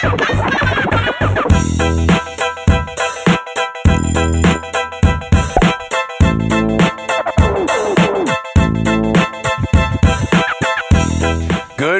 Good 0.00 0.10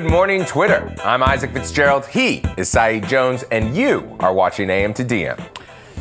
morning, 0.04 0.44
Twitter. 0.44 0.94
I'm 1.04 1.24
Isaac 1.24 1.52
Fitzgerald. 1.52 2.06
He 2.06 2.44
is 2.56 2.68
Saeed 2.68 3.08
Jones, 3.08 3.42
and 3.50 3.76
you 3.76 4.16
are 4.20 4.32
watching 4.32 4.70
AM 4.70 4.94
to 4.94 5.04
DM. 5.04 5.40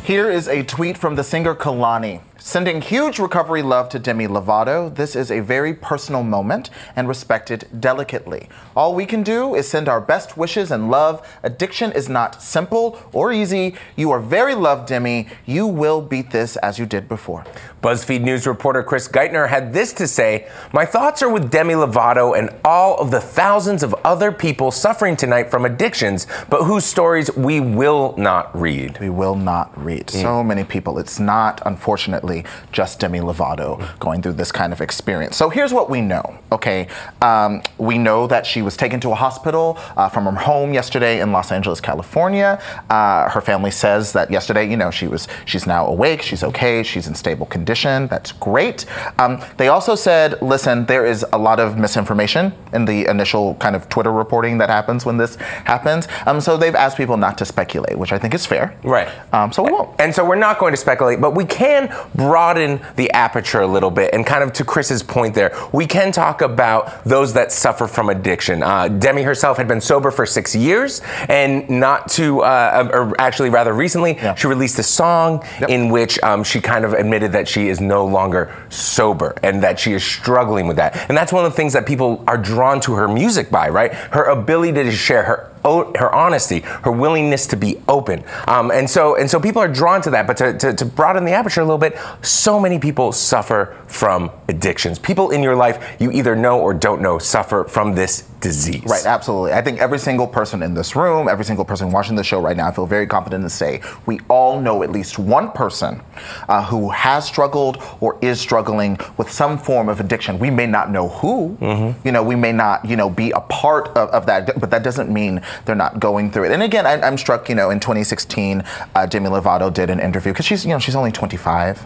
Here 0.04 0.30
is 0.30 0.46
a 0.46 0.62
tweet 0.62 0.96
from 0.96 1.16
the 1.16 1.24
singer 1.24 1.56
Kehlani. 1.56 2.20
Sending 2.40 2.80
huge 2.82 3.18
recovery 3.18 3.62
love 3.62 3.88
to 3.88 3.98
Demi 3.98 4.28
Lovato. 4.28 4.94
This 4.94 5.16
is 5.16 5.28
a 5.28 5.40
very 5.40 5.74
personal 5.74 6.22
moment 6.22 6.70
and 6.94 7.08
respected 7.08 7.66
delicately. 7.80 8.48
All 8.76 8.94
we 8.94 9.06
can 9.06 9.24
do 9.24 9.56
is 9.56 9.68
send 9.68 9.88
our 9.88 10.00
best 10.00 10.36
wishes 10.36 10.70
and 10.70 10.88
love. 10.88 11.26
Addiction 11.42 11.90
is 11.90 12.08
not 12.08 12.40
simple 12.40 13.02
or 13.12 13.32
easy. 13.32 13.74
You 13.96 14.12
are 14.12 14.20
very 14.20 14.54
loved, 14.54 14.86
Demi. 14.86 15.26
You 15.46 15.66
will 15.66 16.00
beat 16.00 16.30
this 16.30 16.56
as 16.58 16.78
you 16.78 16.86
did 16.86 17.08
before. 17.08 17.44
BuzzFeed 17.82 18.20
News 18.20 18.46
reporter 18.46 18.84
Chris 18.84 19.08
Geidner 19.08 19.48
had 19.48 19.72
this 19.72 19.92
to 19.94 20.06
say 20.06 20.48
My 20.72 20.84
thoughts 20.84 21.22
are 21.22 21.30
with 21.30 21.50
Demi 21.50 21.74
Lovato 21.74 22.38
and 22.38 22.50
all 22.64 22.98
of 22.98 23.10
the 23.10 23.20
thousands 23.20 23.82
of 23.82 23.94
other 24.04 24.30
people 24.30 24.70
suffering 24.70 25.16
tonight 25.16 25.50
from 25.50 25.64
addictions, 25.64 26.28
but 26.48 26.62
whose 26.62 26.84
stories 26.84 27.34
we 27.36 27.58
will 27.58 28.14
not 28.16 28.56
read. 28.58 29.00
We 29.00 29.10
will 29.10 29.34
not 29.34 29.76
read. 29.76 30.08
So 30.08 30.42
mm. 30.42 30.46
many 30.46 30.62
people. 30.62 31.00
It's 31.00 31.18
not, 31.18 31.60
unfortunately, 31.66 32.27
just 32.72 33.00
Demi 33.00 33.20
Lovato 33.20 33.98
going 33.98 34.22
through 34.22 34.34
this 34.34 34.52
kind 34.52 34.72
of 34.72 34.80
experience. 34.80 35.36
So 35.36 35.48
here's 35.48 35.72
what 35.72 35.90
we 35.90 36.00
know, 36.00 36.38
okay? 36.52 36.88
Um, 37.22 37.62
we 37.78 37.98
know 37.98 38.26
that 38.26 38.46
she 38.46 38.62
was 38.62 38.76
taken 38.76 39.00
to 39.00 39.10
a 39.10 39.14
hospital 39.14 39.78
uh, 39.96 40.08
from 40.08 40.24
her 40.24 40.32
home 40.32 40.72
yesterday 40.72 41.20
in 41.20 41.32
Los 41.32 41.52
Angeles, 41.52 41.80
California. 41.80 42.60
Uh, 42.90 43.28
her 43.30 43.40
family 43.40 43.70
says 43.70 44.12
that 44.12 44.30
yesterday, 44.30 44.68
you 44.68 44.76
know, 44.76 44.90
she 44.90 45.06
was 45.06 45.28
she's 45.44 45.66
now 45.66 45.86
awake, 45.86 46.22
she's 46.22 46.42
okay, 46.42 46.82
she's 46.82 47.06
in 47.06 47.14
stable 47.14 47.46
condition. 47.46 48.06
That's 48.08 48.32
great. 48.32 48.86
Um, 49.18 49.40
they 49.56 49.68
also 49.68 49.94
said, 49.94 50.40
listen, 50.42 50.86
there 50.86 51.06
is 51.06 51.24
a 51.32 51.38
lot 51.38 51.60
of 51.60 51.78
misinformation 51.78 52.52
in 52.72 52.84
the 52.84 53.06
initial 53.10 53.54
kind 53.56 53.74
of 53.76 53.88
Twitter 53.88 54.12
reporting 54.12 54.58
that 54.58 54.68
happens 54.68 55.04
when 55.04 55.16
this 55.16 55.36
happens. 55.36 56.08
Um, 56.26 56.40
so 56.40 56.56
they've 56.56 56.74
asked 56.74 56.96
people 56.96 57.16
not 57.16 57.38
to 57.38 57.44
speculate, 57.44 57.98
which 57.98 58.12
I 58.12 58.18
think 58.18 58.34
is 58.34 58.46
fair. 58.46 58.76
Right. 58.82 59.08
Um, 59.32 59.52
so 59.52 59.62
we 59.62 59.72
won't. 59.72 59.90
And 59.98 60.14
so 60.14 60.24
we're 60.24 60.36
not 60.36 60.58
going 60.58 60.72
to 60.72 60.76
speculate, 60.76 61.20
but 61.20 61.34
we 61.34 61.44
can 61.44 61.88
broaden 62.18 62.80
the 62.96 63.10
aperture 63.12 63.60
a 63.60 63.66
little 63.66 63.90
bit. 63.90 64.12
And 64.12 64.26
kind 64.26 64.42
of 64.42 64.52
to 64.54 64.64
Chris's 64.64 65.02
point 65.02 65.34
there, 65.34 65.56
we 65.72 65.86
can 65.86 66.12
talk 66.12 66.42
about 66.42 67.04
those 67.04 67.32
that 67.34 67.52
suffer 67.52 67.86
from 67.86 68.10
addiction. 68.10 68.62
Uh, 68.62 68.88
Demi 68.88 69.22
herself 69.22 69.56
had 69.56 69.68
been 69.68 69.80
sober 69.80 70.10
for 70.10 70.26
six 70.26 70.54
years, 70.54 71.00
and 71.28 71.70
not 71.70 72.10
to, 72.10 72.40
uh, 72.42 72.90
or 72.92 73.14
actually 73.20 73.48
rather 73.50 73.72
recently, 73.72 74.16
Yeah. 74.16 74.34
she 74.34 74.48
released 74.48 74.78
a 74.78 74.82
song 74.82 75.42
Yep. 75.60 75.70
in 75.70 75.88
which 75.90 76.20
um, 76.22 76.42
she 76.44 76.60
kind 76.60 76.84
of 76.84 76.92
admitted 76.92 77.32
that 77.32 77.46
she 77.48 77.68
is 77.68 77.80
no 77.80 78.04
longer 78.04 78.50
sober 78.68 79.34
and 79.42 79.62
that 79.62 79.78
she 79.78 79.92
is 79.92 80.02
struggling 80.02 80.66
with 80.66 80.76
that. 80.76 80.98
And 81.08 81.16
that's 81.16 81.32
one 81.32 81.44
of 81.44 81.52
the 81.52 81.56
things 81.56 81.72
that 81.74 81.86
people 81.86 82.24
are 82.26 82.36
drawn 82.36 82.80
to 82.80 82.94
her 82.94 83.06
music 83.06 83.48
by, 83.50 83.68
right? 83.68 83.92
Her 83.94 84.24
ability 84.24 84.72
to 84.82 84.90
share 84.90 85.22
her 85.22 85.46
her 85.64 86.14
honesty, 86.14 86.60
her 86.60 86.92
willingness 86.92 87.46
to 87.48 87.56
be 87.56 87.80
open, 87.88 88.24
um, 88.46 88.70
and 88.70 88.88
so 88.88 89.16
and 89.16 89.30
so 89.30 89.40
people 89.40 89.62
are 89.62 89.68
drawn 89.68 90.00
to 90.02 90.10
that. 90.10 90.26
But 90.26 90.36
to, 90.38 90.56
to, 90.58 90.72
to 90.74 90.84
broaden 90.84 91.24
the 91.24 91.32
aperture 91.32 91.60
a 91.60 91.64
little 91.64 91.78
bit, 91.78 91.98
so 92.22 92.58
many 92.60 92.78
people 92.78 93.12
suffer 93.12 93.76
from 93.86 94.30
addictions. 94.48 94.98
People 94.98 95.30
in 95.30 95.42
your 95.42 95.56
life 95.56 95.96
you 96.00 96.10
either 96.10 96.36
know 96.36 96.60
or 96.60 96.74
don't 96.74 97.00
know 97.00 97.18
suffer 97.18 97.64
from 97.64 97.94
this 97.94 98.28
disease. 98.40 98.84
Right, 98.84 99.04
absolutely. 99.04 99.52
I 99.52 99.62
think 99.62 99.80
every 99.80 99.98
single 99.98 100.26
person 100.26 100.62
in 100.62 100.74
this 100.74 100.94
room, 100.94 101.28
every 101.28 101.44
single 101.44 101.64
person 101.64 101.90
watching 101.90 102.16
the 102.16 102.22
show 102.24 102.40
right 102.40 102.56
now, 102.56 102.68
I 102.68 102.72
feel 102.72 102.86
very 102.86 103.06
confident 103.06 103.42
to 103.44 103.50
say 103.50 103.82
we 104.06 104.20
all 104.28 104.60
know 104.60 104.82
at 104.82 104.90
least 104.92 105.18
one 105.18 105.50
person 105.52 106.00
uh, 106.48 106.64
who 106.64 106.90
has 106.90 107.24
struggled 107.26 107.82
or 108.00 108.18
is 108.22 108.40
struggling 108.40 108.98
with 109.16 109.30
some 109.30 109.58
form 109.58 109.88
of 109.88 110.00
addiction. 110.00 110.38
We 110.38 110.50
may 110.50 110.66
not 110.66 110.90
know 110.90 111.08
who, 111.08 111.56
you 112.04 112.12
know, 112.12 112.22
we 112.22 112.36
may 112.36 112.52
not, 112.52 112.84
you 112.84 112.96
know, 112.96 113.10
be 113.10 113.30
a 113.32 113.40
part 113.40 113.88
of, 113.88 114.08
of 114.10 114.26
that, 114.26 114.58
but 114.60 114.70
that 114.70 114.82
doesn't 114.82 115.12
mean 115.12 115.42
they're 115.64 115.74
not 115.74 116.00
going 116.00 116.30
through 116.30 116.44
it. 116.44 116.52
And 116.52 116.62
again, 116.62 116.86
I, 116.86 117.00
I'm 117.00 117.18
struck, 117.18 117.48
you 117.48 117.54
know, 117.54 117.70
in 117.70 117.80
2016, 117.80 118.62
uh, 118.94 119.06
Demi 119.06 119.28
Lovato 119.28 119.72
did 119.72 119.90
an 119.90 120.00
interview 120.00 120.32
because 120.32 120.46
she's, 120.46 120.64
you 120.64 120.70
know, 120.70 120.78
she's 120.78 120.96
only 120.96 121.12
25, 121.12 121.84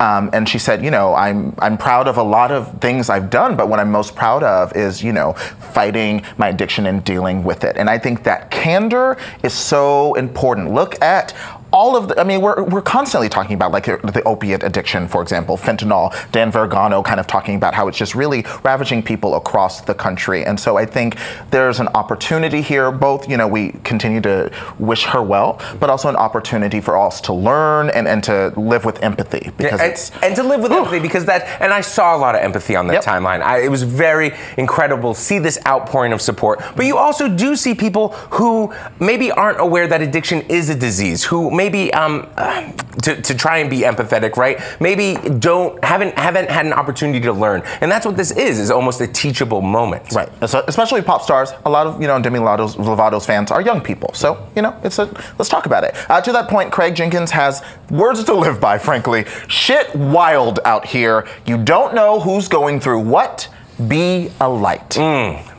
um, 0.00 0.30
and 0.32 0.48
she 0.48 0.58
said, 0.58 0.84
you 0.84 0.90
know, 0.90 1.14
I'm 1.14 1.54
I'm 1.58 1.76
proud 1.76 2.08
of 2.08 2.16
a 2.16 2.22
lot 2.22 2.50
of 2.50 2.80
things 2.80 3.08
I've 3.10 3.30
done, 3.30 3.56
but 3.56 3.68
what 3.68 3.80
I'm 3.80 3.90
most 3.90 4.14
proud 4.14 4.42
of 4.42 4.74
is, 4.76 5.02
you 5.02 5.12
know, 5.12 5.32
fighting 5.32 6.24
my 6.38 6.48
addiction 6.48 6.86
and 6.86 7.04
dealing 7.04 7.44
with 7.44 7.64
it. 7.64 7.76
And 7.76 7.88
I 7.88 7.98
think 7.98 8.24
that 8.24 8.50
candor 8.50 9.16
is 9.42 9.52
so 9.52 10.14
important. 10.14 10.72
Look 10.72 11.00
at 11.02 11.34
all 11.72 11.96
of 11.96 12.08
the, 12.08 12.20
I 12.20 12.24
mean, 12.24 12.40
we're, 12.40 12.62
we're 12.64 12.82
constantly 12.82 13.28
talking 13.28 13.54
about 13.54 13.72
like 13.72 13.86
the 13.86 14.22
opiate 14.26 14.62
addiction, 14.62 15.08
for 15.08 15.22
example, 15.22 15.56
fentanyl, 15.56 16.12
Dan 16.32 16.50
Vergano 16.50 17.02
kind 17.02 17.18
of 17.18 17.26
talking 17.26 17.54
about 17.56 17.74
how 17.74 17.88
it's 17.88 17.96
just 17.98 18.14
really 18.14 18.44
ravaging 18.62 19.02
people 19.02 19.34
across 19.36 19.80
the 19.80 19.94
country. 19.94 20.44
And 20.44 20.58
so 20.60 20.76
I 20.76 20.84
think 20.86 21.16
there's 21.50 21.80
an 21.80 21.88
opportunity 21.88 22.60
here, 22.60 22.92
both, 22.92 23.28
you 23.28 23.36
know, 23.36 23.48
we 23.48 23.72
continue 23.84 24.20
to 24.22 24.52
wish 24.78 25.04
her 25.04 25.22
well, 25.22 25.60
but 25.80 25.88
also 25.90 26.08
an 26.08 26.16
opportunity 26.16 26.80
for 26.80 26.98
us 26.98 27.20
to 27.22 27.32
learn 27.32 27.88
and, 27.90 28.06
and 28.06 28.22
to 28.24 28.52
live 28.56 28.84
with 28.84 29.02
empathy 29.02 29.50
because 29.56 29.80
and, 29.80 29.90
it's, 29.92 30.10
and 30.22 30.36
to 30.36 30.42
live 30.42 30.60
with 30.60 30.72
empathy 30.72 31.00
because 31.00 31.24
that 31.24 31.60
and 31.60 31.72
I 31.72 31.80
saw 31.80 32.16
a 32.16 32.18
lot 32.18 32.34
of 32.34 32.42
empathy 32.42 32.76
on 32.76 32.86
that 32.88 32.92
Yep. 32.92 33.04
timeline. 33.04 33.40
I, 33.42 33.60
it 33.62 33.70
was 33.70 33.82
very 33.82 34.32
incredible 34.58 35.14
to 35.14 35.20
see 35.20 35.38
this 35.38 35.58
outpouring 35.66 36.12
of 36.12 36.20
support. 36.20 36.62
But 36.76 36.84
you 36.84 36.98
also 36.98 37.28
do 37.28 37.56
see 37.56 37.74
people 37.74 38.08
who 38.30 38.72
maybe 39.00 39.30
aren't 39.32 39.60
aware 39.60 39.86
that 39.88 40.02
addiction 40.02 40.42
is 40.42 40.68
a 40.68 40.74
disease, 40.74 41.24
who 41.24 41.50
maybe 41.62 41.92
um, 41.94 42.28
uh, 42.36 42.72
to, 43.02 43.22
to 43.22 43.34
try 43.34 43.58
and 43.58 43.70
be 43.70 43.80
empathetic, 43.80 44.36
right? 44.36 44.60
Maybe 44.80 45.14
don't 45.38 45.82
haven't 45.84 46.18
haven't 46.18 46.50
had 46.50 46.66
an 46.66 46.72
opportunity 46.72 47.20
to 47.20 47.32
learn, 47.32 47.62
and 47.80 47.90
that's 47.90 48.04
what 48.04 48.16
this 48.16 48.32
is 48.32 48.58
is 48.58 48.70
almost 48.70 49.00
a 49.00 49.06
teachable 49.06 49.60
moment. 49.60 50.12
Right, 50.12 50.28
so 50.48 50.64
especially 50.66 51.02
pop 51.02 51.22
stars. 51.22 51.52
A 51.64 51.70
lot 51.70 51.86
of 51.86 52.00
you 52.00 52.08
know 52.08 52.20
Demi 52.20 52.40
Lovato's, 52.40 52.76
Lovato's 52.76 53.26
fans 53.26 53.50
are 53.52 53.62
young 53.62 53.80
people, 53.80 54.12
so 54.14 54.48
you 54.56 54.62
know 54.62 54.76
it's 54.82 54.98
a. 54.98 55.06
Let's 55.38 55.48
talk 55.48 55.66
about 55.66 55.84
it. 55.84 55.94
Uh, 56.10 56.20
to 56.20 56.32
that 56.32 56.48
point, 56.48 56.72
Craig 56.72 56.94
Jenkins 56.96 57.30
has 57.30 57.62
words 57.90 58.24
to 58.24 58.34
live 58.34 58.60
by. 58.60 58.78
Frankly, 58.78 59.24
shit 59.46 59.94
wild 59.94 60.58
out 60.64 60.84
here. 60.86 61.28
You 61.46 61.58
don't 61.58 61.94
know 61.94 62.18
who's 62.18 62.48
going 62.48 62.80
through 62.80 63.00
what. 63.00 63.48
Be 63.88 64.30
a 64.40 64.48
light. 64.48 64.96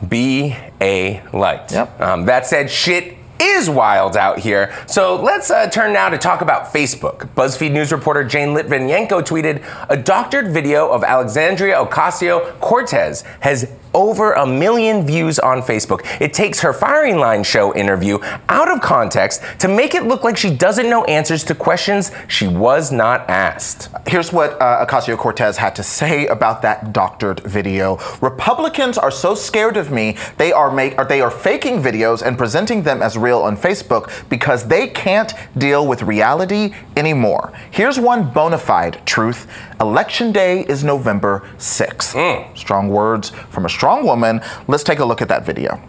Be 0.08 0.56
a 0.80 1.22
light. 1.32 1.72
Yep. 1.72 2.00
Um, 2.00 2.26
that 2.26 2.46
said, 2.46 2.70
shit 2.70 3.18
is 3.40 3.68
wild 3.68 4.16
out 4.16 4.38
here. 4.38 4.74
So 4.86 5.20
let's 5.22 5.50
uh, 5.50 5.68
turn 5.68 5.92
now 5.92 6.08
to 6.08 6.18
talk 6.18 6.40
about 6.40 6.72
Facebook. 6.72 7.28
BuzzFeed 7.34 7.72
News 7.72 7.92
reporter 7.92 8.24
Jane 8.24 8.50
Lytvynenko 8.50 9.22
tweeted 9.22 9.64
a 9.88 9.96
doctored 9.96 10.52
video 10.52 10.88
of 10.90 11.04
Alexandria 11.04 11.76
Ocasio 11.76 12.58
Cortez 12.60 13.22
has 13.40 13.70
over 13.94 14.32
a 14.32 14.44
million 14.44 15.06
views 15.06 15.38
on 15.38 15.62
Facebook. 15.62 16.04
It 16.20 16.34
takes 16.34 16.60
her 16.60 16.72
firing 16.72 17.16
line 17.16 17.44
show 17.44 17.74
interview 17.74 18.18
out 18.48 18.70
of 18.70 18.80
context 18.80 19.42
to 19.60 19.68
make 19.68 19.94
it 19.94 20.04
look 20.04 20.24
like 20.24 20.36
she 20.36 20.54
doesn't 20.54 20.90
know 20.90 21.04
answers 21.04 21.44
to 21.44 21.54
questions 21.54 22.10
she 22.28 22.48
was 22.48 22.90
not 22.90 23.28
asked. 23.30 23.88
Here's 24.06 24.32
what 24.32 24.60
uh, 24.60 24.84
Ocasio 24.84 25.16
Cortez 25.16 25.56
had 25.56 25.76
to 25.76 25.82
say 25.82 26.26
about 26.26 26.60
that 26.62 26.92
doctored 26.92 27.40
video. 27.40 27.98
Republicans 28.20 28.98
are 28.98 29.12
so 29.12 29.34
scared 29.34 29.76
of 29.76 29.90
me, 29.90 30.16
they 30.38 30.52
are 30.52 30.72
make 30.72 30.96
they 31.08 31.20
are 31.20 31.30
faking 31.30 31.80
videos 31.80 32.22
and 32.22 32.36
presenting 32.36 32.82
them 32.82 33.00
as 33.00 33.16
real 33.24 33.40
on 33.40 33.56
Facebook 33.56 34.04
because 34.28 34.68
they 34.68 34.86
can't 34.88 35.32
deal 35.56 35.86
with 35.86 36.02
reality 36.02 36.74
anymore. 36.96 37.52
Here's 37.70 37.98
one 37.98 38.30
bona 38.30 38.58
fide 38.58 39.04
truth. 39.06 39.50
Election 39.80 40.30
day 40.30 40.60
is 40.66 40.84
November 40.84 41.42
6th. 41.58 42.14
Strong 42.56 42.88
words 42.88 43.30
from 43.30 43.64
a 43.64 43.68
strong 43.68 44.04
woman. 44.04 44.40
Let's 44.68 44.84
take 44.84 44.98
a 44.98 45.04
look 45.04 45.22
at 45.22 45.28
that 45.28 45.44
video. 45.46 45.80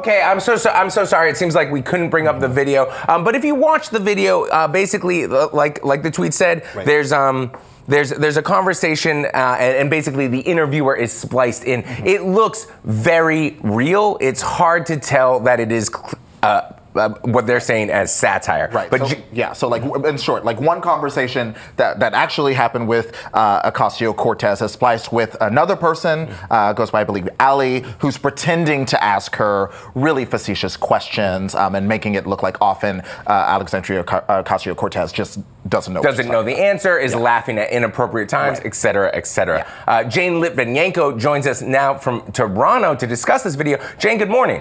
Okay, 0.00 0.22
I'm 0.22 0.40
so, 0.40 0.56
so 0.56 0.70
I'm 0.70 0.88
so 0.88 1.04
sorry. 1.04 1.30
It 1.30 1.36
seems 1.36 1.54
like 1.54 1.70
we 1.70 1.82
couldn't 1.82 2.08
bring 2.10 2.26
up 2.26 2.40
the 2.40 2.48
video. 2.48 2.90
Um, 3.06 3.22
but 3.22 3.34
if 3.34 3.44
you 3.44 3.54
watch 3.54 3.90
the 3.90 3.98
video, 3.98 4.46
uh, 4.46 4.66
basically, 4.66 5.24
uh, 5.24 5.48
like 5.52 5.84
like 5.84 6.02
the 6.02 6.10
tweet 6.10 6.32
said, 6.32 6.64
there's 6.86 7.12
um. 7.12 7.52
There's, 7.88 8.10
there's 8.10 8.36
a 8.36 8.42
conversation, 8.42 9.24
uh, 9.26 9.56
and, 9.58 9.76
and 9.76 9.90
basically 9.90 10.26
the 10.26 10.40
interviewer 10.40 10.96
is 10.96 11.12
spliced 11.12 11.64
in. 11.64 11.82
It 12.04 12.22
looks 12.22 12.66
very 12.84 13.58
real. 13.62 14.16
It's 14.20 14.42
hard 14.42 14.86
to 14.86 14.96
tell 14.98 15.40
that 15.40 15.60
it 15.60 15.72
is 15.72 15.90
uh, 16.42 16.72
uh, 16.94 17.10
what 17.22 17.46
they're 17.46 17.60
saying 17.60 17.90
as 17.90 18.14
satire. 18.14 18.68
Right. 18.72 18.90
But 18.90 19.00
so, 19.00 19.08
J- 19.08 19.24
yeah. 19.32 19.52
So 19.52 19.68
like 19.68 19.82
in 20.04 20.16
short, 20.18 20.44
like 20.44 20.60
one 20.60 20.80
conversation 20.80 21.54
that, 21.76 22.00
that 22.00 22.14
actually 22.14 22.54
happened 22.54 22.88
with 22.88 23.16
uh, 23.32 23.70
Ocasio 23.70 24.14
Cortez 24.14 24.60
is 24.62 24.72
spliced 24.72 25.12
with 25.12 25.36
another 25.40 25.76
person, 25.76 26.28
uh, 26.50 26.72
goes 26.72 26.90
by 26.90 27.00
I 27.00 27.04
believe 27.04 27.28
Ali, 27.40 27.80
who's 28.00 28.18
pretending 28.18 28.84
to 28.86 29.02
ask 29.02 29.36
her 29.36 29.70
really 29.94 30.24
facetious 30.24 30.76
questions 30.76 31.54
um, 31.54 31.74
and 31.74 31.88
making 31.88 32.14
it 32.14 32.26
look 32.26 32.42
like 32.42 32.60
often 32.60 33.00
uh, 33.26 33.30
Alexandria 33.30 34.04
Ocasio 34.04 34.76
Cortez 34.76 35.12
just 35.12 35.38
doesn't 35.68 35.94
know. 35.94 36.02
doesn't 36.02 36.26
know 36.26 36.42
talking 36.42 36.56
the 36.56 36.62
answer, 36.62 36.98
is 36.98 37.14
laughing 37.14 37.56
at 37.58 37.70
inappropriate 37.70 38.28
times, 38.28 38.58
Right. 38.58 38.66
et 38.66 38.74
cetera, 38.74 39.10
et 39.14 39.26
cetera. 39.26 39.66
Uh, 39.86 40.04
Jane 40.04 40.34
Lytvynenko 40.42 41.18
joins 41.18 41.46
us 41.46 41.62
now 41.62 41.94
from 41.96 42.20
Toronto 42.32 42.94
to 42.94 43.06
discuss 43.06 43.42
this 43.44 43.54
video. 43.54 43.78
Jane, 43.98 44.18
good 44.18 44.30
morning. 44.30 44.60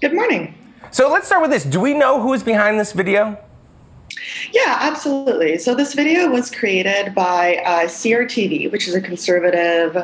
Good 0.00 0.14
morning. 0.14 0.54
So 0.90 1.10
let's 1.10 1.26
start 1.26 1.42
with 1.42 1.50
this. 1.50 1.64
Do 1.64 1.80
we 1.80 1.94
know 1.94 2.20
who 2.20 2.32
is 2.32 2.42
behind 2.42 2.80
this 2.80 2.92
video? 2.92 3.38
Yeah, 4.52 4.78
absolutely. 4.80 5.58
So 5.58 5.74
this 5.74 5.94
video 5.94 6.30
was 6.30 6.50
created 6.50 7.14
by 7.14 7.56
uh, 7.64 7.86
CRTV, 7.86 8.72
which 8.72 8.88
is 8.88 8.94
a 8.94 9.00
conservative 9.00 9.96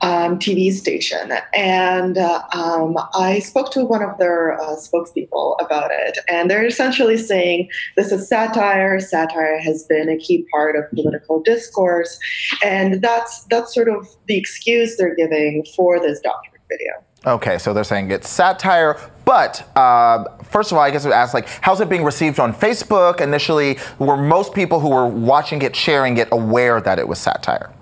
um, 0.00 0.38
TV 0.38 0.72
station. 0.72 1.32
And 1.54 2.18
uh, 2.18 2.42
um, 2.52 2.96
I 3.14 3.38
spoke 3.38 3.70
to 3.72 3.84
one 3.84 4.02
of 4.02 4.18
their 4.18 4.60
uh, 4.60 4.76
spokespeople 4.76 5.56
about 5.64 5.90
it. 5.92 6.18
And 6.28 6.50
they're 6.50 6.66
essentially 6.66 7.16
saying 7.16 7.68
this 7.96 8.12
is 8.12 8.28
satire. 8.28 8.98
Satire 9.00 9.60
has 9.60 9.84
been 9.84 10.08
a 10.08 10.18
key 10.18 10.46
part 10.52 10.76
of 10.76 10.90
political 10.90 11.40
discourse. 11.40 12.18
And 12.64 13.00
that's, 13.00 13.44
that's 13.44 13.74
sort 13.74 13.88
of 13.88 14.08
the 14.26 14.36
excuse 14.36 14.96
they're 14.96 15.14
giving 15.14 15.64
for 15.76 16.00
this 16.00 16.20
document 16.20 16.62
video. 16.68 16.92
Okay, 17.24 17.58
so 17.58 17.72
they're 17.72 17.84
saying 17.84 18.10
it's 18.10 18.28
satire, 18.28 18.98
but 19.32 19.66
uh, 19.78 20.24
first 20.42 20.72
of 20.72 20.76
all, 20.76 20.84
I 20.84 20.90
guess 20.90 21.06
I 21.06 21.08
would 21.08 21.14
ask, 21.14 21.32
like, 21.32 21.48
how's 21.62 21.80
it 21.80 21.88
being 21.88 22.04
received 22.04 22.38
on 22.38 22.52
Facebook? 22.52 23.18
Initially, 23.18 23.78
were 23.98 24.18
most 24.18 24.52
people 24.52 24.78
who 24.78 24.90
were 24.90 25.06
watching 25.06 25.62
it, 25.62 25.74
sharing 25.74 26.18
it, 26.18 26.28
aware 26.30 26.82
that 26.82 26.98
it 26.98 27.08
was 27.08 27.18
satire? 27.18 27.72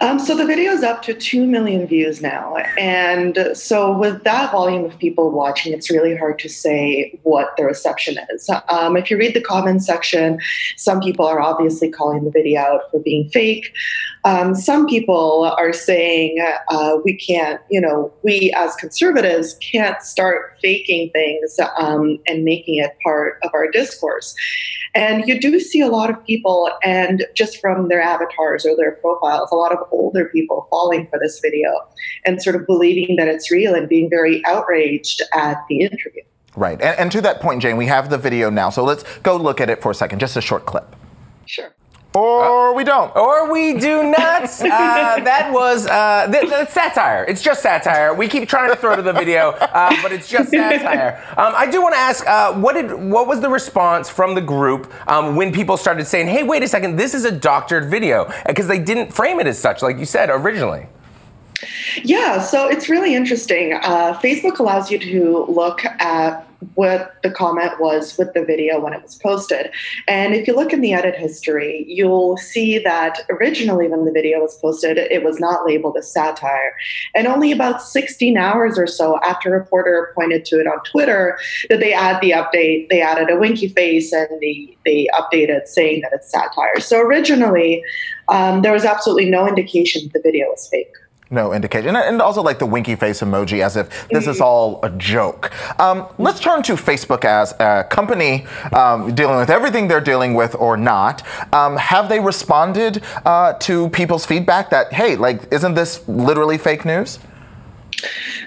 Um, 0.00 0.18
so 0.18 0.34
the 0.34 0.46
video 0.46 0.72
is 0.72 0.82
up 0.82 1.02
to 1.02 1.12
2 1.12 1.46
million 1.46 1.86
views 1.86 2.22
now. 2.22 2.56
And 2.78 3.50
so, 3.52 3.94
with 3.98 4.24
that 4.24 4.50
volume 4.50 4.86
of 4.86 4.98
people 4.98 5.30
watching, 5.30 5.74
it's 5.74 5.90
really 5.90 6.16
hard 6.16 6.38
to 6.38 6.48
say 6.48 7.18
what 7.22 7.54
the 7.58 7.64
reception 7.64 8.16
is. 8.30 8.48
Um, 8.70 8.96
if 8.96 9.10
you 9.10 9.18
read 9.18 9.34
the 9.34 9.42
comments 9.42 9.84
section, 9.84 10.38
some 10.76 11.00
people 11.00 11.26
are 11.26 11.42
obviously 11.42 11.90
calling 11.90 12.24
the 12.24 12.30
video 12.30 12.62
out 12.62 12.90
for 12.90 12.98
being 13.00 13.28
fake. 13.28 13.74
Um, 14.24 14.54
some 14.54 14.86
people 14.86 15.52
are 15.56 15.72
saying 15.72 16.44
uh, 16.68 16.96
we 17.04 17.14
can't, 17.14 17.60
you 17.70 17.80
know, 17.80 18.12
we 18.22 18.52
as 18.56 18.74
conservatives 18.76 19.54
can't 19.60 20.00
start 20.02 20.58
faking 20.60 21.10
things 21.10 21.58
um, 21.78 22.18
and 22.26 22.44
making 22.44 22.76
it 22.76 22.96
part 23.02 23.38
of 23.42 23.50
our 23.54 23.70
discourse. 23.70 24.34
And 24.94 25.26
you 25.26 25.40
do 25.40 25.58
see 25.60 25.80
a 25.80 25.88
lot 25.88 26.10
of 26.10 26.24
people, 26.26 26.70
and 26.82 27.24
just 27.34 27.60
from 27.60 27.88
their 27.88 28.00
avatars 28.00 28.66
or 28.66 28.76
their 28.76 28.92
profiles, 28.92 29.50
a 29.52 29.54
lot 29.54 29.72
of 29.72 29.78
older 29.92 30.26
people 30.26 30.66
falling 30.68 31.06
for 31.08 31.18
this 31.18 31.38
video 31.40 31.70
and 32.26 32.42
sort 32.42 32.56
of 32.56 32.66
believing 32.66 33.16
that 33.16 33.28
it's 33.28 33.50
real 33.50 33.74
and 33.74 33.88
being 33.88 34.10
very 34.10 34.44
outraged 34.46 35.22
at 35.32 35.56
the 35.68 35.80
interview. 35.80 36.22
Right. 36.56 36.80
And, 36.82 36.98
and 36.98 37.12
to 37.12 37.20
that 37.20 37.40
point, 37.40 37.62
Jane, 37.62 37.76
we 37.76 37.86
have 37.86 38.10
the 38.10 38.18
video 38.18 38.50
now. 38.50 38.70
So 38.70 38.82
let's 38.82 39.04
go 39.20 39.36
look 39.36 39.60
at 39.60 39.70
it 39.70 39.80
for 39.80 39.92
a 39.92 39.94
second, 39.94 40.18
just 40.18 40.36
a 40.36 40.40
short 40.40 40.66
clip. 40.66 40.96
Sure. 41.46 41.72
Or 42.14 42.70
uh, 42.70 42.74
we 42.74 42.82
don't. 42.82 43.14
Or 43.14 43.52
we 43.52 43.78
do 43.78 44.02
not. 44.02 44.42
uh, 44.60 45.20
that 45.22 45.50
was 45.52 45.86
uh, 45.86 46.28
th- 46.30 46.50
that's 46.50 46.72
satire. 46.72 47.24
It's 47.28 47.40
just 47.40 47.62
satire. 47.62 48.14
We 48.14 48.26
keep 48.26 48.48
trying 48.48 48.70
to 48.70 48.76
throw 48.76 48.96
to 48.96 49.02
the 49.02 49.12
video, 49.12 49.50
uh, 49.50 49.96
but 50.02 50.10
it's 50.12 50.28
just 50.28 50.50
satire. 50.50 51.22
Um, 51.36 51.52
I 51.56 51.70
do 51.70 51.80
want 51.80 51.94
to 51.94 52.00
ask, 52.00 52.26
uh, 52.26 52.54
what 52.54 52.72
did 52.72 52.92
what 52.92 53.28
was 53.28 53.40
the 53.40 53.48
response 53.48 54.08
from 54.08 54.34
the 54.34 54.40
group 54.40 54.92
um, 55.08 55.36
when 55.36 55.52
people 55.52 55.76
started 55.76 56.04
saying, 56.04 56.26
"Hey, 56.26 56.42
wait 56.42 56.64
a 56.64 56.68
second, 56.68 56.96
this 56.96 57.14
is 57.14 57.24
a 57.24 57.30
doctored 57.30 57.88
video," 57.88 58.32
because 58.44 58.66
they 58.66 58.80
didn't 58.80 59.12
frame 59.12 59.38
it 59.38 59.46
as 59.46 59.58
such, 59.58 59.80
like 59.80 59.98
you 59.98 60.06
said 60.06 60.30
originally. 60.30 60.88
Yeah, 62.02 62.40
so 62.40 62.68
it's 62.68 62.88
really 62.88 63.14
interesting. 63.14 63.74
Uh, 63.74 64.18
Facebook 64.20 64.58
allows 64.58 64.90
you 64.90 64.98
to 64.98 65.44
look 65.48 65.84
at 65.84 66.49
what 66.74 67.14
the 67.22 67.30
comment 67.30 67.80
was 67.80 68.16
with 68.18 68.32
the 68.34 68.44
video 68.44 68.80
when 68.80 68.92
it 68.92 69.02
was 69.02 69.16
posted. 69.16 69.70
And 70.08 70.34
if 70.34 70.46
you 70.46 70.54
look 70.54 70.72
in 70.72 70.80
the 70.80 70.92
edit 70.92 71.14
history, 71.14 71.84
you'll 71.88 72.36
see 72.36 72.78
that 72.78 73.20
originally 73.30 73.88
when 73.88 74.04
the 74.04 74.12
video 74.12 74.40
was 74.40 74.58
posted, 74.58 74.98
it 74.98 75.24
was 75.24 75.40
not 75.40 75.66
labeled 75.66 75.96
as 75.96 76.12
satire. 76.12 76.74
And 77.14 77.26
only 77.26 77.52
about 77.52 77.82
16 77.82 78.36
hours 78.36 78.78
or 78.78 78.86
so 78.86 79.18
after 79.22 79.54
a 79.54 79.58
reporter 79.58 80.12
pointed 80.14 80.44
to 80.46 80.60
it 80.60 80.66
on 80.66 80.82
Twitter, 80.84 81.38
did 81.68 81.80
they 81.80 81.92
add 81.92 82.20
the 82.20 82.30
update. 82.30 82.88
They 82.90 83.00
added 83.00 83.30
a 83.30 83.38
winky 83.38 83.68
face 83.68 84.12
and 84.12 84.28
they, 84.40 84.76
they 84.84 85.08
updated 85.18 85.66
saying 85.66 86.02
that 86.02 86.12
it's 86.12 86.30
satire. 86.30 86.80
So 86.80 87.00
originally, 87.00 87.82
um, 88.28 88.62
there 88.62 88.72
was 88.72 88.84
absolutely 88.84 89.30
no 89.30 89.48
indication 89.48 90.02
that 90.04 90.12
the 90.12 90.20
video 90.20 90.46
was 90.46 90.68
fake 90.68 90.92
no 91.30 91.52
indication. 91.52 91.94
And 91.94 92.20
also 92.20 92.42
like 92.42 92.58
the 92.58 92.66
winky 92.66 92.96
face 92.96 93.20
emoji 93.20 93.64
as 93.64 93.76
if 93.76 94.08
this 94.08 94.26
is 94.26 94.40
all 94.40 94.80
a 94.82 94.90
joke. 94.90 95.52
Um, 95.78 96.06
let's 96.18 96.40
turn 96.40 96.62
to 96.64 96.72
Facebook 96.72 97.24
as 97.24 97.54
a 97.60 97.84
company 97.84 98.46
um, 98.72 99.14
dealing 99.14 99.36
with 99.36 99.50
everything 99.50 99.86
they're 99.88 100.00
dealing 100.00 100.34
with 100.34 100.54
or 100.56 100.76
not. 100.76 101.22
Um, 101.54 101.76
have 101.76 102.08
they 102.08 102.18
responded 102.18 103.02
uh, 103.24 103.52
to 103.54 103.88
people's 103.90 104.26
feedback 104.26 104.70
that, 104.70 104.92
hey, 104.92 105.16
like, 105.16 105.52
isn't 105.52 105.74
this 105.74 106.06
literally 106.08 106.58
fake 106.58 106.84
news? 106.84 107.20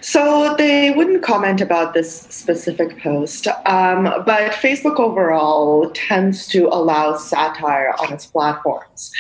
So 0.02 0.56
they 0.58 0.92
wouldn't 0.92 1.24
comment 1.24 1.62
about 1.62 1.94
this 1.94 2.22
specific 2.24 3.00
post, 3.00 3.48
um, 3.66 4.04
but 4.26 4.52
Facebook 4.52 5.00
overall 5.00 5.90
tends 5.92 6.48
to 6.48 6.68
allow 6.68 7.16
satire 7.16 7.94
on 8.00 8.12
its 8.12 8.26
platforms. 8.26 9.12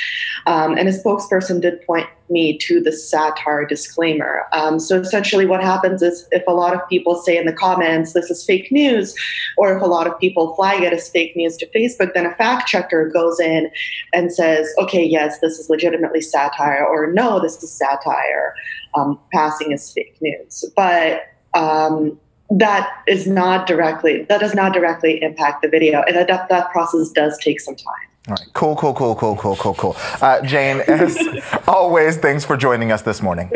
Um, 0.45 0.77
and 0.77 0.87
a 0.89 0.91
spokesperson 0.91 1.61
did 1.61 1.81
point 1.85 2.07
me 2.29 2.57
to 2.57 2.81
the 2.81 2.91
satire 2.91 3.65
disclaimer. 3.65 4.45
Um, 4.51 4.79
so 4.79 4.99
essentially, 4.99 5.45
what 5.45 5.61
happens 5.61 6.01
is 6.01 6.27
if 6.31 6.43
a 6.47 6.51
lot 6.51 6.73
of 6.73 6.87
people 6.89 7.15
say 7.15 7.37
in 7.37 7.45
the 7.45 7.53
comments, 7.53 8.13
this 8.13 8.29
is 8.29 8.45
fake 8.45 8.71
news, 8.71 9.15
or 9.57 9.75
if 9.75 9.81
a 9.81 9.85
lot 9.85 10.07
of 10.07 10.19
people 10.19 10.55
flag 10.55 10.83
it 10.83 10.93
as 10.93 11.09
fake 11.09 11.35
news 11.35 11.57
to 11.57 11.67
Facebook, 11.67 12.13
then 12.13 12.25
a 12.25 12.35
fact 12.35 12.67
checker 12.67 13.09
goes 13.09 13.39
in 13.39 13.69
and 14.13 14.33
says, 14.33 14.67
okay, 14.77 15.03
yes, 15.03 15.39
this 15.39 15.59
is 15.59 15.69
legitimately 15.69 16.21
satire, 16.21 16.85
or 16.85 17.11
no, 17.11 17.39
this 17.39 17.61
is 17.63 17.71
satire, 17.71 18.53
um, 18.95 19.19
passing 19.31 19.73
as 19.73 19.91
fake 19.93 20.17
news. 20.21 20.65
But 20.75 21.23
um, 21.53 22.19
that 22.49 22.89
is 23.07 23.27
not 23.27 23.67
directly 23.67 24.23
that 24.23 24.39
does 24.39 24.53
not 24.53 24.73
directly 24.73 25.21
impact 25.21 25.61
the 25.61 25.69
video, 25.69 26.01
and 26.03 26.15
that 26.15 26.49
that 26.49 26.71
process 26.71 27.09
does 27.09 27.37
take 27.39 27.59
some 27.59 27.75
time. 27.75 28.12
All 28.27 28.35
right, 28.35 28.53
cool, 28.53 28.75
cool, 28.77 28.93
cool, 28.93 29.15
cool, 29.15 29.35
cool, 29.35 29.55
cool, 29.57 29.73
cool. 29.73 29.95
Uh, 30.21 30.41
Jane, 30.43 30.79
as 30.87 31.17
always, 31.67 32.17
thanks 32.17 32.45
for 32.45 32.55
joining 32.55 32.91
us 32.91 33.01
this 33.01 33.21
morning. 33.21 33.51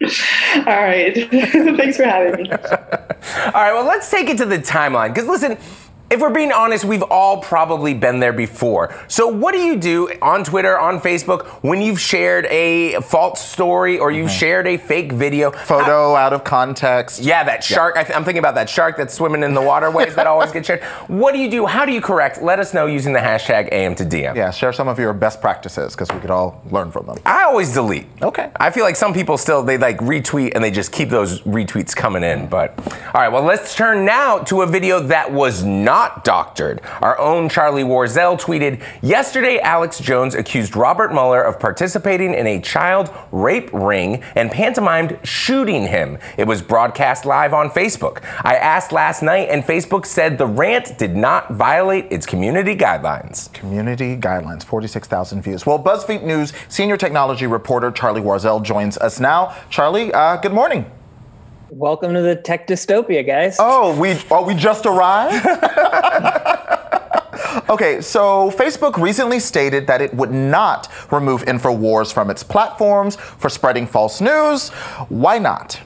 All 0.00 0.62
right, 0.64 1.12
thanks 1.30 1.96
for 1.96 2.04
having 2.04 2.42
me. 2.44 2.50
All 2.52 2.58
right, 3.52 3.72
well, 3.72 3.84
let's 3.84 4.10
take 4.10 4.28
it 4.28 4.38
to 4.38 4.46
the 4.46 4.58
timeline 4.58 5.12
because 5.12 5.26
listen 5.28 5.56
if 6.12 6.20
we're 6.20 6.30
being 6.30 6.52
honest, 6.52 6.84
we've 6.84 7.02
all 7.04 7.38
probably 7.38 7.94
been 7.94 8.20
there 8.20 8.34
before. 8.34 8.94
So, 9.08 9.26
what 9.28 9.52
do 9.52 9.60
you 9.60 9.76
do 9.76 10.10
on 10.20 10.44
Twitter, 10.44 10.78
on 10.78 11.00
Facebook, 11.00 11.46
when 11.62 11.80
you've 11.80 12.00
shared 12.00 12.44
a 12.46 13.00
false 13.00 13.42
story 13.42 13.98
or 13.98 14.10
you've 14.10 14.28
mm-hmm. 14.28 14.38
shared 14.38 14.66
a 14.66 14.76
fake 14.76 15.12
video? 15.12 15.50
Photo 15.50 16.14
out 16.14 16.34
of 16.34 16.44
context. 16.44 17.20
Yeah, 17.20 17.44
that 17.44 17.64
shark. 17.64 17.94
Yeah. 17.94 18.02
I 18.02 18.16
am 18.16 18.24
thinking 18.24 18.40
about 18.40 18.56
that 18.56 18.68
shark 18.68 18.98
that's 18.98 19.14
swimming 19.14 19.42
in 19.42 19.54
the 19.54 19.62
waterways 19.62 20.14
that 20.14 20.26
always 20.26 20.52
get 20.52 20.66
shared. 20.66 20.82
What 21.22 21.32
do 21.32 21.38
you 21.38 21.50
do? 21.50 21.66
How 21.66 21.86
do 21.86 21.92
you 21.92 22.00
correct? 22.00 22.42
Let 22.42 22.58
us 22.58 22.74
know 22.74 22.86
using 22.86 23.12
the 23.12 23.18
hashtag 23.18 23.70
AM 23.72 23.94
to 23.94 24.04
DM. 24.04 24.34
Yeah, 24.36 24.50
share 24.50 24.72
some 24.72 24.88
of 24.88 24.98
your 24.98 25.12
best 25.14 25.40
practices 25.40 25.94
because 25.94 26.10
we 26.10 26.20
could 26.20 26.30
all 26.30 26.62
learn 26.70 26.90
from 26.90 27.06
them. 27.06 27.18
I 27.24 27.44
always 27.44 27.72
delete. 27.72 28.06
Okay. 28.20 28.50
I 28.56 28.70
feel 28.70 28.84
like 28.84 28.96
some 28.96 29.14
people 29.14 29.38
still, 29.38 29.62
they 29.62 29.78
like 29.78 29.98
retweet 29.98 30.52
and 30.54 30.62
they 30.62 30.70
just 30.70 30.92
keep 30.92 31.08
those 31.08 31.40
retweets 31.42 31.96
coming 31.96 32.22
in. 32.22 32.48
But, 32.48 32.78
all 32.78 33.20
right, 33.20 33.28
well, 33.28 33.42
let's 33.42 33.74
turn 33.74 34.04
now 34.04 34.38
to 34.40 34.62
a 34.62 34.66
video 34.66 35.00
that 35.00 35.32
was 35.32 35.62
not 35.62 36.01
not 36.02 36.24
doctored. 36.24 36.80
Our 37.00 37.16
own 37.20 37.48
Charlie 37.48 37.84
Warzel 37.84 38.40
tweeted 38.40 38.82
Yesterday, 39.02 39.60
Alex 39.60 40.00
Jones 40.00 40.34
accused 40.34 40.74
Robert 40.74 41.12
Mueller 41.12 41.40
of 41.40 41.60
participating 41.60 42.34
in 42.34 42.44
a 42.44 42.60
child 42.60 43.14
rape 43.30 43.70
ring 43.72 44.20
and 44.34 44.50
pantomimed 44.50 45.20
shooting 45.22 45.86
him. 45.86 46.18
It 46.36 46.48
was 46.48 46.60
broadcast 46.60 47.24
live 47.24 47.54
on 47.54 47.70
Facebook. 47.70 48.24
I 48.40 48.56
asked 48.56 48.90
last 48.90 49.22
night, 49.22 49.48
and 49.48 49.62
Facebook 49.62 50.04
said 50.04 50.38
the 50.38 50.46
rant 50.46 50.98
did 50.98 51.14
not 51.14 51.52
violate 51.52 52.06
its 52.10 52.26
community 52.26 52.74
guidelines. 52.74 53.52
Community 53.52 54.16
guidelines, 54.16 54.64
46,000 54.64 55.40
views. 55.40 55.64
Well, 55.66 55.78
BuzzFeed 55.78 56.24
News 56.24 56.52
senior 56.66 56.96
technology 56.96 57.46
reporter 57.46 57.92
Charlie 57.92 58.22
Warzel 58.22 58.60
joins 58.60 58.98
us 58.98 59.20
now. 59.20 59.56
Charlie, 59.70 60.12
uh, 60.12 60.36
good 60.38 60.52
morning. 60.52 60.90
Welcome 61.74 62.12
to 62.12 62.20
the 62.20 62.36
tech 62.36 62.66
dystopia, 62.66 63.26
guys. 63.26 63.56
Oh, 63.58 63.98
we 63.98 64.14
oh 64.30 64.44
we 64.44 64.54
just 64.54 64.84
arrived. 64.84 65.46
okay, 67.70 68.02
so 68.02 68.50
Facebook 68.50 68.98
recently 68.98 69.40
stated 69.40 69.86
that 69.86 70.02
it 70.02 70.12
would 70.12 70.30
not 70.30 70.86
remove 71.10 71.42
Infowars 71.46 72.12
from 72.12 72.28
its 72.28 72.42
platforms 72.42 73.16
for 73.16 73.48
spreading 73.48 73.86
false 73.86 74.20
news. 74.20 74.68
Why 75.08 75.38
not? 75.38 75.80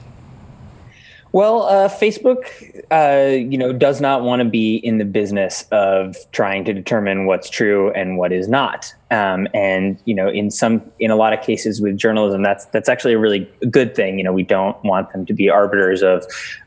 Well, 1.37 1.67
uh, 1.67 1.87
Facebook, 1.87 2.49
uh, 2.89 3.35
you 3.35 3.59
know, 3.59 3.71
does 3.71 4.01
not 4.01 4.23
want 4.23 4.39
to 4.39 4.49
be 4.49 4.77
in 4.77 4.97
the 4.97 5.05
business 5.05 5.65
of 5.71 6.15
trying 6.31 6.65
to 6.65 6.73
determine 6.73 7.27
what's 7.27 7.47
true 7.47 7.91
and 7.91 8.17
what 8.17 8.33
is 8.33 8.47
not. 8.47 8.91
Um, 9.11 9.47
and 9.53 9.99
you 10.05 10.15
know, 10.15 10.29
in 10.29 10.49
some, 10.49 10.81
in 10.97 11.11
a 11.11 11.15
lot 11.15 11.33
of 11.33 11.41
cases 11.41 11.79
with 11.79 11.95
journalism, 11.95 12.41
that's 12.41 12.65
that's 12.65 12.89
actually 12.89 13.13
a 13.13 13.19
really 13.19 13.47
good 13.69 13.93
thing. 13.93 14.17
You 14.17 14.23
know, 14.23 14.33
we 14.33 14.41
don't 14.41 14.83
want 14.83 15.13
them 15.13 15.27
to 15.27 15.33
be 15.35 15.47
arbiters 15.47 16.01
of, 16.01 16.25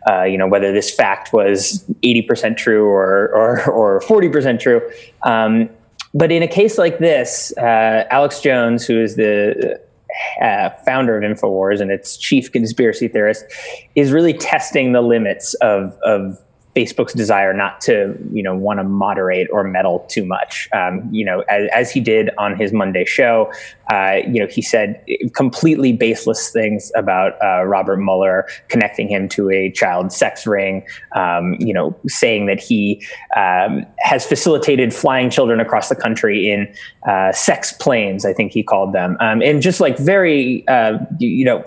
uh, 0.08 0.22
you 0.22 0.38
know, 0.38 0.46
whether 0.46 0.70
this 0.70 0.88
fact 0.88 1.32
was 1.32 1.84
eighty 2.04 2.22
percent 2.22 2.56
true 2.56 2.86
or 2.86 3.28
or 3.34 3.68
or 3.72 4.00
forty 4.02 4.28
percent 4.28 4.60
true. 4.60 4.88
Um, 5.24 5.68
but 6.14 6.30
in 6.30 6.44
a 6.44 6.48
case 6.48 6.78
like 6.78 7.00
this, 7.00 7.52
uh, 7.58 8.04
Alex 8.08 8.40
Jones, 8.40 8.86
who 8.86 9.02
is 9.02 9.16
the 9.16 9.80
uh, 10.40 10.70
founder 10.84 11.16
of 11.16 11.22
Infowars 11.22 11.80
and 11.80 11.90
its 11.90 12.16
chief 12.16 12.50
conspiracy 12.52 13.08
theorist, 13.08 13.44
is 13.94 14.12
really 14.12 14.32
testing 14.32 14.92
the 14.92 15.02
limits 15.02 15.54
of 15.54 15.96
of 16.04 16.38
Facebook's 16.76 17.12
desire 17.12 17.52
not 17.52 17.80
to, 17.80 18.16
you 18.32 18.42
know, 18.42 18.54
want 18.54 18.78
to 18.78 18.84
moderate 18.84 19.48
or 19.52 19.64
meddle 19.64 20.06
too 20.08 20.24
much. 20.24 20.68
Um, 20.72 21.08
you 21.10 21.24
know, 21.24 21.40
as, 21.48 21.68
as, 21.74 21.90
he 21.90 21.98
did 21.98 22.30
on 22.38 22.56
his 22.56 22.72
Monday 22.72 23.04
show, 23.04 23.52
uh, 23.92 24.18
you 24.24 24.40
know, 24.40 24.46
he 24.46 24.62
said 24.62 25.04
completely 25.34 25.92
baseless 25.92 26.50
things 26.52 26.92
about 26.94 27.32
uh, 27.42 27.64
Robert 27.64 27.96
Mueller, 27.96 28.46
connecting 28.68 29.08
him 29.08 29.28
to 29.30 29.50
a 29.50 29.72
child 29.72 30.12
sex 30.12 30.46
ring. 30.46 30.86
Um, 31.16 31.56
you 31.58 31.74
know, 31.74 31.96
saying 32.06 32.46
that 32.46 32.60
he 32.60 33.04
um, 33.36 33.84
has 33.98 34.24
facilitated 34.24 34.94
flying 34.94 35.28
children 35.28 35.58
across 35.58 35.88
the 35.88 35.96
country 35.96 36.50
in 36.50 36.72
uh, 37.08 37.32
sex 37.32 37.72
planes. 37.72 38.24
I 38.24 38.32
think 38.32 38.52
he 38.52 38.62
called 38.62 38.92
them, 38.92 39.16
um, 39.18 39.42
and 39.42 39.60
just 39.60 39.80
like 39.80 39.98
very, 39.98 40.66
uh, 40.68 40.98
you 41.18 41.44
know 41.44 41.64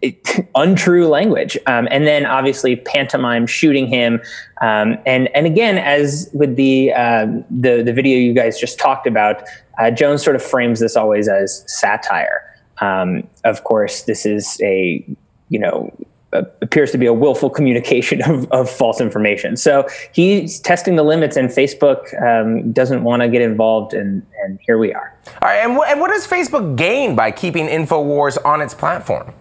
it, 0.00 0.48
untrue 0.54 1.08
language. 1.08 1.56
Um, 1.66 1.88
and 1.90 2.06
then 2.06 2.26
obviously 2.26 2.76
pantomime 2.76 3.46
shooting 3.46 3.86
him. 3.86 4.20
Um, 4.60 4.98
and 5.06 5.28
and 5.34 5.46
again, 5.46 5.78
as 5.78 6.30
with 6.32 6.56
the 6.56 6.92
uh, 6.92 7.26
the 7.50 7.82
the 7.82 7.92
video 7.92 8.18
you 8.18 8.32
guys 8.34 8.58
just 8.58 8.78
talked 8.78 9.06
about, 9.06 9.42
uh, 9.78 9.90
Jones 9.90 10.22
sort 10.22 10.36
of 10.36 10.42
frames 10.42 10.80
this 10.80 10.96
always 10.96 11.28
as 11.28 11.64
satire. 11.66 12.42
Um, 12.80 13.28
of 13.44 13.64
course, 13.64 14.02
this 14.02 14.26
is 14.26 14.60
a 14.62 15.04
you 15.48 15.58
know 15.58 15.92
appears 16.32 16.90
to 16.90 16.98
be 16.98 17.06
a 17.06 17.12
willful 17.12 17.50
communication 17.50 18.22
of, 18.26 18.50
of 18.52 18.70
false 18.70 19.00
information. 19.00 19.56
So 19.56 19.86
he's 20.12 20.60
testing 20.60 20.96
the 20.96 21.02
limits, 21.02 21.36
and 21.36 21.48
Facebook 21.48 22.20
um, 22.22 22.72
doesn't 22.72 23.04
want 23.04 23.22
to 23.22 23.28
get 23.28 23.42
involved, 23.42 23.92
and, 23.94 24.24
and 24.42 24.58
here 24.66 24.78
we 24.78 24.92
are. 24.94 25.14
All 25.42 25.48
right, 25.48 25.58
and, 25.58 25.78
and 25.88 26.00
what 26.00 26.08
does 26.08 26.26
Facebook 26.26 26.76
gain 26.76 27.14
by 27.14 27.30
keeping 27.30 27.66
InfoWars 27.66 28.42
on 28.44 28.60
its 28.60 28.74
platform? 28.74 29.34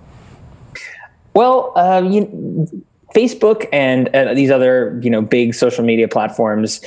Well, 1.33 1.71
um, 1.75 2.11
you, 2.11 2.85
Facebook 3.15 3.67
and 3.71 4.09
uh, 4.09 4.33
these 4.33 4.51
other 4.51 5.00
you 5.03 5.09
know 5.09 5.21
big 5.21 5.53
social 5.53 5.83
media 5.83 6.07
platforms. 6.07 6.81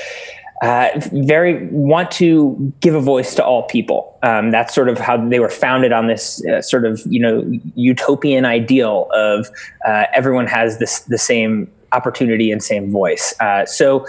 Uh, 0.63 0.89
very 1.13 1.67
want 1.67 2.11
to 2.11 2.73
give 2.81 2.95
a 2.95 3.01
voice 3.01 3.35
to 3.35 3.45
all 3.45 3.65
people. 3.65 4.19
Um, 4.23 4.51
that's 4.51 4.75
sort 4.75 4.89
of 4.89 4.99
how 4.99 5.17
they 5.17 5.39
were 5.39 5.51
founded 5.51 5.93
on 5.93 6.07
this 6.07 6.45
uh, 6.47 6.63
sort 6.63 6.87
of 6.87 7.03
you 7.07 7.21
know 7.21 7.45
utopian 7.75 8.45
ideal 8.45 9.09
of 9.13 9.49
uh, 9.87 10.07
everyone 10.15 10.47
has 10.47 10.79
this 10.79 11.01
the 11.01 11.19
same 11.19 11.71
opportunity 11.93 12.51
and 12.51 12.63
same 12.63 12.91
voice. 12.91 13.35
Uh, 13.41 13.67
so 13.67 14.07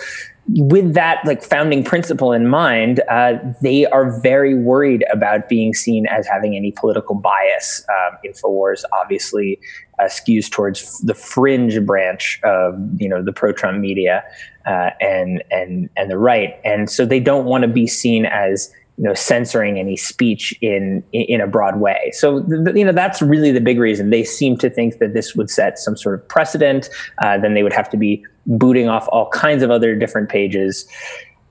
with 0.47 0.93
that 0.93 1.25
like 1.25 1.43
founding 1.43 1.83
principle 1.83 2.31
in 2.31 2.47
mind, 2.47 3.01
uh, 3.09 3.33
they 3.61 3.85
are 3.87 4.19
very 4.19 4.53
worried 4.55 5.03
about 5.11 5.49
being 5.49 5.73
seen 5.73 6.05
as 6.07 6.27
having 6.27 6.55
any 6.55 6.71
political 6.71 7.15
bias. 7.15 7.83
Um, 7.89 8.17
Infowars 8.25 8.83
obviously 8.93 9.59
uh, 9.99 10.03
skews 10.03 10.49
towards 10.49 10.99
the 10.99 11.15
fringe 11.15 11.83
branch 11.85 12.39
of 12.43 12.79
you 12.97 13.09
know 13.09 13.23
the 13.23 13.33
pro-Trump 13.33 13.79
media 13.79 14.23
uh, 14.65 14.91
and 15.01 15.43
and 15.49 15.89
and 15.97 16.11
the 16.11 16.17
right, 16.17 16.59
and 16.63 16.89
so 16.89 17.05
they 17.05 17.19
don't 17.19 17.45
want 17.45 17.63
to 17.63 17.67
be 17.67 17.87
seen 17.87 18.25
as 18.25 18.71
you 18.97 19.03
know 19.03 19.13
censoring 19.13 19.77
any 19.77 19.97
speech 19.97 20.57
in 20.61 21.03
in 21.11 21.41
a 21.41 21.47
broad 21.47 21.79
way. 21.79 22.11
So 22.13 22.45
you 22.73 22.85
know 22.85 22.91
that's 22.91 23.21
really 23.21 23.51
the 23.51 23.61
big 23.61 23.79
reason 23.79 24.09
they 24.09 24.23
seem 24.23 24.57
to 24.57 24.69
think 24.69 24.99
that 24.99 25.13
this 25.13 25.35
would 25.35 25.49
set 25.49 25.77
some 25.77 25.97
sort 25.97 26.15
of 26.15 26.27
precedent. 26.27 26.89
Uh, 27.23 27.37
then 27.37 27.53
they 27.53 27.63
would 27.63 27.73
have 27.73 27.89
to 27.91 27.97
be 27.97 28.25
booting 28.45 28.87
off 28.87 29.07
all 29.11 29.29
kinds 29.29 29.63
of 29.63 29.71
other 29.71 29.95
different 29.95 30.29
pages. 30.29 30.87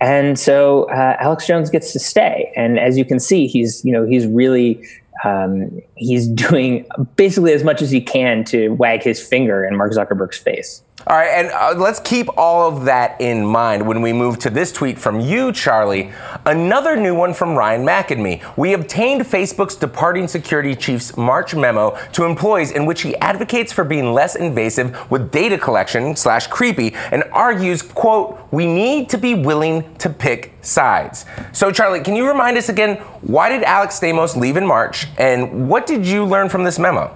And 0.01 0.39
so 0.39 0.85
uh, 0.91 1.17
Alex 1.21 1.47
Jones 1.47 1.71
gets 1.71 1.93
to 1.93 1.99
stay, 1.99 2.53
and 2.57 2.79
as 2.79 2.99
you 2.99 3.05
can 3.05 3.21
see, 3.21 3.47
he's 3.47 3.85
you 3.85 3.93
know 3.93 4.07
he's 4.07 4.27
really 4.27 4.87
um, 5.25 5.81
he's 5.97 6.27
doing 6.49 6.87
basically 7.17 7.53
as 7.53 7.65
much 7.65 7.83
as 7.83 7.91
he 7.91 8.01
can 8.01 8.45
to 8.45 8.71
wag 8.71 9.03
his 9.03 9.25
finger 9.25 9.65
in 9.65 9.77
Mark 9.77 9.93
Zuckerberg's 9.93 10.39
face. 10.39 10.83
All 11.07 11.17
right, 11.17 11.29
and 11.29 11.51
uh, 11.51 11.75
let's 11.77 12.01
keep 12.01 12.29
all 12.39 12.67
of 12.67 12.87
that 12.87 13.21
in 13.21 13.45
mind 13.45 13.87
when 13.87 14.01
we 14.01 14.15
move 14.15 14.39
to 14.39 14.49
this 14.49 14.73
tweet 14.73 14.99
from 14.99 15.21
you, 15.21 15.53
Charlie. 15.53 16.11
Another 16.47 16.97
new 16.97 17.15
one 17.15 17.35
from 17.35 17.55
Ryan 17.57 17.85
Mac 17.85 18.11
and 18.11 18.23
me. 18.23 18.41
We 18.57 18.73
obtained 18.73 19.21
Facebook's 19.21 19.75
departing 19.75 20.29
security 20.29 20.75
chief's 20.75 21.15
March 21.15 21.55
memo 21.55 21.99
to 22.13 22.25
employees 22.25 22.71
in 22.71 22.87
which 22.87 23.03
he 23.03 23.15
advocates 23.17 23.71
for 23.71 23.85
being 23.85 24.15
less 24.15 24.35
invasive 24.35 25.11
with 25.11 25.31
data 25.31 25.59
collection 25.59 26.17
slash 26.17 26.47
creepy 26.47 26.95
and 27.13 27.23
argues, 27.33 27.83
quote, 27.83 28.39
we 28.51 28.65
need 28.65 29.11
to 29.11 29.19
be 29.19 29.35
willing 29.35 29.95
to 29.97 30.09
pick 30.09 30.55
sides. 30.63 31.27
So, 31.53 31.71
Charlie, 31.71 32.01
can 32.01 32.17
you 32.17 32.27
remind 32.27 32.57
us 32.57 32.71
again, 32.71 32.97
why 33.21 33.51
did 33.51 33.63
Alex 33.63 34.01
Stamos 34.01 34.37
leave 34.37 34.57
in 34.57 34.67
March, 34.67 35.07
and 35.19 35.69
what 35.69 35.87
did 35.87 36.07
you 36.07 36.25
learn 36.25 36.49
from 36.49 36.65
this 36.65 36.79
memo? 36.79 37.15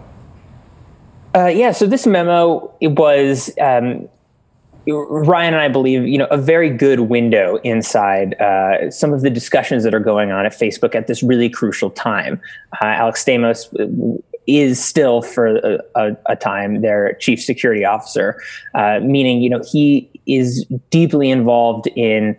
Uh, 1.35 1.47
yeah, 1.47 1.73
so 1.73 1.87
this 1.87 2.07
memo 2.07 2.73
it 2.81 2.93
was 2.93 3.51
um, 3.61 4.09
Ryan 4.87 5.55
and 5.55 5.63
I 5.63 5.69
believe 5.69 6.07
you 6.07 6.19
know 6.19 6.29
a 6.31 6.39
very 6.39 6.71
good 6.71 7.01
window 7.01 7.57
inside 7.65 8.35
uh, 8.41 8.91
some 8.91 9.13
of 9.13 9.21
the 9.21 9.31
discussions 9.31 9.85
that 9.85 9.95
are 9.95 10.01
going 10.01 10.31
on 10.31 10.47
at 10.47 10.53
Facebook 10.53 10.95
at 10.95 11.07
this 11.07 11.23
really 11.23 11.51
crucial 11.51 11.91
time. 11.91 12.41
Uh, 12.81 12.87
Alex 12.87 13.25
Stamos 13.25 14.23
is 14.47 14.83
still 14.83 15.21
for 15.21 15.59
a, 15.59 15.79
a, 15.95 16.17
a 16.27 16.37
time 16.37 16.81
their 16.81 17.13
chief 17.15 17.43
security 17.43 17.85
officer, 17.85 18.41
uh, 18.75 19.01
meaning 19.01 19.43
you 19.43 19.51
know 19.51 19.63
he 19.71 20.09
is 20.27 20.65
deeply 20.91 21.31
involved 21.31 21.87
in 21.89 22.37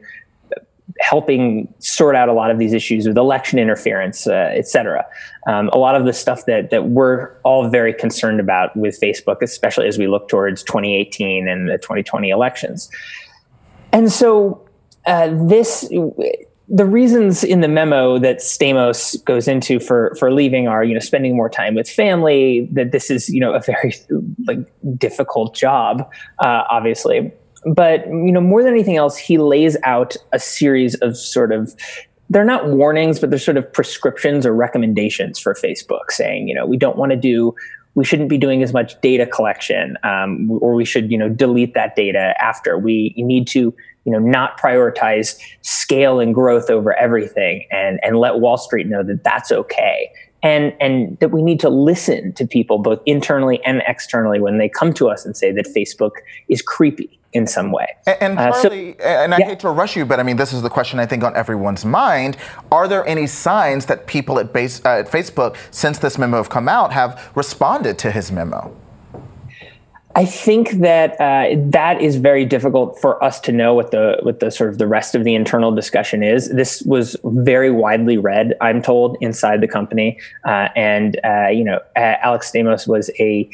helping 0.99 1.73
sort 1.79 2.15
out 2.15 2.29
a 2.29 2.33
lot 2.33 2.51
of 2.51 2.59
these 2.59 2.73
issues 2.73 3.07
with 3.07 3.17
election 3.17 3.57
interference, 3.57 4.27
uh, 4.27 4.51
et 4.53 4.67
cetera. 4.67 5.05
Um, 5.47 5.69
a 5.69 5.77
lot 5.77 5.95
of 5.95 6.05
the 6.05 6.13
stuff 6.13 6.45
that 6.45 6.69
that 6.69 6.89
we're 6.89 7.33
all 7.43 7.69
very 7.69 7.93
concerned 7.93 8.39
about 8.39 8.75
with 8.75 8.99
Facebook, 9.01 9.41
especially 9.41 9.87
as 9.87 9.97
we 9.97 10.07
look 10.07 10.27
towards 10.27 10.63
2018 10.63 11.47
and 11.47 11.69
the 11.69 11.77
2020 11.77 12.29
elections. 12.29 12.89
And 13.91 14.11
so 14.11 14.67
uh, 15.05 15.29
this. 15.47 15.89
The 16.71 16.85
reasons 16.85 17.43
in 17.43 17.61
the 17.61 17.67
memo 17.67 18.19
that 18.19 18.41
Stamos 18.41 19.25
goes 19.25 19.47
into 19.47 19.79
for 19.79 20.15
for 20.19 20.31
leaving 20.31 20.67
are, 20.67 20.83
you 20.83 20.93
know, 20.93 20.99
spending 20.99 21.35
more 21.35 21.49
time 21.49 21.73
with 21.73 21.89
family. 21.89 22.69
That 22.71 22.91
this 22.91 23.09
is, 23.09 23.27
you 23.27 23.39
know, 23.39 23.55
a 23.55 23.59
very 23.59 23.95
like 24.45 24.59
difficult 24.95 25.55
job, 25.55 26.07
uh, 26.37 26.65
obviously 26.69 27.31
but 27.65 28.05
you 28.07 28.31
know 28.31 28.41
more 28.41 28.63
than 28.63 28.73
anything 28.73 28.97
else 28.97 29.17
he 29.17 29.37
lays 29.37 29.77
out 29.83 30.15
a 30.31 30.39
series 30.39 30.95
of 30.95 31.17
sort 31.17 31.51
of 31.51 31.75
they're 32.29 32.45
not 32.45 32.67
warnings 32.69 33.19
but 33.19 33.29
they're 33.29 33.39
sort 33.39 33.57
of 33.57 33.71
prescriptions 33.73 34.45
or 34.45 34.53
recommendations 34.53 35.37
for 35.39 35.53
facebook 35.53 36.09
saying 36.09 36.47
you 36.47 36.55
know 36.55 36.65
we 36.65 36.77
don't 36.77 36.97
want 36.97 37.11
to 37.11 37.17
do 37.17 37.53
we 37.95 38.05
shouldn't 38.05 38.29
be 38.29 38.37
doing 38.37 38.63
as 38.63 38.73
much 38.73 38.99
data 39.01 39.25
collection 39.25 39.97
um, 40.03 40.49
or 40.61 40.73
we 40.73 40.85
should 40.85 41.11
you 41.11 41.17
know 41.17 41.29
delete 41.29 41.73
that 41.73 41.95
data 41.95 42.33
after. 42.41 42.77
We 42.77 43.13
need 43.17 43.47
to 43.47 43.73
you 44.05 44.11
know 44.11 44.19
not 44.19 44.59
prioritize 44.59 45.37
scale 45.61 46.19
and 46.19 46.33
growth 46.33 46.69
over 46.69 46.93
everything 46.97 47.65
and 47.71 47.99
and 48.03 48.17
let 48.17 48.39
wall 48.39 48.57
street 48.57 48.87
know 48.87 49.03
that 49.03 49.23
that's 49.23 49.51
okay 49.51 50.09
and 50.43 50.73
and 50.79 51.17
that 51.19 51.29
we 51.31 51.41
need 51.41 51.59
to 51.59 51.69
listen 51.69 52.33
to 52.33 52.47
people 52.47 52.77
both 52.77 53.01
internally 53.05 53.63
and 53.65 53.81
externally 53.87 54.39
when 54.39 54.57
they 54.57 54.69
come 54.69 54.93
to 54.93 55.09
us 55.09 55.25
and 55.25 55.35
say 55.35 55.51
that 55.51 55.65
facebook 55.67 56.11
is 56.47 56.61
creepy 56.61 57.19
in 57.33 57.45
some 57.45 57.71
way. 57.71 57.87
And, 58.07 58.17
and 58.21 58.39
uh, 58.39 58.61
Charlie, 58.61 58.95
so, 58.99 59.05
and 59.05 59.33
I 59.33 59.37
yeah. 59.37 59.49
hate 59.49 59.59
to 59.59 59.69
rush 59.69 59.95
you, 59.95 60.05
but 60.05 60.19
I 60.19 60.23
mean, 60.23 60.37
this 60.37 60.53
is 60.53 60.61
the 60.61 60.69
question 60.69 60.99
I 60.99 61.05
think 61.05 61.23
on 61.23 61.35
everyone's 61.35 61.85
mind. 61.85 62.37
Are 62.71 62.87
there 62.87 63.05
any 63.07 63.27
signs 63.27 63.85
that 63.85 64.07
people 64.07 64.39
at, 64.39 64.51
base, 64.51 64.83
uh, 64.83 64.99
at 64.99 65.07
Facebook, 65.07 65.55
since 65.71 65.99
this 65.99 66.17
memo 66.17 66.37
have 66.37 66.49
come 66.49 66.67
out, 66.67 66.91
have 66.91 67.31
responded 67.35 67.97
to 67.99 68.11
his 68.11 68.31
memo? 68.31 68.75
I 70.19 70.25
think 70.25 70.71
that 70.81 71.11
uh, 71.21 71.55
that 71.69 72.01
is 72.01 72.17
very 72.17 72.43
difficult 72.43 72.99
for 72.99 73.23
us 73.23 73.39
to 73.39 73.53
know 73.53 73.73
what 73.73 73.91
the 73.91 74.17
what 74.21 74.41
the 74.41 74.51
sort 74.51 74.69
of 74.69 74.77
the 74.77 74.85
rest 74.85 75.15
of 75.15 75.23
the 75.23 75.33
internal 75.33 75.71
discussion 75.71 76.23
is. 76.23 76.49
This 76.49 76.81
was 76.81 77.15
very 77.23 77.71
widely 77.71 78.17
read, 78.17 78.53
I'm 78.59 78.81
told, 78.81 79.15
inside 79.21 79.61
the 79.61 79.67
company, 79.69 80.19
uh, 80.45 80.67
and 80.75 81.17
uh, 81.23 81.47
you 81.47 81.63
know, 81.63 81.79
Alex 81.95 82.51
Stamos 82.51 82.85
was 82.85 83.09
a 83.17 83.49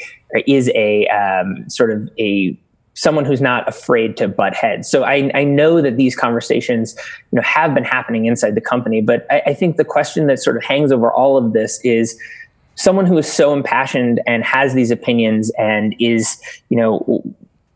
is 0.48 0.72
a 0.74 1.05
um, 1.10 1.69
sort 1.69 1.91
of 1.91 2.10
a 2.17 2.57
someone 2.95 3.25
who's 3.25 3.41
not 3.41 3.67
afraid 3.69 4.17
to 4.17 4.27
butt 4.27 4.55
heads. 4.55 4.89
So 4.89 5.03
I, 5.03 5.29
I 5.36 5.43
know 5.43 5.81
that 5.84 5.98
these 5.98 6.15
conversations, 6.15 6.95
you 7.31 7.36
know, 7.36 7.43
have 7.43 7.75
been 7.75 7.84
happening 7.84 8.25
inside 8.25 8.55
the 8.55 8.62
company. 8.62 9.01
But 9.01 9.27
I, 9.29 9.43
I 9.48 9.53
think 9.53 9.77
the 9.77 9.86
question 9.86 10.25
that 10.27 10.39
sort 10.39 10.57
of 10.57 10.63
hangs 10.63 10.91
over 10.91 11.12
all 11.12 11.38
of 11.38 11.53
this 11.53 11.79
is 11.84 12.17
someone 12.75 13.05
who 13.05 13.17
is 13.17 13.32
so 13.32 13.53
impassioned 13.53 14.22
and 14.27 14.44
has 14.44 14.74
these 14.74 14.91
opinions 14.91 15.51
and 15.58 15.96
is, 16.00 16.38
you 16.70 16.77
know, 16.77 17.24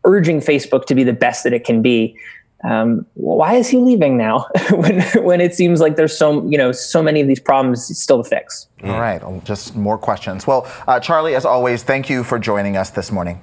urging 0.04 0.40
Facebook 0.40 0.86
to 0.86 0.94
be 0.94 1.04
the 1.04 1.12
best 1.12 1.44
that 1.44 1.52
it 1.52 1.64
can 1.64 1.82
be. 1.82 2.16
Um, 2.62 3.06
why 3.14 3.54
is 3.54 3.68
he 3.68 3.78
leaving 3.78 4.18
now 4.18 4.46
when 4.70 5.00
when 5.24 5.40
it 5.40 5.54
seems 5.54 5.80
like 5.80 5.96
there's 5.96 6.16
so 6.16 6.46
you 6.46 6.58
know 6.58 6.72
so 6.72 7.02
many 7.02 7.22
of 7.22 7.26
these 7.26 7.40
problems 7.40 7.98
still 7.98 8.22
to 8.22 8.28
fix? 8.28 8.66
All 8.84 9.00
right, 9.00 9.22
just 9.44 9.74
more 9.74 9.96
questions. 9.96 10.46
Well, 10.46 10.70
uh, 10.86 11.00
Charlie, 11.00 11.34
as 11.34 11.46
always, 11.46 11.82
thank 11.82 12.10
you 12.10 12.22
for 12.22 12.38
joining 12.38 12.76
us 12.76 12.90
this 12.90 13.10
morning. 13.10 13.40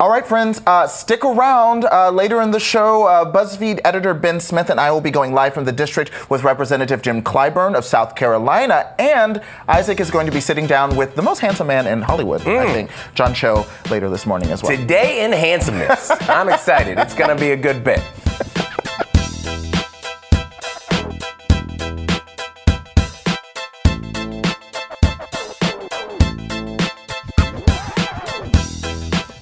All 0.00 0.08
right, 0.08 0.24
friends, 0.24 0.62
uh, 0.64 0.86
stick 0.86 1.24
around. 1.24 1.84
Uh, 1.84 2.12
later 2.12 2.40
in 2.40 2.52
the 2.52 2.60
show, 2.60 3.08
uh, 3.08 3.32
BuzzFeed 3.32 3.80
editor 3.84 4.14
Ben 4.14 4.38
Smith 4.38 4.70
and 4.70 4.78
I 4.78 4.92
will 4.92 5.00
be 5.00 5.10
going 5.10 5.34
live 5.34 5.54
from 5.54 5.64
the 5.64 5.72
district 5.72 6.30
with 6.30 6.44
Representative 6.44 7.02
Jim 7.02 7.20
Clyburn 7.20 7.74
of 7.74 7.84
South 7.84 8.14
Carolina. 8.14 8.94
And 9.00 9.42
Isaac 9.66 9.98
is 9.98 10.08
going 10.08 10.26
to 10.26 10.32
be 10.32 10.40
sitting 10.40 10.68
down 10.68 10.94
with 10.94 11.16
the 11.16 11.22
most 11.22 11.40
handsome 11.40 11.66
man 11.66 11.88
in 11.88 12.00
Hollywood, 12.00 12.42
mm. 12.42 12.58
I 12.58 12.72
think, 12.72 12.90
John 13.14 13.34
Cho, 13.34 13.66
later 13.90 14.08
this 14.08 14.24
morning 14.24 14.50
as 14.52 14.62
well. 14.62 14.76
Today 14.76 15.24
in 15.24 15.32
handsomeness. 15.32 16.12
I'm 16.28 16.48
excited. 16.48 16.96
It's 16.96 17.14
going 17.14 17.36
to 17.36 17.40
be 17.40 17.50
a 17.50 17.56
good 17.56 17.82
bit. 17.82 18.00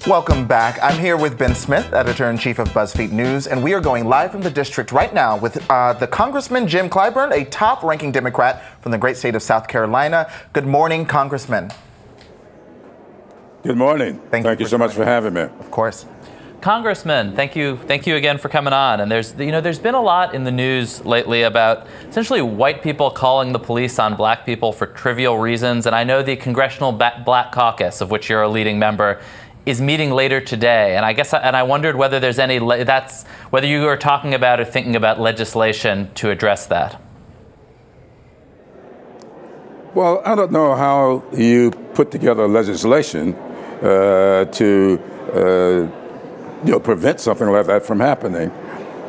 Welcome 0.07 0.47
back. 0.47 0.79
I'm 0.81 0.97
here 0.97 1.17
with 1.17 1.37
Ben 1.37 1.53
Smith, 1.53 1.91
editor 1.91 2.29
in 2.29 2.37
chief 2.37 2.59
of 2.59 2.69
BuzzFeed 2.69 3.11
News, 3.11 3.45
and 3.45 3.61
we 3.61 3.73
are 3.73 3.81
going 3.81 4.07
live 4.07 4.31
from 4.31 4.41
the 4.41 4.49
district 4.49 4.93
right 4.93 5.13
now 5.13 5.35
with 5.35 5.69
uh, 5.69 5.91
the 5.91 6.07
Congressman 6.07 6.65
Jim 6.65 6.89
Clyburn, 6.89 7.33
a 7.33 7.43
top 7.43 7.83
ranking 7.83 8.13
Democrat 8.13 8.81
from 8.81 8.93
the 8.93 8.97
great 8.97 9.17
state 9.17 9.35
of 9.35 9.43
South 9.43 9.67
Carolina. 9.67 10.31
Good 10.53 10.65
morning, 10.65 11.05
Congressman. 11.05 11.71
Good 13.63 13.75
morning. 13.75 14.21
Thank, 14.31 14.45
thank 14.45 14.61
you, 14.61 14.63
you 14.63 14.69
so 14.69 14.77
much 14.77 14.93
for 14.93 15.03
having 15.03 15.33
me. 15.33 15.41
Of 15.41 15.71
course. 15.71 16.05
Congressman, 16.61 17.35
thank 17.35 17.55
you, 17.55 17.77
thank 17.77 18.07
you 18.07 18.15
again 18.15 18.37
for 18.37 18.49
coming 18.49 18.73
on. 18.73 19.01
And 19.01 19.11
there's, 19.11 19.35
you 19.35 19.51
know, 19.51 19.61
there's 19.61 19.77
been 19.77 19.93
a 19.93 20.01
lot 20.01 20.33
in 20.33 20.43
the 20.43 20.51
news 20.51 21.05
lately 21.05 21.43
about 21.43 21.85
essentially 22.09 22.41
white 22.41 22.81
people 22.81 23.11
calling 23.11 23.51
the 23.51 23.59
police 23.59 23.99
on 23.99 24.15
black 24.15 24.45
people 24.45 24.71
for 24.71 24.87
trivial 24.87 25.37
reasons. 25.37 25.85
And 25.85 25.93
I 25.93 26.03
know 26.03 26.23
the 26.23 26.35
Congressional 26.35 26.91
Black 26.93 27.51
Caucus, 27.51 28.01
of 28.01 28.09
which 28.09 28.29
you're 28.29 28.41
a 28.41 28.49
leading 28.49 28.79
member, 28.79 29.21
is 29.67 29.81
meeting 29.81 30.11
later 30.11 30.39
today, 30.39 30.95
and 30.95 31.05
I 31.05 31.11
guess 31.11 31.33
and 31.33 31.55
I 31.55 31.63
wondered 31.63 31.97
whether 31.97 32.21
there's 32.21 32.39
any 32.39 32.57
that's 32.85 33.25
whether 33.49 33.67
you 33.67 33.85
are 33.87 33.97
talking 33.97 34.33
about 34.33 34.61
or 34.61 34.65
thinking 34.65 34.95
about 34.95 35.19
legislation 35.19 36.09
to 36.15 36.29
address 36.29 36.67
that. 36.67 37.01
Well, 39.93 40.21
I 40.23 40.35
don't 40.35 40.53
know 40.53 40.73
how 40.75 41.23
you 41.33 41.71
put 41.93 42.11
together 42.11 42.47
legislation 42.47 43.35
uh, 43.35 44.45
to 44.45 45.01
uh, 45.33 46.65
you 46.65 46.71
know 46.71 46.79
prevent 46.79 47.19
something 47.19 47.49
like 47.49 47.65
that 47.65 47.85
from 47.85 47.99
happening. 47.99 48.49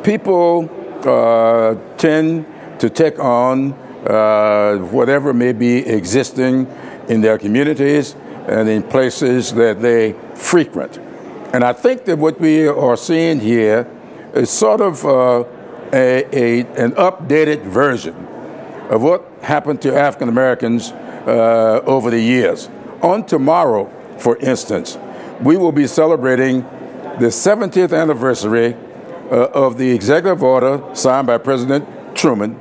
People 0.03 0.69
uh, 1.05 1.77
tend 1.99 2.47
to 2.81 2.91
take 2.91 3.21
on 3.21 3.75
uh, 4.09 4.79
whatever 4.91 5.33
may 5.33 5.53
be 5.53 5.87
existing 5.87 6.67
in 7.09 7.21
their 7.21 7.39
communities 7.39 8.17
and 8.49 8.69
in 8.69 8.83
places 8.83 9.53
that 9.55 9.83
they 9.83 10.15
frequent. 10.35 10.99
And 11.53 11.63
I 11.65 11.73
think 11.73 12.05
that 12.07 12.19
what 12.19 12.41
we 12.41 12.67
are 12.67 12.97
seeing 12.97 13.41
here 13.41 13.87
is 14.35 14.51
sort 14.51 14.81
of 14.81 15.05
uh, 15.05 15.45
a, 15.93 16.25
a, 16.33 16.61
an 16.83 16.93
updated 16.93 17.63
version 17.63 18.15
of 18.91 19.03
what 19.03 19.27
happened 19.43 19.83
to 19.83 19.95
African 19.95 20.29
Americans 20.29 20.91
uh, 20.91 21.83
over 21.85 22.11
the 22.11 22.21
years. 22.21 22.69
On 23.03 23.25
tomorrow, 23.25 23.91
for 24.19 24.37
instance, 24.39 24.99
we 25.43 25.57
will 25.57 25.73
be 25.73 25.87
celebrating 25.87 26.63
the 27.21 27.29
70th 27.29 27.97
anniversary 27.97 28.75
uh, 29.31 29.49
of 29.53 29.77
the 29.77 29.91
executive 29.91 30.43
order 30.43 30.83
signed 30.95 31.27
by 31.27 31.37
President 31.37 31.87
Truman 32.17 32.59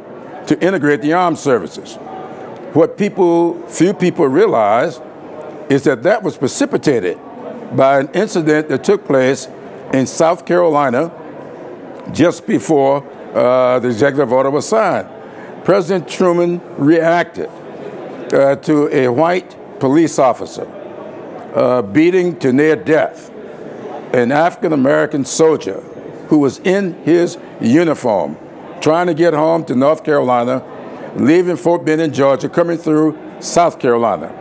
to 0.48 0.60
integrate 0.62 1.02
the 1.02 1.14
armed 1.14 1.40
services. 1.40 1.96
What 2.74 2.98
people, 2.98 3.62
few 3.68 3.94
people 3.94 4.28
realize 4.28 5.00
is 5.70 5.84
that 5.84 6.04
that 6.04 6.24
was 6.24 6.38
precipitated 6.38 7.18
by 7.76 8.00
an 8.00 8.10
incident 8.14 8.70
that 8.70 8.84
took 8.84 9.06
place 9.06 9.48
in 9.94 10.08
South 10.08 10.46
Carolina 10.46 11.12
just 12.12 12.48
before 12.48 13.06
uh, 13.34 13.80
the 13.80 13.88
executive 13.90 14.32
order 14.32 14.50
was 14.50 14.68
signed. 14.68 15.08
President 15.66 16.08
Truman 16.08 16.62
reacted 16.78 17.50
uh, 18.34 18.56
to 18.58 18.88
a 18.96 19.08
white 19.10 19.56
police 19.80 20.18
officer 20.20 20.66
uh, 21.54 21.82
beating 21.82 22.38
to 22.40 22.54
near 22.54 22.76
death 22.76 23.32
an 24.14 24.32
African 24.32 24.74
American 24.74 25.26
soldier 25.26 25.82
who 26.30 26.40
was 26.40 26.60
in 26.60 26.94
his 27.04 27.38
uniform 27.60 28.38
trying 28.80 29.08
to 29.08 29.14
get 29.14 29.34
home 29.34 29.66
to 29.66 29.76
North 29.76 30.04
Carolina, 30.04 30.64
leaving 31.16 31.58
Fort 31.58 31.84
Benning, 31.84 32.12
Georgia, 32.12 32.48
coming 32.48 32.78
through 32.78 33.18
South 33.40 33.80
Carolina. 33.80 34.32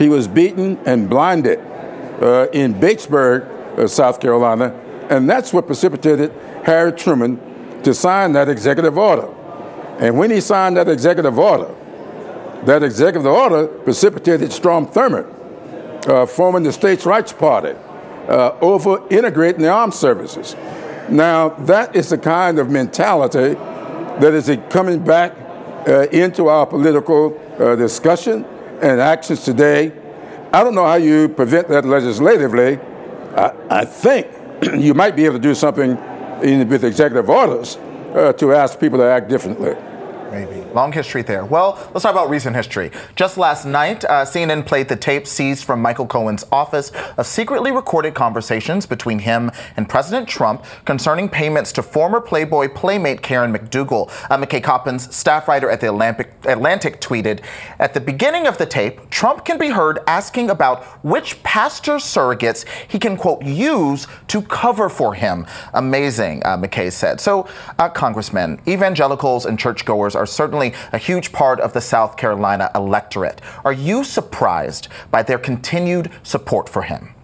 He 0.00 0.08
was 0.08 0.26
beaten 0.26 0.78
and 0.86 1.10
blinded 1.10 1.58
uh, 1.58 2.48
in 2.54 2.72
Batesburg, 2.72 3.78
uh, 3.78 3.86
South 3.86 4.18
Carolina, 4.18 4.72
and 5.10 5.28
that's 5.28 5.52
what 5.52 5.66
precipitated 5.66 6.32
Harry 6.64 6.90
Truman 6.92 7.38
to 7.82 7.92
sign 7.92 8.32
that 8.32 8.48
executive 8.48 8.96
order. 8.96 9.28
And 9.98 10.16
when 10.16 10.30
he 10.30 10.40
signed 10.40 10.78
that 10.78 10.88
executive 10.88 11.38
order, 11.38 11.74
that 12.64 12.82
executive 12.82 13.26
order 13.26 13.66
precipitated 13.66 14.54
Strom 14.54 14.86
Thurmond 14.86 16.08
uh, 16.08 16.24
forming 16.24 16.62
the 16.62 16.72
States' 16.72 17.04
Rights 17.04 17.34
Party 17.34 17.76
uh, 18.26 18.56
over 18.62 19.06
integrating 19.10 19.60
the 19.60 19.68
armed 19.68 19.92
services. 19.92 20.56
Now, 21.10 21.50
that 21.66 21.94
is 21.94 22.08
the 22.08 22.16
kind 22.16 22.58
of 22.58 22.70
mentality 22.70 23.52
that 23.52 24.32
is 24.32 24.50
coming 24.70 25.04
back 25.04 25.36
uh, 25.86 26.06
into 26.08 26.48
our 26.48 26.66
political 26.66 27.38
uh, 27.58 27.76
discussion 27.76 28.46
and 28.82 29.00
actions 29.00 29.44
today. 29.44 29.92
I 30.52 30.64
don't 30.64 30.74
know 30.74 30.86
how 30.86 30.96
you 30.96 31.28
prevent 31.28 31.68
that 31.68 31.84
legislatively. 31.84 32.78
I, 33.36 33.52
I 33.70 33.84
think 33.84 34.26
you 34.78 34.94
might 34.94 35.16
be 35.16 35.24
able 35.24 35.36
to 35.36 35.42
do 35.42 35.54
something 35.54 35.96
in, 36.42 36.68
with 36.68 36.84
executive 36.84 37.28
orders 37.28 37.76
uh, 38.14 38.32
to 38.34 38.52
ask 38.52 38.78
people 38.80 38.98
to 38.98 39.04
act 39.04 39.28
differently. 39.28 39.76
Long 40.74 40.92
history 40.92 41.22
there. 41.22 41.44
Well, 41.44 41.78
let's 41.92 42.02
talk 42.02 42.12
about 42.12 42.30
recent 42.30 42.54
history. 42.54 42.90
Just 43.16 43.36
last 43.36 43.64
night, 43.64 44.04
uh, 44.04 44.24
CNN 44.24 44.66
played 44.66 44.88
the 44.88 44.96
tape 44.96 45.26
seized 45.26 45.64
from 45.64 45.82
Michael 45.82 46.06
Cohen's 46.06 46.44
office 46.52 46.92
of 47.16 47.26
secretly 47.26 47.72
recorded 47.72 48.14
conversations 48.14 48.86
between 48.86 49.20
him 49.20 49.50
and 49.76 49.88
President 49.88 50.28
Trump 50.28 50.64
concerning 50.84 51.28
payments 51.28 51.72
to 51.72 51.82
former 51.82 52.20
Playboy 52.20 52.68
playmate 52.74 53.22
Karen 53.22 53.52
McDougal. 53.52 54.08
Uh, 54.30 54.38
McKay 54.38 54.62
Coppins, 54.62 55.14
staff 55.14 55.48
writer 55.48 55.68
at 55.68 55.80
the 55.80 55.88
Atlantic, 55.88 56.32
Atlantic, 56.44 57.00
tweeted 57.00 57.40
At 57.78 57.94
the 57.94 58.00
beginning 58.00 58.46
of 58.46 58.58
the 58.58 58.66
tape, 58.66 59.10
Trump 59.10 59.44
can 59.44 59.58
be 59.58 59.70
heard 59.70 59.98
asking 60.06 60.50
about 60.50 60.84
which 61.04 61.42
pastor 61.42 61.96
surrogates 61.96 62.64
he 62.86 62.98
can, 62.98 63.16
quote, 63.16 63.44
use 63.44 64.06
to 64.28 64.42
cover 64.42 64.88
for 64.88 65.14
him. 65.14 65.46
Amazing, 65.74 66.42
uh, 66.44 66.56
McKay 66.56 66.92
said. 66.92 67.20
So, 67.20 67.48
uh, 67.78 67.88
Congressman, 67.88 68.60
evangelicals 68.68 69.46
and 69.46 69.58
churchgoers 69.58 70.14
are 70.14 70.26
certainly 70.26 70.59
a 70.68 70.98
huge 70.98 71.32
part 71.32 71.60
of 71.60 71.72
the 71.72 71.80
South 71.80 72.16
Carolina 72.16 72.70
electorate. 72.74 73.40
Are 73.64 73.72
you 73.72 74.04
surprised 74.04 74.88
by 75.10 75.22
their 75.22 75.38
continued 75.38 76.10
support 76.22 76.68
for 76.68 76.82
him? 76.82 77.14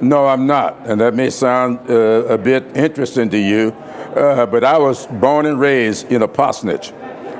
No, 0.00 0.26
I'm 0.26 0.46
not. 0.46 0.86
And 0.86 1.00
that 1.00 1.14
may 1.14 1.30
sound 1.30 1.90
uh, 1.90 1.94
a 2.28 2.38
bit 2.38 2.76
interesting 2.76 3.28
to 3.30 3.38
you, 3.38 3.70
uh, 4.14 4.46
but 4.46 4.62
I 4.62 4.78
was 4.78 5.06
born 5.06 5.46
and 5.46 5.58
raised 5.58 6.10
in 6.12 6.22
a 6.22 6.28
parsonage. 6.28 6.92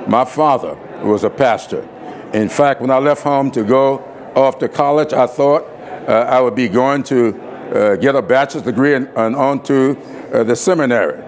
My 0.07 0.25
father 0.25 0.75
was 1.01 1.23
a 1.23 1.29
pastor. 1.29 1.87
In 2.33 2.49
fact, 2.49 2.81
when 2.81 2.91
I 2.91 2.97
left 2.97 3.23
home 3.23 3.49
to 3.51 3.63
go 3.63 3.99
off 4.35 4.59
to 4.59 4.67
college, 4.67 5.13
I 5.13 5.25
thought 5.25 5.63
uh, 6.07 6.27
I 6.29 6.41
would 6.41 6.55
be 6.55 6.67
going 6.67 7.03
to 7.03 7.39
uh, 7.73 7.95
get 7.95 8.15
a 8.15 8.21
bachelor's 8.21 8.63
degree 8.65 8.95
and, 8.95 9.07
and 9.15 9.35
on 9.35 9.63
to 9.63 9.97
uh, 10.33 10.43
the 10.43 10.55
seminary. 10.55 11.23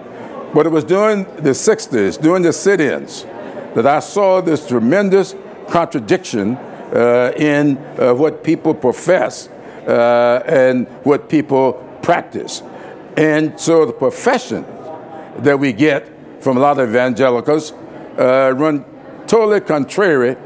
But 0.54 0.66
it 0.66 0.70
was 0.70 0.84
during 0.84 1.24
the 1.36 1.50
60s, 1.50 2.20
during 2.20 2.42
the 2.42 2.52
sit 2.52 2.80
ins, 2.80 3.24
that 3.74 3.86
I 3.86 4.00
saw 4.00 4.40
this 4.40 4.66
tremendous 4.66 5.34
contradiction 5.68 6.56
uh, 6.56 7.32
in 7.36 7.78
uh, 7.78 8.12
what 8.12 8.44
people 8.44 8.74
profess 8.74 9.48
uh, 9.48 10.42
and 10.46 10.86
what 11.04 11.28
people 11.28 11.72
practice. 12.02 12.62
And 13.16 13.58
so 13.58 13.86
the 13.86 13.94
profession 13.94 14.66
that 15.38 15.58
we 15.58 15.72
get 15.72 16.08
from 16.42 16.58
a 16.58 16.60
lot 16.60 16.78
of 16.78 16.90
evangelicals 16.90 17.72
uh, 18.18 18.52
run 18.54 18.84
totally 19.26 19.60
contrary 19.60 20.36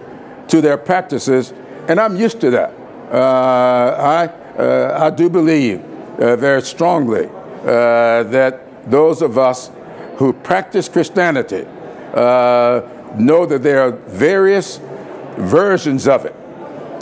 to 0.48 0.60
their 0.60 0.76
practices, 0.76 1.52
and 1.88 1.98
I'm 1.98 2.14
used 2.14 2.40
to 2.42 2.50
that. 2.50 2.72
Uh, 3.10 3.96
I, 3.98 4.26
uh, 4.56 4.98
I 5.00 5.10
do 5.10 5.28
believe 5.28 5.80
very 6.16 6.62
strongly 6.62 7.28
that 7.64 8.90
those 8.90 9.22
of 9.22 9.36
us 9.36 9.70
who 10.16 10.32
practice 10.32 10.88
Christianity 10.88 11.64
uh, 12.14 12.82
know 13.16 13.46
that 13.46 13.62
there 13.62 13.82
are 13.82 13.92
various 13.92 14.80
versions 15.36 16.08
of 16.08 16.24
it. 16.24 16.34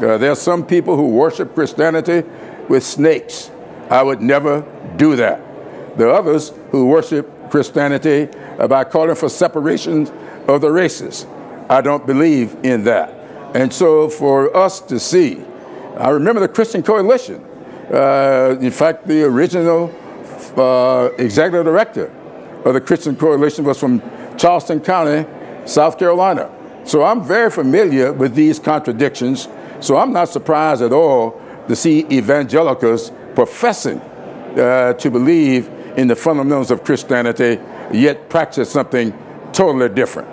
Uh, 0.03 0.19
there 0.19 0.31
are 0.31 0.37
some 0.37 0.67
people 0.67 0.97
who 0.97 1.11
worship 1.11 1.55
Christianity 1.55 2.23
with 2.69 2.85
snakes. 2.85 3.51
I 3.91 4.03
would 4.03 4.21
never 4.21 4.65
do 4.97 5.17
that. 5.17 5.41
There 5.97 6.09
are 6.09 6.19
others 6.19 6.53
who 6.71 6.87
worship 6.87 7.51
Christianity 7.51 8.29
by 8.69 8.85
calling 8.85 9.15
for 9.15 9.29
separation 9.29 10.09
of 10.49 10.61
the 10.61 10.71
races. 10.71 11.27
I 11.69 11.81
don't 11.81 12.07
believe 12.07 12.57
in 12.63 12.85
that. 12.85 13.11
And 13.55 13.73
so 13.73 14.09
for 14.09 14.55
us 14.57 14.81
to 14.81 14.99
see, 14.99 15.43
I 15.97 16.11
remember 16.11 16.41
the 16.41 16.49
Christian 16.49 16.83
Coalition 16.83 17.45
Uh, 17.85 18.57
in 18.61 18.71
fact, 18.71 19.07
the 19.07 19.23
original 19.23 19.93
uh, 20.57 21.11
executive 21.19 21.67
director 21.67 22.11
of 22.65 22.75
the 22.75 22.81
Christian 22.81 23.17
Coalition 23.17 23.65
was 23.65 23.79
from 23.79 24.03
Charleston 24.37 24.81
County, 24.81 25.27
South 25.67 25.99
Carolina. 25.99 26.51
So 26.85 27.03
I'm 27.03 27.23
very 27.25 27.51
familiar 27.51 28.13
with 28.13 28.35
these 28.35 28.59
contradictions. 28.59 29.49
So 29.81 29.97
I'm 29.97 30.13
not 30.13 30.29
surprised 30.29 30.83
at 30.83 30.93
all 30.93 31.41
to 31.69 31.77
see 31.77 32.07
evangelicals 32.11 33.11
professing 33.35 34.01
uh, 34.01 34.93
to 34.95 35.11
believe 35.11 35.69
in 35.97 36.09
the 36.09 36.17
fundamentals 36.17 36.71
of 36.71 36.85
Christianity, 36.85 37.61
yet 37.93 38.29
practice 38.29 38.71
something 38.71 39.13
totally 39.53 39.89
different. 39.89 40.29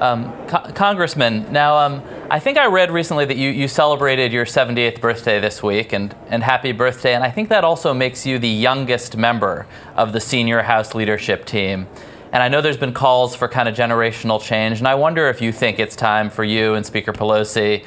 Um, 0.00 0.32
Co- 0.46 0.72
Congressman, 0.72 1.52
now 1.52 1.76
um, 1.76 2.02
I 2.30 2.40
think 2.40 2.58
I 2.58 2.66
read 2.66 2.90
recently 2.90 3.24
that 3.24 3.38
you, 3.38 3.48
you 3.48 3.68
celebrated 3.68 4.34
your 4.34 4.44
78th 4.44 5.00
birthday 5.00 5.40
this 5.40 5.62
week, 5.62 5.94
and, 5.94 6.14
and 6.26 6.42
happy 6.42 6.72
birthday. 6.72 7.14
And 7.14 7.24
I 7.24 7.30
think 7.30 7.48
that 7.48 7.64
also 7.64 7.94
makes 7.94 8.26
you 8.26 8.38
the 8.38 8.48
youngest 8.48 9.16
member 9.16 9.66
of 9.96 10.12
the 10.12 10.20
senior 10.20 10.60
House 10.60 10.94
leadership 10.94 11.46
team. 11.46 11.86
And 12.30 12.42
I 12.42 12.48
know 12.48 12.60
there's 12.60 12.76
been 12.76 12.92
calls 12.92 13.34
for 13.34 13.48
kind 13.48 13.66
of 13.66 13.74
generational 13.74 14.42
change, 14.42 14.78
and 14.78 14.86
I 14.86 14.94
wonder 14.94 15.30
if 15.30 15.40
you 15.40 15.52
think 15.52 15.78
it's 15.78 15.96
time 15.96 16.28
for 16.28 16.44
you 16.44 16.74
and 16.74 16.84
Speaker 16.84 17.14
Pelosi 17.14 17.86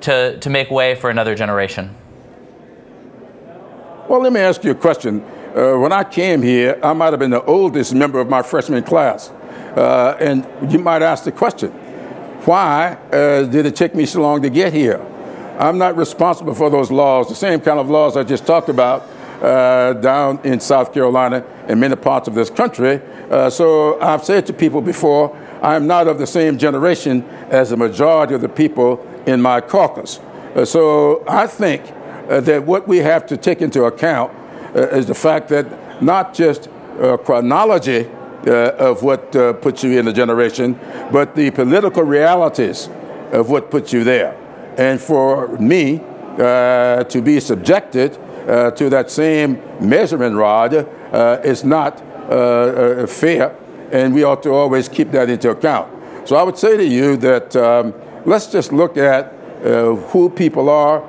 to, 0.00 0.36
to 0.40 0.50
make 0.50 0.72
way 0.72 0.96
for 0.96 1.08
another 1.08 1.36
generation. 1.36 1.94
Well, 4.08 4.20
let 4.20 4.32
me 4.32 4.40
ask 4.40 4.64
you 4.64 4.72
a 4.72 4.74
question. 4.74 5.22
Uh, 5.54 5.78
when 5.78 5.92
I 5.92 6.02
came 6.02 6.42
here, 6.42 6.80
I 6.82 6.94
might 6.94 7.12
have 7.12 7.20
been 7.20 7.30
the 7.30 7.44
oldest 7.44 7.94
member 7.94 8.18
of 8.18 8.28
my 8.28 8.42
freshman 8.42 8.82
class. 8.82 9.28
Uh, 9.28 10.16
and 10.18 10.72
you 10.72 10.80
might 10.80 11.02
ask 11.02 11.22
the 11.22 11.30
question 11.30 11.72
why 12.44 12.96
uh, 13.12 13.42
did 13.44 13.66
it 13.66 13.76
take 13.76 13.94
me 13.94 14.06
so 14.06 14.22
long 14.22 14.42
to 14.42 14.50
get 14.50 14.72
here? 14.72 15.04
I'm 15.58 15.76
not 15.76 15.96
responsible 15.96 16.54
for 16.54 16.70
those 16.70 16.90
laws, 16.90 17.28
the 17.28 17.34
same 17.34 17.60
kind 17.60 17.80
of 17.80 17.90
laws 17.90 18.16
I 18.16 18.22
just 18.22 18.46
talked 18.46 18.68
about 18.68 19.02
uh, 19.42 19.92
down 19.94 20.40
in 20.44 20.60
South 20.60 20.92
Carolina 20.92 21.44
and 21.66 21.80
many 21.80 21.96
parts 21.96 22.28
of 22.28 22.34
this 22.34 22.50
country. 22.50 23.00
Uh, 23.30 23.50
so 23.50 24.00
I've 24.00 24.24
said 24.24 24.46
to 24.46 24.52
people 24.52 24.80
before, 24.80 25.36
I'm 25.62 25.86
not 25.86 26.06
of 26.06 26.18
the 26.18 26.26
same 26.26 26.58
generation 26.58 27.24
as 27.50 27.70
the 27.70 27.76
majority 27.76 28.34
of 28.34 28.40
the 28.40 28.48
people 28.48 29.04
in 29.26 29.42
my 29.42 29.60
caucus. 29.60 30.20
Uh, 30.54 30.64
so 30.64 31.24
I 31.28 31.46
think 31.46 31.82
uh, 32.28 32.40
that 32.40 32.64
what 32.64 32.88
we 32.88 32.98
have 32.98 33.26
to 33.26 33.36
take 33.36 33.60
into 33.60 33.84
account 33.84 34.32
uh, 34.74 34.88
is 34.88 35.06
the 35.06 35.14
fact 35.14 35.48
that 35.48 36.02
not 36.02 36.34
just 36.34 36.68
chronology 37.24 38.08
uh, 38.46 38.72
of 38.78 39.02
what 39.02 39.34
uh, 39.34 39.52
puts 39.54 39.82
you 39.82 39.98
in 39.98 40.08
a 40.08 40.12
generation, 40.12 40.78
but 41.10 41.34
the 41.34 41.50
political 41.50 42.02
realities 42.02 42.88
of 43.32 43.50
what 43.50 43.70
puts 43.70 43.92
you 43.92 44.04
there. 44.04 44.36
And 44.78 45.00
for 45.00 45.48
me 45.58 46.00
uh, 46.38 47.02
to 47.04 47.20
be 47.20 47.40
subjected 47.40 48.16
uh, 48.46 48.70
to 48.70 48.88
that 48.88 49.10
same 49.10 49.60
measuring 49.80 50.34
rod 50.34 50.74
uh, 50.74 51.40
is 51.44 51.64
not 51.64 52.00
uh, 52.30 53.06
fair, 53.06 53.56
and 53.90 54.14
we 54.14 54.22
ought 54.22 54.42
to 54.44 54.50
always 54.50 54.88
keep 54.88 55.10
that 55.10 55.28
into 55.28 55.50
account. 55.50 55.88
So 56.28 56.36
I 56.36 56.42
would 56.42 56.56
say 56.56 56.76
to 56.76 56.84
you 56.84 57.16
that 57.16 57.56
um, 57.56 57.92
let's 58.24 58.46
just 58.46 58.72
look 58.72 58.96
at 58.96 59.32
who 60.12 60.30
people 60.30 60.68
are, 60.68 61.00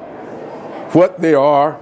what 0.94 1.22
they 1.22 1.36
are, 1.36 1.80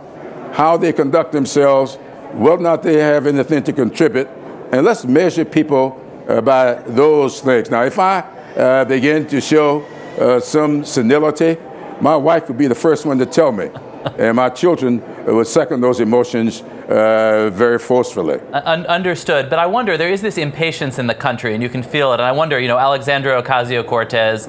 how 0.52 0.76
they 0.76 0.92
conduct 0.92 1.32
themselves, 1.32 1.96
whether 2.34 2.58
or 2.58 2.64
not 2.64 2.84
they 2.84 2.98
have 2.98 3.28
anything 3.28 3.64
to 3.64 3.74
contribute, 3.74 4.28
and 4.72 4.86
let's 4.86 5.06
measure 5.06 5.46
people 5.46 6.04
uh, 6.28 6.42
by 6.42 6.74
those 6.88 7.42
things. 7.42 7.70
Now, 7.70 7.84
if 7.84 7.98
I 8.00 8.20
uh, 8.20 8.86
begin 8.86 9.28
to 9.28 9.42
show 9.42 9.86
uh, 10.20 10.40
some 10.40 10.84
senility, 10.84 11.58
my 12.02 12.16
wife 12.16 12.48
would 12.48 12.58
be 12.58 12.68
the 12.68 12.76
first 12.76 13.06
one 13.06 13.18
to 13.20 13.26
tell 13.26 13.52
me, 13.52 13.70
and 14.18 14.36
my 14.36 14.50
children 14.50 15.02
would 15.26 15.48
second 15.48 15.82
those 15.82 16.00
emotions 16.00 16.62
uh, 16.62 17.50
very 17.54 17.80
forcefully. 17.80 18.40
Un- 18.54 18.86
understood. 18.86 19.50
But 19.50 19.60
I 19.60 19.66
wonder, 19.66 19.98
there 19.98 20.10
is 20.10 20.22
this 20.22 20.38
impatience 20.38 21.00
in 21.00 21.08
the 21.08 21.16
country, 21.16 21.54
and 21.54 21.62
you 21.62 21.70
can 21.70 21.84
feel 21.84 22.12
it. 22.12 22.16
And 22.16 22.24
I 22.24 22.32
wonder, 22.32 22.60
you 22.60 22.68
know, 22.68 22.78
Alexandria 22.78 23.42
Ocasio 23.42 23.86
Cortez, 23.86 24.48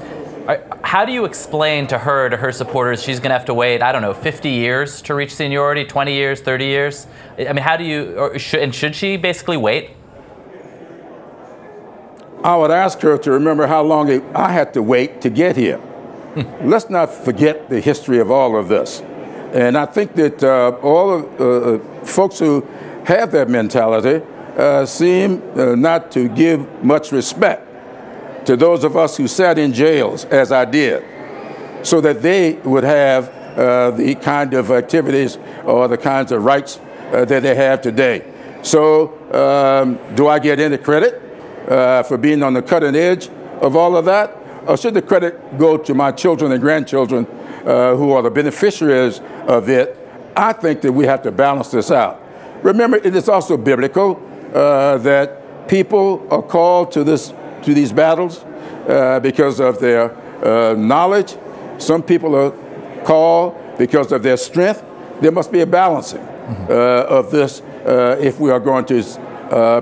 how 0.82 1.04
do 1.04 1.12
you 1.12 1.26
explain 1.26 1.86
to 1.88 1.98
her, 1.98 2.30
to 2.30 2.36
her 2.36 2.52
supporters, 2.52 3.02
she's 3.02 3.20
going 3.20 3.28
to 3.30 3.34
have 3.34 3.44
to 3.46 3.54
wait, 3.54 3.82
I 3.82 3.92
don't 3.92 4.00
know, 4.00 4.14
50 4.14 4.48
years 4.48 5.02
to 5.02 5.14
reach 5.14 5.34
seniority, 5.34 5.84
20 5.84 6.14
years, 6.14 6.40
30 6.40 6.64
years? 6.64 7.06
I 7.38 7.52
mean, 7.52 7.56
how 7.56 7.76
do 7.76 7.84
you, 7.84 8.38
should, 8.38 8.60
and 8.60 8.74
should 8.74 8.96
she 8.96 9.18
basically 9.18 9.58
wait? 9.58 9.90
I 12.48 12.56
would 12.56 12.70
ask 12.70 13.02
her 13.02 13.18
to 13.18 13.30
remember 13.30 13.66
how 13.66 13.82
long 13.82 14.10
I 14.34 14.50
had 14.50 14.72
to 14.72 14.82
wait 14.82 15.20
to 15.20 15.28
get 15.28 15.54
here. 15.54 15.78
Let's 16.62 16.88
not 16.88 17.12
forget 17.12 17.68
the 17.68 17.78
history 17.78 18.20
of 18.20 18.30
all 18.30 18.56
of 18.56 18.68
this. 18.68 19.02
And 19.52 19.76
I 19.76 19.84
think 19.84 20.14
that 20.14 20.42
uh, 20.42 20.78
all 20.82 21.12
of 21.12 21.38
uh, 21.38 21.44
uh, 21.44 22.04
folks 22.06 22.38
who 22.38 22.66
have 23.04 23.32
that 23.32 23.50
mentality 23.50 24.24
uh, 24.56 24.86
seem 24.86 25.42
uh, 25.58 25.74
not 25.74 26.10
to 26.12 26.26
give 26.30 26.82
much 26.82 27.12
respect 27.12 27.66
to 28.46 28.56
those 28.56 28.82
of 28.82 28.96
us 28.96 29.18
who 29.18 29.28
sat 29.28 29.58
in 29.58 29.74
jails, 29.74 30.24
as 30.24 30.50
I 30.50 30.64
did, 30.64 31.04
so 31.82 32.00
that 32.00 32.22
they 32.22 32.54
would 32.64 32.84
have 32.84 33.28
uh, 33.28 33.90
the 33.90 34.14
kind 34.14 34.54
of 34.54 34.70
activities 34.70 35.36
or 35.66 35.86
the 35.86 35.98
kinds 35.98 36.32
of 36.32 36.42
rights 36.42 36.80
that 37.10 37.28
they 37.28 37.54
have 37.54 37.82
today. 37.82 38.24
So, 38.62 39.18
um, 39.34 39.98
do 40.14 40.28
I 40.28 40.38
get 40.38 40.60
any 40.60 40.78
credit? 40.78 41.27
Uh, 41.68 42.02
for 42.02 42.16
being 42.16 42.42
on 42.42 42.54
the 42.54 42.62
cutting 42.62 42.94
edge 42.94 43.28
of 43.60 43.76
all 43.76 43.96
of 43.96 44.04
that? 44.06 44.36
Or 44.66 44.76
should 44.76 44.94
the 44.94 45.02
credit 45.02 45.58
go 45.58 45.76
to 45.76 45.94
my 45.94 46.12
children 46.12 46.52
and 46.52 46.60
grandchildren 46.60 47.26
uh, 47.64 47.96
who 47.96 48.12
are 48.12 48.22
the 48.22 48.30
beneficiaries 48.30 49.20
of 49.46 49.68
it? 49.68 49.96
I 50.36 50.52
think 50.52 50.82
that 50.82 50.92
we 50.92 51.06
have 51.06 51.22
to 51.22 51.32
balance 51.32 51.70
this 51.70 51.90
out. 51.90 52.22
Remember, 52.62 52.96
it 52.96 53.14
is 53.14 53.28
also 53.28 53.56
biblical 53.56 54.22
uh, 54.54 54.98
that 54.98 55.68
people 55.68 56.26
are 56.30 56.42
called 56.42 56.92
to, 56.92 57.04
this, 57.04 57.32
to 57.62 57.74
these 57.74 57.92
battles 57.92 58.44
uh, 58.88 59.20
because 59.20 59.60
of 59.60 59.78
their 59.80 60.10
uh, 60.44 60.74
knowledge. 60.74 61.36
Some 61.78 62.02
people 62.02 62.34
are 62.34 62.50
called 63.04 63.56
because 63.78 64.12
of 64.12 64.22
their 64.22 64.36
strength. 64.36 64.84
There 65.20 65.32
must 65.32 65.52
be 65.52 65.60
a 65.60 65.66
balancing. 65.66 66.26
Uh, 66.48 67.04
of 67.10 67.30
this 67.30 67.60
if 67.86 68.40
we 68.40 68.50
are 68.50 68.58
going 68.58 68.86
to 68.86 69.02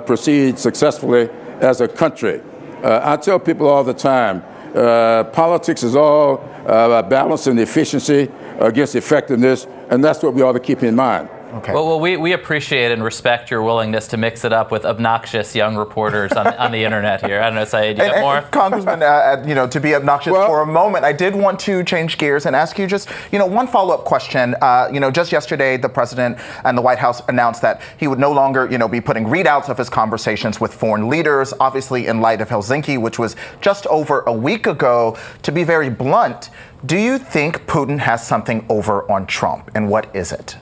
proceed 0.05 0.59
successfully 0.59 1.31
as 1.61 1.81
a 1.81 1.89
country. 1.89 2.41
Uh, 2.83 3.01
I 3.03 3.17
tell 3.17 3.39
people 3.39 3.69
all 3.69 3.85
the 3.85 3.95
time 3.95 4.43
uh, 4.77 5.25
politics 5.33 5.83
is 5.83 5.97
all 5.97 6.45
uh, 6.67 7.01
balancing 7.03 7.59
efficiency 7.59 8.31
against 8.61 8.95
effectiveness, 8.95 9.67
and 9.89 10.05
that's 10.05 10.23
what 10.23 10.35
we 10.35 10.43
ought 10.43 10.53
to 10.53 10.61
keep 10.61 10.83
in 10.83 10.95
mind. 10.95 11.31
Okay. 11.57 11.73
Well, 11.73 11.87
well, 11.87 12.01
we, 12.01 12.19
we 12.19 12.33
appreciate 12.33 12.93
and 12.93 13.03
respect 13.03 13.51
your 13.51 13.63
willingness 13.63 14.09
to 14.09 14.19
mix 14.19 14.45
it 14.45 14.53
up 14.53 14.71
with 14.71 14.85
obnoxious 14.85 15.55
young 15.55 15.75
reporters 15.75 16.33
on, 16.33 16.49
on 16.49 16.71
the 16.71 16.85
internet 16.85 17.25
here. 17.25 17.41
I 17.41 17.47
don't 17.47 17.55
know, 17.55 17.65
Saeed, 17.65 17.97
you 17.97 18.05
got 18.05 18.21
more? 18.21 18.43
Congressman, 18.51 19.03
uh, 19.03 19.07
uh, 19.07 19.45
you 19.47 19.55
know, 19.55 19.67
to 19.67 19.81
be 19.81 19.95
obnoxious 19.95 20.33
well, 20.33 20.49
for 20.49 20.61
a 20.61 20.67
moment, 20.67 21.07
I 21.07 21.15
did 21.15 21.35
want 21.35 21.59
to 21.61 21.83
change 21.83 22.19
gears 22.19 22.45
and 22.45 22.55
ask 22.55 22.79
you 22.79 22.87
just, 22.87 23.09
you 23.33 23.39
know, 23.39 23.47
one 23.47 23.67
follow-up 23.67 24.05
question. 24.05 24.55
Uh, 24.61 24.91
you 24.93 25.01
know, 25.01 25.11
just 25.11 25.33
yesterday, 25.33 25.79
the 25.79 25.89
president 25.89 26.37
and 26.65 26.77
the 26.77 26.83
White 26.83 26.99
House 26.99 27.23
announced 27.29 27.63
that 27.63 27.81
he 27.97 28.07
would 28.07 28.19
no 28.19 28.33
longer, 28.33 28.69
you 28.71 28.77
know, 28.77 28.89
be 28.89 29.01
putting 29.01 29.25
readouts 29.25 29.71
of 29.71 29.79
his 29.79 29.89
conversations 29.89 30.61
with 30.61 30.75
foreign 30.75 31.09
leaders, 31.09 31.55
obviously 31.59 32.07
in 32.07 32.21
light 32.21 32.43
of 32.43 32.51
Helsinki, 32.51 33.01
which 33.01 33.19
was 33.19 33.35
just 33.63 33.87
over 33.87 34.21
a 34.27 34.33
week 34.33 34.67
ago. 34.67 35.17
To 35.43 35.53
be 35.53 35.65
very 35.65 35.89
blunt, 35.89 36.51
do 36.85 36.99
you 36.99 37.17
think 37.19 37.67
Putin 37.67 38.01
has 38.01 38.27
something 38.27 38.67
over 38.69 39.11
on 39.11 39.27
Trump, 39.27 39.71
and 39.75 39.89
what 39.89 40.15
is 40.15 40.33
it? 40.33 40.57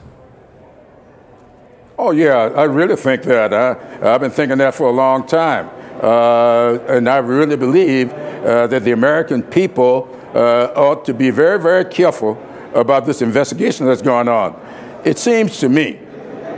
Oh, 1.97 2.11
yeah, 2.11 2.51
I 2.57 2.65
really 2.65 2.97
think 2.97 3.23
that. 3.23 3.55
I, 3.55 4.15
I've 4.15 4.21
been 4.21 4.31
thinking 4.31 4.59
that 4.59 4.75
for 4.75 4.89
a 4.89 4.93
long 4.93 5.27
time. 5.27 5.71
Uh, 6.03 6.79
and 6.89 7.09
I 7.09 7.19
really 7.19 7.57
believe 7.57 8.13
uh, 8.13 8.67
that 8.67 8.83
the 8.83 8.91
American 8.91 9.43
people 9.43 10.09
uh, 10.35 10.73
ought 10.75 11.05
to 11.05 11.15
be 11.15 11.31
very, 11.31 11.61
very 11.61 11.85
careful 11.85 12.37
about 12.75 13.07
this 13.07 13.23
investigation 13.23 13.87
that's 13.87 14.03
going 14.03 14.27
on. 14.29 14.61
It 15.05 15.19
seems 15.19 15.61
to 15.61 15.69
me 15.69 16.01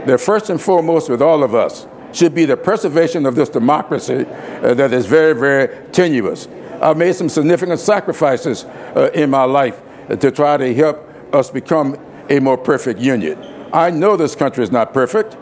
that 0.05 0.19
first 0.19 0.49
and 0.49 0.59
foremost 0.59 1.07
with 1.07 1.21
all 1.21 1.43
of 1.43 1.53
us 1.53 1.85
should 2.13 2.33
be 2.33 2.45
the 2.45 2.57
preservation 2.57 3.27
of 3.27 3.35
this 3.35 3.49
democracy 3.49 4.25
uh, 4.25 4.73
that 4.73 4.91
is 4.91 5.05
very, 5.05 5.33
very 5.33 5.85
tenuous. 5.91 6.47
I've 6.81 6.97
made 6.97 7.13
some 7.13 7.29
significant 7.29 7.79
sacrifices 7.79 8.65
uh, 8.65 9.11
in 9.13 9.29
my 9.29 9.43
life 9.43 9.79
to 10.19 10.31
try 10.31 10.57
to 10.57 10.73
help 10.73 11.07
us 11.33 11.51
become 11.51 11.95
a 12.29 12.39
more 12.39 12.57
perfect 12.57 12.99
union. 12.99 13.56
I 13.73 13.89
know 13.89 14.15
this 14.15 14.35
country 14.35 14.63
is 14.63 14.71
not 14.71 14.93
perfect. 14.93 15.37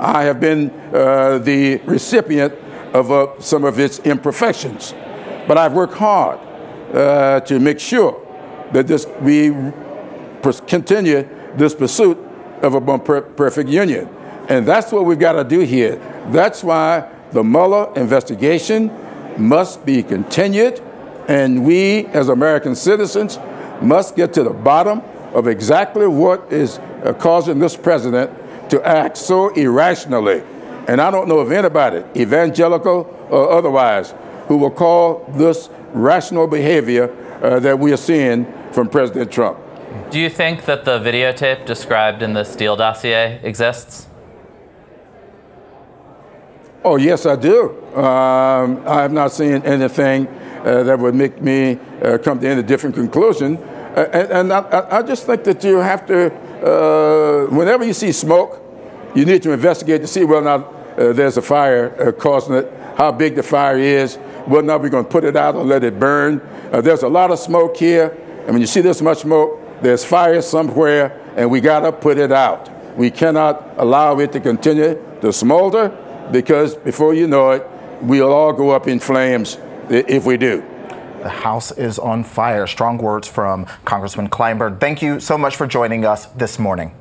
I 0.00 0.24
have 0.24 0.40
been 0.40 0.70
uh, 0.92 1.38
the 1.38 1.76
recipient 1.84 2.52
of 2.92 3.10
uh, 3.10 3.40
some 3.40 3.64
of 3.64 3.78
its 3.78 3.98
imperfections. 4.00 4.94
But 5.46 5.58
I've 5.58 5.72
worked 5.72 5.94
hard 5.94 6.38
uh, 6.94 7.40
to 7.40 7.58
make 7.58 7.80
sure 7.80 8.20
that 8.72 8.86
this, 8.86 9.06
we 9.20 9.50
continue 10.66 11.28
this 11.54 11.74
pursuit 11.74 12.18
of 12.62 12.74
a 12.74 12.98
per- 12.98 13.22
perfect 13.22 13.68
union. 13.68 14.08
And 14.48 14.66
that's 14.66 14.92
what 14.92 15.04
we've 15.04 15.18
got 15.18 15.32
to 15.32 15.44
do 15.44 15.60
here. 15.60 15.96
That's 16.28 16.62
why 16.62 17.10
the 17.32 17.42
Mueller 17.42 17.92
investigation 17.96 18.90
must 19.36 19.84
be 19.84 20.02
continued, 20.02 20.80
and 21.28 21.64
we 21.64 22.06
as 22.06 22.28
American 22.28 22.74
citizens 22.76 23.38
must 23.82 24.16
get 24.16 24.32
to 24.34 24.42
the 24.44 24.50
bottom 24.50 25.02
of 25.34 25.48
exactly 25.48 26.06
what 26.06 26.52
is 26.52 26.78
uh, 26.78 27.12
causing 27.18 27.58
this 27.58 27.76
president 27.76 28.30
to 28.70 28.82
act 28.86 29.16
so 29.16 29.48
irrationally. 29.50 30.42
And 30.88 31.00
I 31.00 31.10
don't 31.10 31.28
know 31.28 31.38
of 31.38 31.52
anybody, 31.52 32.04
evangelical 32.16 33.14
or 33.30 33.50
otherwise, 33.50 34.14
who 34.46 34.56
will 34.56 34.70
call 34.70 35.24
this 35.36 35.68
rational 35.92 36.46
behavior 36.46 37.10
uh, 37.42 37.58
that 37.60 37.78
we 37.78 37.92
are 37.92 37.96
seeing 37.96 38.46
from 38.72 38.88
President 38.88 39.30
Trump. 39.30 39.58
Do 40.10 40.18
you 40.18 40.28
think 40.28 40.64
that 40.64 40.84
the 40.84 40.98
videotape 40.98 41.66
described 41.66 42.22
in 42.22 42.32
the 42.32 42.44
Steele 42.44 42.76
dossier 42.76 43.40
exists? 43.42 44.06
Oh, 46.84 46.96
yes, 46.96 47.24
I 47.24 47.36
do. 47.36 47.82
Um, 47.94 48.82
I 48.86 49.00
have 49.02 49.12
not 49.12 49.32
seen 49.32 49.62
anything 49.62 50.26
uh, 50.28 50.82
that 50.82 50.98
would 50.98 51.14
make 51.14 51.40
me 51.40 51.78
uh, 52.02 52.18
come 52.18 52.40
to 52.40 52.48
any 52.48 52.62
different 52.62 52.94
conclusion. 52.94 53.56
Uh, 53.94 54.08
and, 54.12 54.32
and 54.32 54.52
I, 54.52 54.98
I, 54.98 55.02
just 55.02 55.24
think 55.24 55.44
that 55.44 55.62
you 55.62 55.76
have 55.76 56.04
to, 56.06 56.34
uh, 56.66 57.46
whenever 57.46 57.84
you 57.84 57.92
see 57.92 58.10
smoke, 58.10 58.60
you 59.14 59.24
need 59.24 59.40
to 59.44 59.52
investigate 59.52 60.00
to 60.00 60.08
see 60.08 60.24
whether 60.24 60.40
or 60.40 60.58
not 60.58 60.66
uh, 60.98 61.12
there's 61.12 61.36
a 61.36 61.42
fire 61.42 61.94
uh, 62.02 62.10
causing 62.10 62.56
it, 62.56 62.72
how 62.96 63.12
big 63.12 63.36
the 63.36 63.42
fire 63.44 63.78
is, 63.78 64.16
whether 64.46 64.64
or 64.64 64.66
not 64.66 64.82
we're 64.82 64.88
going 64.88 65.04
to 65.04 65.10
put 65.10 65.22
it 65.22 65.36
out 65.36 65.54
or 65.54 65.62
let 65.62 65.84
it 65.84 66.00
burn. 66.00 66.42
there's 66.72 67.04
a 67.04 67.08
lot 67.08 67.30
of 67.30 67.38
smoke 67.38 67.76
here, 67.76 68.08
and 68.40 68.48
when 68.48 68.60
you 68.60 68.66
see 68.66 68.80
this 68.80 69.00
much 69.00 69.18
smoke, 69.18 69.60
there's 69.80 70.04
fire 70.04 70.42
somewhere, 70.42 71.20
and 71.36 71.48
we 71.48 71.60
got 71.60 71.80
to 71.80 71.92
put 71.92 72.18
it 72.18 72.32
out. 72.32 72.68
We 72.96 73.12
cannot 73.12 73.74
allow 73.76 74.18
it 74.18 74.32
to 74.32 74.40
continue 74.40 75.00
to 75.20 75.32
smolder 75.32 75.96
because 76.32 76.74
before 76.74 77.14
you 77.14 77.28
know 77.28 77.52
it, 77.52 77.64
we'll 78.02 78.32
all 78.32 78.52
go 78.52 78.70
up 78.70 78.88
in 78.88 78.98
flames 78.98 79.56
if 79.88 80.24
we 80.24 80.36
do. 80.36 80.64
The 81.24 81.30
House 81.30 81.72
is 81.72 81.98
on 81.98 82.22
fire. 82.22 82.66
Strong 82.66 82.98
words 82.98 83.26
from 83.26 83.64
Congressman 83.86 84.28
Clyburn. 84.28 84.78
Thank 84.78 85.00
you 85.00 85.18
so 85.20 85.38
much 85.38 85.56
for 85.56 85.66
joining 85.66 86.04
us 86.04 86.26
this 86.26 86.58
morning. 86.58 86.94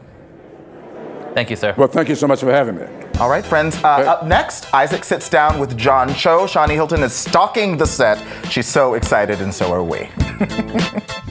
Thank 1.34 1.50
you, 1.50 1.58
sir. 1.58 1.76
Well, 1.78 1.90
thank 1.90 2.08
you 2.08 2.16
so 2.16 2.26
much 2.26 2.40
for 2.40 2.50
having 2.50 2.78
me. 2.78 2.86
All 3.20 3.30
right, 3.30 3.46
friends. 3.46 3.76
Uh, 3.84 3.88
up 3.88 4.26
next, 4.26 4.74
Isaac 4.74 5.04
sits 5.04 5.28
down 5.28 5.60
with 5.60 5.78
John 5.78 6.14
Cho. 6.14 6.48
Shawnee 6.48 6.76
Hilton 6.76 7.04
is 7.04 7.12
stalking 7.12 7.76
the 7.76 7.86
set. 7.86 8.18
She's 8.50 8.68
so 8.68 8.94
excited, 8.94 9.42
and 9.42 9.54
so 9.54 9.74
are 9.74 9.84
we. 9.84 10.10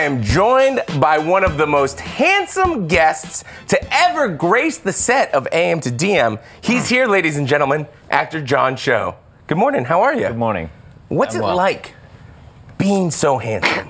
am 0.00 0.22
joined 0.22 0.80
by 0.98 1.18
one 1.18 1.44
of 1.44 1.56
the 1.58 1.66
most 1.66 2.00
handsome 2.00 2.86
guests 2.88 3.44
to 3.68 3.78
ever 3.94 4.28
grace 4.28 4.78
the 4.78 4.92
set 4.92 5.32
of 5.34 5.46
AM 5.52 5.80
to 5.80 5.90
DM. 5.90 6.40
He's 6.60 6.88
here, 6.88 7.06
ladies 7.06 7.36
and 7.36 7.46
gentlemen, 7.46 7.86
actor 8.10 8.40
John 8.42 8.76
Cho. 8.76 9.16
Good 9.46 9.58
morning. 9.58 9.84
How 9.84 10.02
are 10.02 10.14
you? 10.14 10.28
Good 10.28 10.36
morning. 10.36 10.70
What's 11.08 11.34
I'm 11.34 11.40
it 11.42 11.44
well. 11.44 11.56
like 11.56 11.94
being 12.78 13.10
so 13.10 13.38
handsome? 13.38 13.88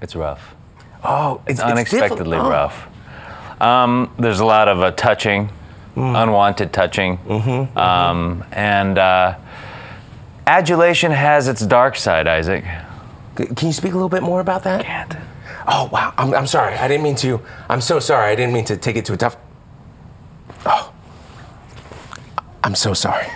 It's 0.00 0.16
rough. 0.16 0.54
Oh, 1.04 1.40
it's, 1.46 1.60
it's 1.60 1.60
Unexpectedly 1.60 2.36
diffi- 2.36 2.44
oh. 2.44 2.50
rough. 2.50 2.88
Um, 3.60 4.12
there's 4.18 4.40
a 4.40 4.44
lot 4.44 4.68
of 4.68 4.80
uh, 4.82 4.90
touching, 4.92 5.50
Mm. 5.96 6.22
unwanted 6.22 6.72
touching, 6.72 7.18
Mm-hmm, 7.18 7.76
um, 7.78 8.42
and 8.50 8.96
uh, 8.96 9.36
adulation 10.46 11.12
has 11.12 11.48
its 11.48 11.60
dark 11.66 11.96
side. 11.96 12.26
Isaac. 12.26 12.64
Can 13.36 13.66
you 13.68 13.72
speak 13.72 13.92
a 13.92 13.94
little 13.94 14.08
bit 14.08 14.22
more 14.22 14.40
about 14.40 14.64
that? 14.64 14.84
Can't. 14.84 15.16
Oh 15.66 15.88
wow, 15.92 16.12
I'm, 16.18 16.34
I'm 16.34 16.46
sorry. 16.46 16.74
I 16.74 16.88
didn't 16.88 17.02
mean 17.02 17.16
to. 17.16 17.40
I'm 17.68 17.80
so 17.80 17.98
sorry. 18.00 18.30
I 18.30 18.34
didn't 18.34 18.52
mean 18.52 18.64
to 18.66 18.76
take 18.76 18.96
it 18.96 19.04
to 19.06 19.12
a 19.12 19.16
tough. 19.16 19.36
Oh, 20.66 20.92
I'm 22.64 22.74
so 22.74 22.94
sorry. 22.94 23.26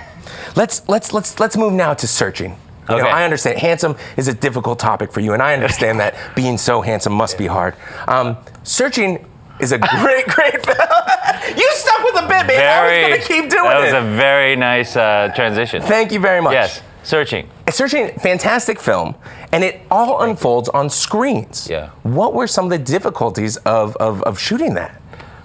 Let's 0.55 0.89
let's 0.89 1.13
let's 1.13 1.39
let's 1.41 1.57
move 1.57 1.73
now 1.73 1.95
to 1.95 2.07
searching. 2.07 2.51
You 2.89 2.97
know, 2.97 3.03
Okay. 3.03 3.11
I 3.11 3.25
understand 3.25 3.59
handsome 3.59 3.97
is 4.17 4.29
a 4.29 4.35
difficult 4.35 4.79
topic 4.79 5.13
for 5.13 5.21
you, 5.21 5.33
and 5.33 5.43
I 5.43 5.55
understand 5.55 5.99
that 6.01 6.15
being 6.37 6.57
so 6.57 6.81
handsome 6.81 7.13
must 7.13 7.37
be 7.37 7.47
hard. 7.47 7.75
Um, 8.07 8.37
searching 8.63 9.25
is 9.61 9.73
a 9.73 9.79
great, 9.79 10.27
great 10.29 10.65
film. 10.65 10.79
you 11.57 11.69
stuck 11.73 12.05
with 12.05 12.17
a 12.25 12.29
bit, 12.29 12.47
man. 12.47 12.51
I 12.51 13.09
was 13.09 13.09
gonna 13.09 13.23
keep 13.41 13.51
doing 13.51 13.65
it. 13.67 13.69
That 13.69 13.81
it. 13.89 13.95
was 13.95 14.05
a 14.05 14.17
very 14.17 14.57
nice 14.57 14.97
uh, 14.97 15.33
transition. 15.35 15.83
Thank 15.83 16.13
you 16.13 16.21
very 16.21 16.41
much. 16.41 16.53
Yes. 16.53 16.83
Searching. 17.07 17.49
Searching, 17.71 18.09
fantastic 18.19 18.81
film, 18.81 19.15
and 19.53 19.63
it 19.63 19.81
all 19.93 20.23
unfolds 20.23 20.69
on 20.71 20.91
screens. 20.91 21.69
Yeah. 21.71 21.91
What 22.03 22.35
were 22.35 22.49
some 22.49 22.65
of 22.65 22.71
the 22.73 22.79
difficulties 22.79 23.59
of, 23.59 23.95
of, 23.99 24.25
of 24.25 24.41
shooting 24.41 24.75
that? 24.75 25.01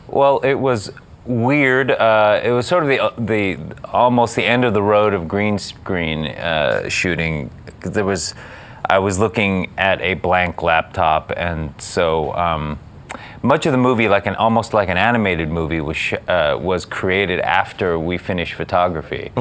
Well, 0.07 0.39
it 0.39 0.55
was 0.55 0.91
weird. 1.23 1.91
Uh, 1.91 2.41
it 2.43 2.49
was 2.49 2.65
sort 2.65 2.81
of 2.81 2.89
the 2.89 3.13
the 3.23 3.59
almost 3.85 4.35
the 4.35 4.43
end 4.43 4.65
of 4.65 4.73
the 4.73 4.81
road 4.81 5.13
of 5.13 5.27
green 5.27 5.59
screen 5.59 6.25
uh, 6.29 6.89
shooting. 6.89 7.51
There 7.81 8.05
was, 8.05 8.33
I 8.89 8.97
was 8.97 9.19
looking 9.19 9.71
at 9.77 10.01
a 10.01 10.15
blank 10.15 10.63
laptop, 10.63 11.31
and 11.37 11.79
so 11.79 12.33
um, 12.33 12.79
much 13.43 13.67
of 13.67 13.71
the 13.71 13.77
movie, 13.77 14.09
like 14.09 14.25
an 14.25 14.33
almost 14.33 14.73
like 14.73 14.89
an 14.89 14.97
animated 14.97 15.49
movie, 15.49 15.79
was 15.79 15.95
sh- 15.95 16.15
uh, 16.27 16.57
was 16.59 16.85
created 16.85 17.39
after 17.39 17.99
we 17.99 18.17
finished 18.17 18.55
photography. 18.55 19.31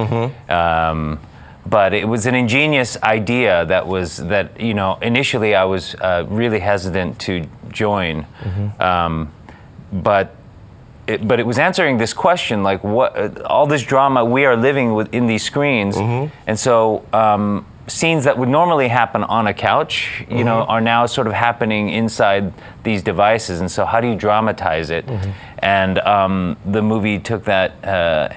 Um, 0.50 1.18
but 1.66 1.92
it 1.92 2.08
was 2.08 2.26
an 2.26 2.34
ingenious 2.34 2.96
idea 3.02 3.64
that 3.66 3.86
was 3.86 4.16
that 4.16 4.58
you 4.60 4.74
know 4.74 4.98
initially 5.02 5.54
I 5.54 5.64
was 5.64 5.94
uh, 5.96 6.24
really 6.28 6.60
hesitant 6.60 7.18
to 7.20 7.46
join, 7.70 8.26
um, 8.80 9.32
but 9.92 10.34
it, 11.06 11.26
but 11.26 11.40
it 11.40 11.46
was 11.46 11.58
answering 11.58 11.98
this 11.98 12.12
question 12.12 12.62
like 12.62 12.82
what 12.84 13.16
uh, 13.16 13.42
all 13.46 13.66
this 13.66 13.82
drama 13.82 14.24
we 14.24 14.44
are 14.44 14.56
living 14.56 14.94
with 14.94 15.12
in 15.14 15.26
these 15.26 15.42
screens. 15.42 15.96
And 16.46 16.58
so 16.58 17.04
um, 17.12 17.66
scenes 17.88 18.24
that 18.24 18.38
would 18.38 18.48
normally 18.48 18.86
happen 18.88 19.24
on 19.24 19.46
a 19.48 19.54
couch 19.54 20.24
you 20.30 20.44
know 20.44 20.62
are 20.68 20.80
now 20.80 21.06
sort 21.06 21.26
of 21.26 21.32
happening 21.32 21.90
inside 21.90 22.52
these 22.84 23.02
devices. 23.02 23.60
And 23.60 23.70
so 23.70 23.84
how 23.84 24.00
do 24.00 24.06
you 24.08 24.14
dramatize 24.16 24.90
it? 24.90 25.04
And 25.58 25.98
um, 26.00 26.56
the 26.64 26.82
movie 26.82 27.18
took 27.18 27.44
that 27.44 27.70
uh, 27.84 28.28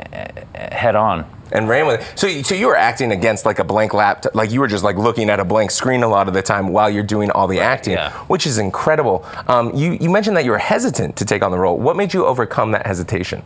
head 0.56 0.96
on 0.96 1.26
and 1.54 1.70
ran 1.70 1.88
with 1.88 2.02
it. 2.02 2.20
So, 2.20 2.28
you- 2.28 2.44
so 2.44 2.56
you 2.56 2.68
were 2.68 2.76
acting 2.76 3.12
against 3.12 3.46
like 3.46 3.60
a 3.60 3.64
blank 3.64 3.94
laptop, 3.94 4.36
like 4.36 4.52
you 4.52 4.60
were 4.60 4.68
just 4.68 4.84
like 4.84 4.98
looking 4.98 5.30
at 5.30 5.40
a 5.40 5.46
blank 5.46 5.72
screen 5.72 6.04
a 6.04 6.08
lot 6.08 6.28
of 6.28 6.34
the 6.34 6.42
time 6.42 6.68
while 6.74 6.90
you're 6.90 7.04
doing 7.04 7.32
all 7.32 7.48
the 7.48 7.62
acting, 7.62 7.94
yeah. 7.94 8.12
which 8.28 8.46
is 8.46 8.58
incredible. 8.58 9.26
Um, 9.48 9.74
you, 9.74 9.94
you 10.02 10.10
mentioned 10.10 10.36
that 10.36 10.44
you 10.44 10.52
were 10.52 10.58
hesitant 10.58 11.16
to 11.18 11.26
take 11.26 11.42
on 11.44 11.52
the 11.52 11.60
role. 11.60 11.78
What 11.78 11.96
made 11.96 12.14
you 12.14 12.26
overcome 12.26 12.72
that 12.72 12.86
hesitation? 12.86 13.44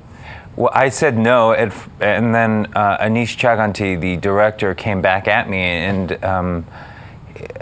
Well, 0.56 0.72
I 0.74 0.90
said 0.90 1.18
no, 1.20 1.52
at 1.52 1.72
and 2.00 2.34
then 2.34 2.72
uh, 2.76 2.98
Aneesh 2.98 3.38
Chaganty, 3.38 4.00
the 4.00 4.18
director, 4.18 4.74
came 4.74 5.02
back 5.04 5.28
at 5.28 5.48
me, 5.48 5.60
and 5.60 6.24
um, 6.26 6.66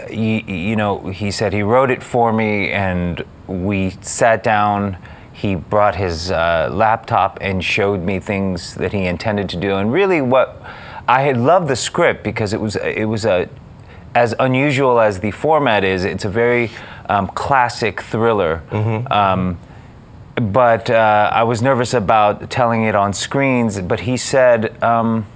y- 0.08 0.44
you 0.46 0.76
know, 0.76 1.08
he 1.08 1.30
said 1.30 1.52
he 1.52 1.60
wrote 1.62 1.90
it 1.90 2.02
for 2.02 2.32
me, 2.32 2.70
and 2.70 3.22
we 3.46 3.90
sat 4.00 4.42
down. 4.42 4.96
He 5.36 5.54
brought 5.54 5.96
his 5.96 6.30
uh, 6.30 6.70
laptop 6.72 7.36
and 7.42 7.62
showed 7.62 8.00
me 8.00 8.20
things 8.20 8.74
that 8.76 8.92
he 8.94 9.04
intended 9.04 9.50
to 9.50 9.58
do, 9.58 9.76
and 9.76 9.92
really, 9.92 10.22
what 10.22 10.62
I 11.06 11.22
had 11.22 11.36
loved 11.36 11.68
the 11.68 11.76
script 11.76 12.24
because 12.24 12.54
it 12.54 12.60
was 12.60 12.76
it 12.76 13.04
was 13.04 13.26
a 13.26 13.48
as 14.14 14.34
unusual 14.38 14.98
as 14.98 15.20
the 15.20 15.30
format 15.30 15.84
is. 15.84 16.06
It's 16.06 16.24
a 16.24 16.30
very 16.30 16.70
um, 17.10 17.28
classic 17.28 18.00
thriller. 18.00 18.62
Um, 19.12 19.58
but 20.36 20.88
uh, 20.88 21.30
I 21.32 21.42
was 21.42 21.60
nervous 21.60 21.92
about 21.94 22.48
telling 22.50 22.84
it 22.84 22.94
on 22.94 23.12
screens. 23.12 23.78
But 23.80 24.00
he 24.00 24.16
said 24.16 24.82
um, 24.82 25.26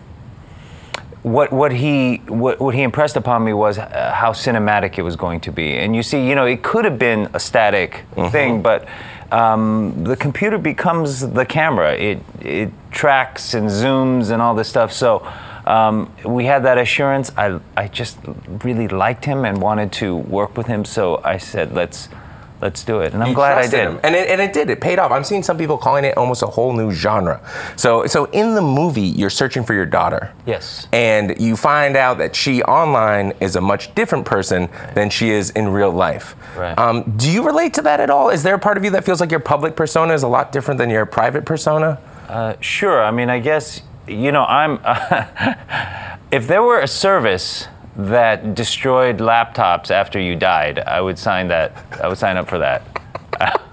what 1.22 1.52
what 1.52 1.72
he 1.72 2.22
what, 2.26 2.58
what 2.58 2.74
he 2.74 2.82
impressed 2.82 3.16
upon 3.16 3.44
me 3.44 3.52
was 3.52 3.76
uh, 3.78 4.12
how 4.14 4.32
cinematic 4.32 4.96
it 4.98 5.02
was 5.02 5.16
going 5.16 5.40
to 5.40 5.52
be. 5.52 5.76
And 5.76 5.94
you 5.94 6.02
see, 6.02 6.26
you 6.26 6.34
know, 6.34 6.46
it 6.46 6.62
could 6.62 6.86
have 6.86 6.98
been 6.98 7.28
a 7.34 7.40
static 7.40 8.04
thing, 8.30 8.62
but 8.62 8.88
um, 9.32 10.04
the 10.04 10.16
computer 10.16 10.58
becomes 10.58 11.20
the 11.20 11.46
camera. 11.46 11.94
It 11.94 12.18
it 12.40 12.70
tracks 12.90 13.54
and 13.54 13.68
zooms 13.68 14.30
and 14.30 14.42
all 14.42 14.54
this 14.54 14.68
stuff. 14.68 14.92
So. 14.92 15.26
Um, 15.66 16.10
we 16.24 16.46
had 16.46 16.64
that 16.64 16.78
assurance. 16.78 17.30
I, 17.36 17.60
I 17.76 17.86
just 17.86 18.18
really 18.64 18.88
liked 18.88 19.26
him 19.26 19.44
and 19.44 19.60
wanted 19.60 19.92
to 19.92 20.16
work 20.16 20.56
with 20.56 20.66
him, 20.66 20.84
so 20.84 21.20
I 21.22 21.36
said, 21.36 21.74
"Let's, 21.74 22.08
let's 22.60 22.84
do 22.84 23.00
it." 23.00 23.14
And 23.14 23.22
I'm 23.22 23.30
You 23.30 23.34
glad 23.34 23.58
I 23.58 23.62
did. 23.68 23.80
him. 23.80 24.00
And 24.02 24.14
it, 24.14 24.28
and 24.28 24.40
it 24.40 24.52
did. 24.52 24.70
It 24.70 24.80
paid 24.80 24.98
off. 24.98 25.10
I'm 25.10 25.24
seeing 25.24 25.42
some 25.42 25.58
people 25.58 25.78
calling 25.78 26.04
it 26.04 26.16
almost 26.16 26.42
a 26.42 26.46
whole 26.46 26.72
new 26.72 26.90
genre. 26.92 27.40
So, 27.76 28.06
so 28.06 28.26
in 28.26 28.54
the 28.54 28.60
movie, 28.62 29.02
you're 29.02 29.30
searching 29.30 29.64
for 29.64 29.74
your 29.74 29.86
daughter. 29.86 30.32
Yes. 30.46 30.86
And 30.92 31.40
you 31.40 31.56
find 31.56 31.96
out 31.96 32.18
that 32.18 32.34
she 32.36 32.62
online 32.62 33.32
is 33.40 33.56
a 33.56 33.60
much 33.60 33.94
different 33.94 34.24
person 34.24 34.68
than 34.94 35.10
she 35.10 35.30
is 35.30 35.50
in 35.50 35.68
real 35.68 35.90
life. 35.90 36.34
Right. 36.56 36.78
Um, 36.78 37.14
do 37.16 37.30
you 37.30 37.44
relate 37.44 37.74
to 37.74 37.82
that 37.82 38.00
at 38.00 38.10
all? 38.10 38.30
Is 38.30 38.42
there 38.42 38.54
a 38.54 38.58
part 38.58 38.76
of 38.76 38.84
you 38.84 38.90
that 38.90 39.04
feels 39.04 39.20
like 39.20 39.30
your 39.30 39.40
public 39.40 39.76
persona 39.76 40.14
is 40.14 40.22
a 40.22 40.28
lot 40.28 40.52
different 40.52 40.78
than 40.78 40.90
your 40.90 41.06
private 41.06 41.44
persona? 41.44 41.98
Uh, 42.28 42.54
sure. 42.60 43.02
I 43.02 43.10
mean, 43.10 43.30
I 43.30 43.38
guess 43.40 43.82
you 44.06 44.32
know, 44.32 44.44
I'm. 44.44 44.80
if 46.32 46.46
there 46.48 46.62
were 46.62 46.80
a 46.80 46.88
service 46.88 47.66
that 47.96 48.54
destroyed 48.54 49.18
laptops 49.18 49.90
after 49.90 50.18
you 50.18 50.36
died, 50.36 50.78
I 50.80 51.00
would 51.00 51.18
sign 51.18 51.48
that. 51.48 51.72
I 52.02 52.08
would 52.08 52.18
sign 52.18 52.36
up 52.36 52.48
for 52.48 52.58
that. 52.58 52.82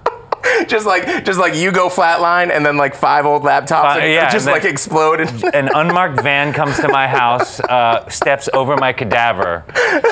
just 0.68 0.86
like 0.86 1.26
just 1.26 1.40
like 1.40 1.56
you 1.56 1.72
go 1.72 1.90
flatline 1.90 2.52
and 2.52 2.66
then 2.66 2.78
like 2.78 2.96
five 2.96 3.26
old 3.26 3.44
laptops 3.44 3.68
Fi- 3.82 4.00
and 4.00 4.14
yeah, 4.14 4.30
just 4.30 4.48
and 4.48 4.54
like 4.54 4.66
explode. 4.66 5.22
And 5.22 5.44
An 5.54 5.70
unmarked 5.76 6.22
van 6.22 6.54
comes 6.54 6.78
to 6.80 6.88
my 6.88 7.08
house, 7.08 7.60
uh, 7.60 8.08
steps 8.10 8.50
over 8.54 8.76
my 8.78 8.94
cadaver, 8.94 9.64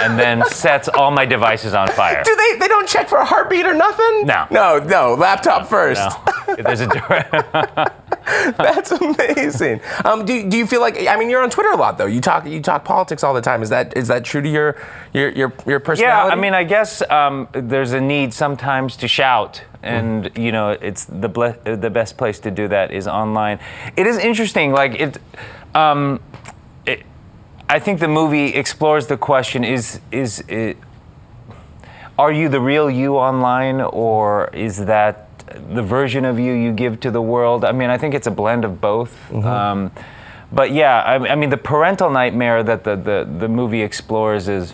and 0.01 0.19
then 0.19 0.45
sets 0.49 0.87
all 0.87 1.11
my 1.11 1.25
devices 1.25 1.73
on 1.73 1.87
fire. 1.89 2.23
do 2.23 2.35
they 2.35 2.59
they 2.59 2.67
don't 2.67 2.87
check 2.87 3.09
for 3.09 3.17
a 3.17 3.25
heartbeat 3.25 3.65
or 3.65 3.73
nothing? 3.73 4.25
No. 4.25 4.47
No, 4.51 4.79
no, 4.79 5.13
laptop 5.15 5.67
first. 5.67 6.01
No, 6.47 6.55
there's 6.55 6.81
a 6.81 6.87
direct. 6.87 7.31
That's 8.57 8.91
amazing. 8.91 9.81
Um, 10.03 10.25
do, 10.25 10.49
do 10.49 10.57
you 10.57 10.65
feel 10.65 10.81
like 10.81 11.07
I 11.07 11.15
mean 11.15 11.29
you're 11.29 11.43
on 11.43 11.49
Twitter 11.49 11.69
a 11.69 11.77
lot 11.77 11.97
though. 11.97 12.07
You 12.07 12.21
talk 12.21 12.45
you 12.47 12.59
talk 12.61 12.83
politics 12.83 13.23
all 13.23 13.33
the 13.33 13.41
time. 13.41 13.61
Is 13.61 13.69
that 13.69 13.95
is 13.95 14.07
that 14.07 14.23
true 14.25 14.41
to 14.41 14.49
your 14.49 14.75
your 15.13 15.29
your, 15.29 15.53
your 15.67 15.81
Yeah. 15.95 16.25
I 16.25 16.35
mean, 16.35 16.53
I 16.53 16.63
guess 16.63 17.01
um, 17.09 17.47
there's 17.53 17.91
a 17.93 18.01
need 18.01 18.33
sometimes 18.33 18.97
to 18.97 19.07
shout, 19.07 19.61
and 19.83 20.25
Mm-hmm. 20.25 20.41
you 20.41 20.51
know, 20.51 20.69
it's 20.71 21.05
the 21.05 21.29
ble- 21.29 21.55
the 21.63 21.89
best 21.89 22.17
place 22.17 22.39
to 22.39 22.51
do 22.51 22.67
that 22.67 22.91
is 22.91 23.07
online. 23.07 23.59
It 23.95 24.07
is 24.07 24.17
interesting, 24.17 24.71
like 24.71 24.95
it. 24.99 25.17
Um, 25.75 26.19
it 26.85 27.03
I 27.69 27.79
think 27.79 27.99
the 27.99 28.07
movie 28.07 28.47
explores 28.55 29.07
the 29.07 29.17
question: 29.17 29.63
is 29.63 29.99
is 30.11 30.43
it, 30.47 30.77
are 32.17 32.31
you 32.31 32.49
the 32.49 32.59
real 32.59 32.89
you 32.89 33.17
online, 33.17 33.81
or 33.81 34.49
is 34.53 34.85
that 34.85 35.24
the 35.47 35.83
version 35.83 36.25
of 36.25 36.39
you 36.39 36.53
you 36.53 36.71
give 36.71 36.99
to 37.01 37.11
the 37.11 37.21
world? 37.21 37.63
I 37.65 37.71
mean, 37.71 37.89
I 37.89 37.97
think 37.97 38.13
it's 38.13 38.27
a 38.27 38.31
blend 38.31 38.65
of 38.65 38.81
both. 38.81 39.31
Um, 39.33 39.91
but 40.51 40.71
yeah, 40.71 41.01
I, 41.01 41.31
I 41.31 41.35
mean, 41.35 41.49
the 41.49 41.57
parental 41.57 42.09
nightmare 42.09 42.63
that 42.63 42.83
the, 42.83 42.95
the, 42.95 43.29
the 43.39 43.47
movie 43.49 43.81
explores 43.81 44.47
is 44.47 44.73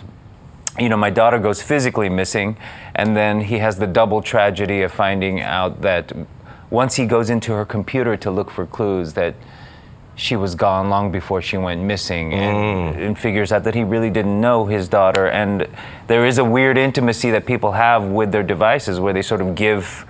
you 0.78 0.88
know, 0.88 0.96
my 0.96 1.10
daughter 1.10 1.38
goes 1.38 1.60
physically 1.60 2.08
missing, 2.08 2.56
and 2.94 3.16
then 3.16 3.42
he 3.42 3.58
has 3.58 3.76
the 3.76 3.86
double 3.86 4.22
tragedy 4.22 4.82
of 4.82 4.92
finding 4.92 5.40
out 5.40 5.82
that 5.82 6.12
once 6.70 6.94
he 6.94 7.04
goes 7.04 7.28
into 7.28 7.52
her 7.52 7.66
computer 7.66 8.16
to 8.16 8.30
look 8.30 8.50
for 8.50 8.66
clues, 8.66 9.12
that 9.12 9.34
she 10.14 10.36
was 10.36 10.54
gone 10.54 10.88
long 10.88 11.12
before 11.12 11.42
she 11.42 11.58
went 11.58 11.82
missing, 11.82 12.32
and, 12.32 12.96
and 12.96 13.18
figures 13.18 13.52
out 13.52 13.64
that 13.64 13.74
he 13.74 13.84
really 13.84 14.10
didn't 14.10 14.40
know 14.40 14.64
his 14.64 14.88
daughter. 14.88 15.26
And 15.26 15.66
there 16.06 16.26
is 16.26 16.38
a 16.38 16.44
weird 16.44 16.78
intimacy 16.78 17.30
that 17.30 17.44
people 17.44 17.72
have 17.72 18.04
with 18.04 18.32
their 18.32 18.42
devices 18.42 18.98
where 18.98 19.12
they 19.12 19.22
sort 19.22 19.42
of 19.42 19.54
give 19.54 20.06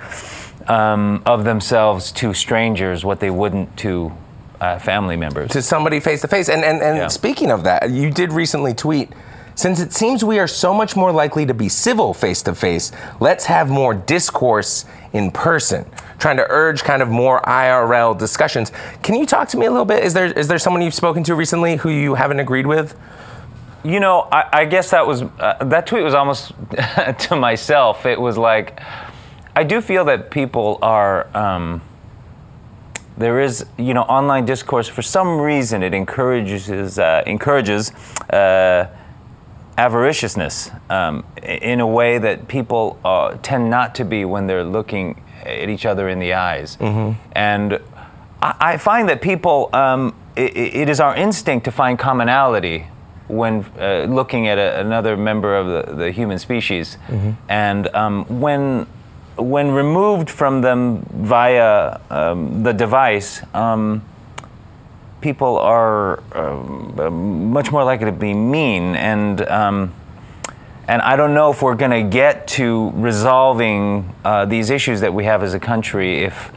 um, 0.69 1.23
of 1.27 1.45
themselves 1.45 2.13
to 2.13 2.35
strangers 2.35 3.05
what 3.05 3.21
they 3.21 3.31
wouldn't 3.31 3.77
to 3.79 4.13
uh, 4.61 4.79
family 4.79 5.17
members. 5.17 5.51
to 5.51 5.63
somebody 5.63 5.99
face 6.01 6.21
to 6.21 6.29
face. 6.29 6.49
And 6.49 6.65
and, 6.65 6.81
and 6.83 6.97
Yeah. 6.99 7.09
speaking 7.09 7.51
of 7.51 7.65
that, 7.65 7.91
you 7.91 8.11
did 8.11 8.33
recently 8.33 8.75
tweet. 8.75 9.11
Since 9.55 9.81
it 9.81 9.93
seems 9.93 10.25
we 10.25 10.39
are 10.39 10.47
so 10.49 10.73
much 10.73 10.97
more 10.97 11.13
likely 11.13 11.45
to 11.45 11.53
be 11.53 11.69
civil 11.69 12.15
face 12.15 12.41
to 12.45 12.55
face, 12.55 12.91
let's 13.21 13.45
have 13.45 13.69
more 13.69 13.93
discourse 13.93 14.87
in 15.13 15.31
person. 15.31 15.85
Trying 16.19 16.39
to 16.39 16.47
urge 16.49 16.85
kind 16.85 17.03
of 17.03 17.09
more 17.11 17.43
IRL 17.43 18.17
discussions. 18.19 18.73
Can 19.03 19.15
you 19.17 19.27
talk 19.27 19.49
to 19.49 19.59
me 19.59 19.67
a 19.67 19.71
little 19.71 19.85
bit? 19.85 20.05
Is 20.05 20.15
there 20.15 20.27
is 20.27 20.49
there 20.49 20.59
someone 20.59 20.81
you've 20.83 20.95
spoken 20.95 21.23
to 21.25 21.35
recently 21.35 21.77
who 21.77 21.91
you 21.91 22.15
haven't 22.15 22.41
agreed 22.41 22.67
with? 22.67 22.95
You 23.85 23.99
know, 24.01 24.29
I, 24.31 24.45
I 24.61 24.65
guess 24.65 24.91
that 24.91 25.07
was 25.07 25.23
uh, 25.23 25.65
that 25.65 25.87
tweet 25.89 26.05
was 26.05 26.15
almost 26.15 26.53
to 27.29 27.37
myself. 27.37 28.07
It 28.07 28.21
was 28.21 28.39
like, 28.39 28.81
I 29.55 29.65
do 29.65 29.81
feel 29.81 30.05
that 30.07 30.31
people 30.31 30.79
are. 30.83 31.27
Um, 31.37 31.83
there 33.19 33.41
is, 33.41 33.67
you 33.77 33.93
know, 33.93 34.03
online 34.03 34.47
discourse. 34.47 34.89
For 34.89 35.03
some 35.03 35.39
reason, 35.39 35.83
it 35.83 35.93
encourages 35.93 36.99
uh, 36.99 37.23
encourages 37.27 37.93
uh, 38.31 38.87
avariciousness 39.77 40.71
um, 40.91 41.25
in 41.43 41.81
a 41.81 41.87
way 41.87 42.19
that 42.19 42.49
people 42.49 42.99
uh, 43.05 43.37
tend 43.43 43.71
not 43.71 43.95
to 43.97 44.05
be 44.05 44.25
when 44.25 44.47
they're 44.47 44.65
looking 44.65 45.23
at 45.45 45.69
each 45.69 45.85
other 45.87 46.09
in 46.09 46.19
the 46.21 46.33
eyes. 46.35 46.79
And 47.33 47.79
I, 48.41 48.55
I 48.61 48.77
find 48.79 49.09
that 49.09 49.21
people, 49.21 49.69
um, 49.73 50.15
i 50.37 50.41
i- 50.43 50.45
it 50.83 50.89
is 50.89 51.01
our 51.01 51.15
instinct 51.17 51.65
to 51.65 51.71
find 51.71 51.99
commonality 51.99 52.87
when 53.29 53.65
uh, 53.79 54.05
looking 54.09 54.47
at 54.49 54.59
a, 54.59 54.81
another 54.81 55.17
member 55.17 55.57
of 55.57 55.67
the, 55.67 55.95
the 55.97 56.11
human 56.11 56.39
species. 56.39 56.97
And 57.49 57.89
um, 57.95 58.25
when 58.41 58.87
when 59.37 59.71
removed 59.71 60.29
from 60.29 60.61
them 60.61 61.07
via 61.13 62.01
um, 62.11 62.63
the 62.63 62.73
device, 62.73 63.43
um, 63.55 64.03
people 65.21 65.59
are 65.59 66.23
um, 66.35 66.99
uh, 66.99 67.11
much 67.11 67.71
more 67.71 67.85
likely 67.85 68.07
to 68.07 68.13
be 68.13 68.35
mean 68.35 68.97
and 68.97 69.41
um, 69.49 69.95
and 70.89 71.01
I 71.01 71.15
don't 71.15 71.33
know 71.33 71.51
if 71.53 71.63
we're 71.63 71.77
going 71.77 71.93
to 71.93 72.03
get 72.03 72.49
to 72.49 72.91
resolving 72.95 74.13
uh, 74.25 74.47
these 74.47 74.69
issues 74.69 75.01
that 75.01 75.15
we 75.15 75.25
have 75.25 75.43
as 75.43 75.55
a 75.55 75.61
country 75.61 76.25
if 76.25 76.51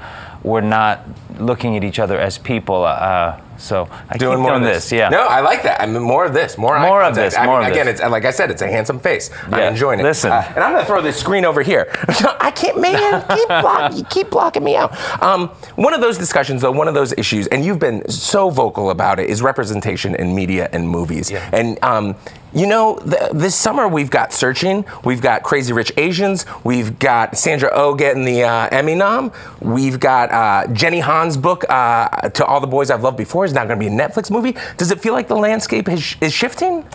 we're 0.43 0.61
not 0.61 1.07
looking 1.37 1.77
at 1.77 1.83
each 1.83 1.99
other 1.99 2.19
as 2.19 2.37
people. 2.37 2.83
Uh, 2.83 3.39
so 3.57 3.87
I 4.09 4.17
Doing 4.17 4.37
keep 4.37 4.41
more 4.41 4.51
doing 4.51 4.63
of 4.63 4.73
this. 4.73 4.91
Yeah. 4.91 5.09
No, 5.09 5.21
I 5.21 5.41
like 5.41 5.63
that. 5.63 5.81
I 5.81 5.85
mean, 5.85 6.01
more 6.01 6.25
of 6.25 6.33
this. 6.33 6.57
More, 6.57 6.79
More 6.79 7.01
of 7.03 7.15
this, 7.15 7.35
I 7.35 7.45
more 7.45 7.59
mean, 7.59 7.67
of 7.67 7.73
again, 7.73 7.85
this. 7.85 7.99
it's 7.99 8.09
like 8.09 8.25
I 8.25 8.31
said, 8.31 8.51
it's 8.51 8.61
a 8.61 8.67
handsome 8.67 8.99
face. 8.99 9.29
I'm 9.45 9.73
enjoying 9.73 9.99
it. 9.99 10.03
listen. 10.03 10.31
Uh, 10.31 10.43
and 10.55 10.63
I'm 10.63 10.71
going 10.73 10.83
to 10.83 10.87
throw 10.87 11.01
this 11.01 11.17
screen 11.19 11.45
over 11.45 11.61
here. 11.61 11.87
I 12.39 12.51
can't, 12.51 12.79
man. 12.79 13.25
Keep, 13.35 13.47
block, 13.47 13.95
you 13.95 14.03
keep 14.05 14.29
blocking 14.29 14.63
me 14.63 14.75
out. 14.75 14.91
Um, 15.21 15.49
one 15.75 15.93
of 15.93 16.01
those 16.01 16.17
discussions, 16.17 16.61
though, 16.61 16.71
one 16.71 16.87
of 16.87 16.93
those 16.93 17.13
issues, 17.17 17.47
and 17.47 17.63
you've 17.65 17.79
been 17.79 18.07
so 18.09 18.49
vocal 18.49 18.89
about 18.89 19.19
it, 19.19 19.29
is 19.29 19.41
representation 19.41 20.15
in 20.15 20.33
media 20.35 20.69
and 20.71 20.87
movies. 20.87 21.29
Yeah. 21.31 21.49
And 21.53 21.81
um, 21.83 22.15
you 22.55 22.65
know, 22.67 22.97
th- 22.99 23.31
this 23.33 23.53
summer 23.55 23.87
we've 23.87 24.09
got 24.09 24.31
Searching, 24.33 24.85
we've 25.03 25.21
got 25.21 25.43
Crazy 25.43 25.73
Rich 25.73 25.91
Asians, 25.97 26.45
we've 26.63 26.97
got 26.97 27.37
Sandra 27.37 27.69
Oh 27.73 27.93
getting 27.93 28.23
the 28.25 28.43
uh, 28.43 28.69
Emmy 28.71 28.95
nom, 28.95 29.31
we've 29.59 29.99
got 29.99 30.31
uh, 30.31 30.71
Jenny 30.73 31.01
Han's 31.01 31.35
book, 31.37 31.65
uh, 31.69 32.07
To 32.29 32.45
All 32.45 32.61
the 32.61 32.67
Boys 32.67 32.89
I've 32.89 33.03
Loved 33.03 33.17
Before, 33.17 33.43
is 33.45 33.53
now 33.53 33.65
going 33.65 33.77
to 33.79 33.85
be 33.85 33.93
a 33.93 33.95
Netflix 33.95 34.31
movie. 34.31 34.55
Does 34.77 34.89
it 34.91 35.01
feel 35.01 35.13
like 35.13 35.27
the 35.27 35.35
landscape 35.35 35.89
is, 35.89 36.15
is 36.21 36.33
shifting? 36.33 36.85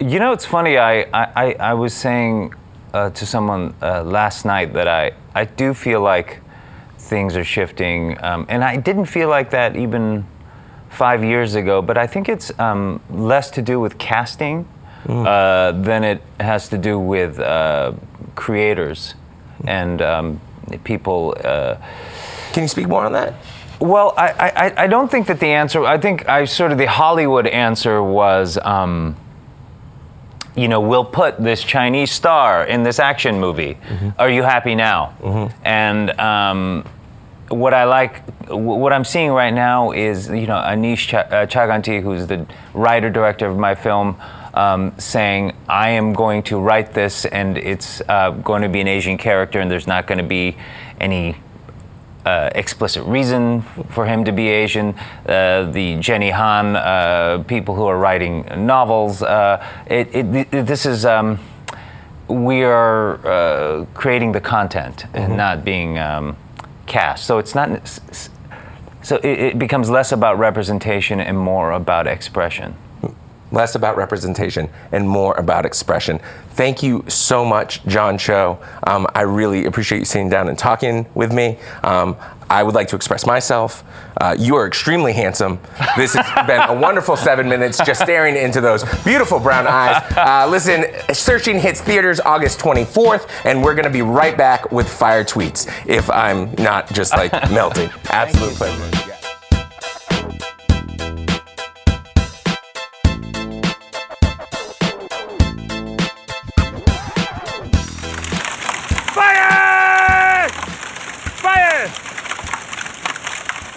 You 0.00 0.18
know, 0.18 0.32
it's 0.32 0.46
funny. 0.46 0.78
I 0.78 1.02
I, 1.02 1.24
I- 1.36 1.56
I 1.70 1.74
was 1.74 1.94
saying 1.94 2.54
uh, 2.92 3.10
to 3.10 3.26
someone 3.26 3.74
uh, 3.80 4.02
last 4.02 4.44
night 4.44 4.72
that 4.72 4.88
I 4.88 5.12
I 5.34 5.44
do 5.44 5.74
feel 5.74 6.00
like 6.00 6.40
things 6.98 7.36
are 7.36 7.44
shifting, 7.44 8.16
um, 8.24 8.46
and 8.48 8.64
I 8.64 8.76
didn't 8.76 9.06
feel 9.06 9.28
like 9.28 9.50
that 9.50 9.76
even 9.76 10.26
five 10.92 11.24
years 11.24 11.54
ago. 11.54 11.82
But 11.82 11.96
I 11.98 12.06
think 12.06 12.28
it's 12.28 12.56
um, 12.58 13.00
less 13.10 13.50
to 13.52 13.62
do 13.62 13.80
with 13.80 13.98
casting 13.98 14.66
uh, 15.08 15.72
than 15.72 16.04
it 16.04 16.22
has 16.38 16.68
to 16.68 16.78
do 16.78 16.98
with 16.98 17.38
uh, 17.40 17.92
creators 18.34 19.14
and 19.66 20.00
um, 20.02 20.40
people. 20.84 21.34
Uh, 21.44 21.76
Can 22.52 22.62
you 22.62 22.68
speak 22.68 22.88
more 22.88 23.04
on 23.04 23.12
that? 23.12 23.34
well, 23.80 24.14
I, 24.16 24.28
I, 24.30 24.84
I 24.84 24.86
don't 24.86 25.10
think 25.10 25.26
that 25.26 25.40
the 25.40 25.48
answer, 25.48 25.84
I 25.84 25.98
think 25.98 26.28
I 26.28 26.44
sort 26.44 26.70
of 26.70 26.78
the 26.78 26.86
Hollywood 26.86 27.48
answer 27.48 28.00
was, 28.00 28.56
um, 28.62 29.16
you 30.54 30.68
know, 30.68 30.80
we'll 30.80 31.04
put 31.04 31.42
this 31.42 31.64
Chinese 31.64 32.12
star 32.12 32.64
in 32.64 32.84
this 32.84 33.00
action 33.00 33.40
movie. 33.40 33.78
Are 34.20 34.30
you 34.30 34.44
happy 34.44 34.76
now? 34.76 35.50
And 35.64 36.10
um, 36.20 36.84
what 37.52 37.74
I 37.74 37.84
like, 37.84 38.22
what 38.48 38.92
I'm 38.92 39.04
seeing 39.04 39.30
right 39.30 39.52
now 39.52 39.92
is, 39.92 40.28
you 40.28 40.46
know, 40.46 40.56
Aneesh 40.56 41.08
Ch- 41.08 41.14
uh, 41.14 41.46
Chaganty, 41.46 42.02
who's 42.02 42.26
the 42.26 42.46
writer 42.74 43.10
director 43.10 43.46
of 43.46 43.58
my 43.58 43.74
film, 43.74 44.16
um, 44.54 44.92
saying, 44.98 45.54
I 45.68 45.90
am 45.90 46.12
going 46.12 46.42
to 46.44 46.58
write 46.58 46.92
this 46.92 47.24
and 47.26 47.56
it's 47.58 48.02
uh, 48.08 48.30
going 48.30 48.62
to 48.62 48.68
be 48.68 48.80
an 48.80 48.88
Asian 48.88 49.18
character 49.18 49.60
and 49.60 49.70
there's 49.70 49.86
not 49.86 50.06
going 50.06 50.18
to 50.18 50.24
be 50.24 50.56
any 51.00 51.36
uh, 52.24 52.50
explicit 52.54 53.02
reason 53.04 53.62
for 53.62 54.06
him 54.06 54.24
to 54.24 54.32
be 54.32 54.48
Asian. 54.48 54.94
Uh, 55.26 55.68
the 55.72 55.96
Jenny 55.96 56.30
Han 56.30 56.76
uh, 56.76 57.42
people 57.48 57.74
who 57.74 57.84
are 57.84 57.98
writing 57.98 58.44
novels. 58.64 59.22
Uh, 59.22 59.66
it, 59.86 60.14
it, 60.14 60.32
th- 60.32 60.66
this 60.66 60.86
is 60.86 61.04
um, 61.04 61.40
we 62.28 62.62
are 62.62 63.26
uh, 63.26 63.84
creating 63.94 64.32
the 64.32 64.40
content 64.40 65.06
and 65.14 65.36
not 65.36 65.64
being 65.64 65.98
um, 65.98 66.36
cast. 66.86 67.24
So 67.26 67.38
it's 67.38 67.54
not. 67.54 68.00
So 69.02 69.16
it, 69.16 69.38
it 69.38 69.58
becomes 69.58 69.90
less 69.90 70.12
about 70.12 70.38
representation 70.38 71.20
and 71.20 71.36
more 71.38 71.72
about 71.72 72.06
expression. 72.06 72.74
less 73.52 73.74
about 73.74 73.96
representation 73.96 74.68
and 74.92 75.08
more 75.08 75.34
about 75.34 75.66
expression. 75.66 76.18
Thank 76.50 76.82
you 76.82 77.04
so 77.08 77.44
much, 77.44 77.84
John 77.86 78.16
Cho. 78.18 78.58
Um, 78.86 79.06
I 79.14 79.22
really 79.22 79.66
appreciate 79.66 79.98
you 79.98 80.04
sitting 80.04 80.30
down 80.30 80.48
and 80.48 80.58
talking 80.58 81.06
with 81.14 81.32
me. 81.32 81.58
Um, 81.82 82.16
I 82.50 82.62
would 82.62 82.74
like 82.74 82.88
to 82.88 82.96
express 82.96 83.26
myself. 83.26 83.84
Uh, 84.20 84.36
you 84.38 84.56
are 84.56 84.66
extremely 84.66 85.12
handsome. 85.12 85.58
This 85.96 86.14
has 86.14 86.46
been 86.46 86.60
a 86.60 86.78
wonderful 86.78 87.16
seven 87.16 87.48
minutes 87.48 87.78
just 87.84 88.00
staring 88.02 88.36
into 88.36 88.60
those 88.60 88.84
beautiful 89.04 89.38
brown 89.40 89.66
eyes. 89.66 90.02
Uh, 90.16 90.46
listen, 90.50 90.84
Searching 91.14 91.58
hits 91.58 91.80
theaters 91.80 92.20
August 92.20 92.58
24th, 92.60 93.28
and 93.44 93.62
we're 93.62 93.74
going 93.74 93.84
to 93.84 93.90
be 93.90 94.02
right 94.02 94.36
back 94.36 94.70
with 94.70 94.88
fire 94.88 95.24
tweets 95.24 95.66
if 95.86 96.10
I'm 96.10 96.52
not 96.54 96.92
just 96.92 97.12
like 97.12 97.32
melting. 97.50 97.90
Absolute 98.10 98.54
pleasure. 98.54 99.21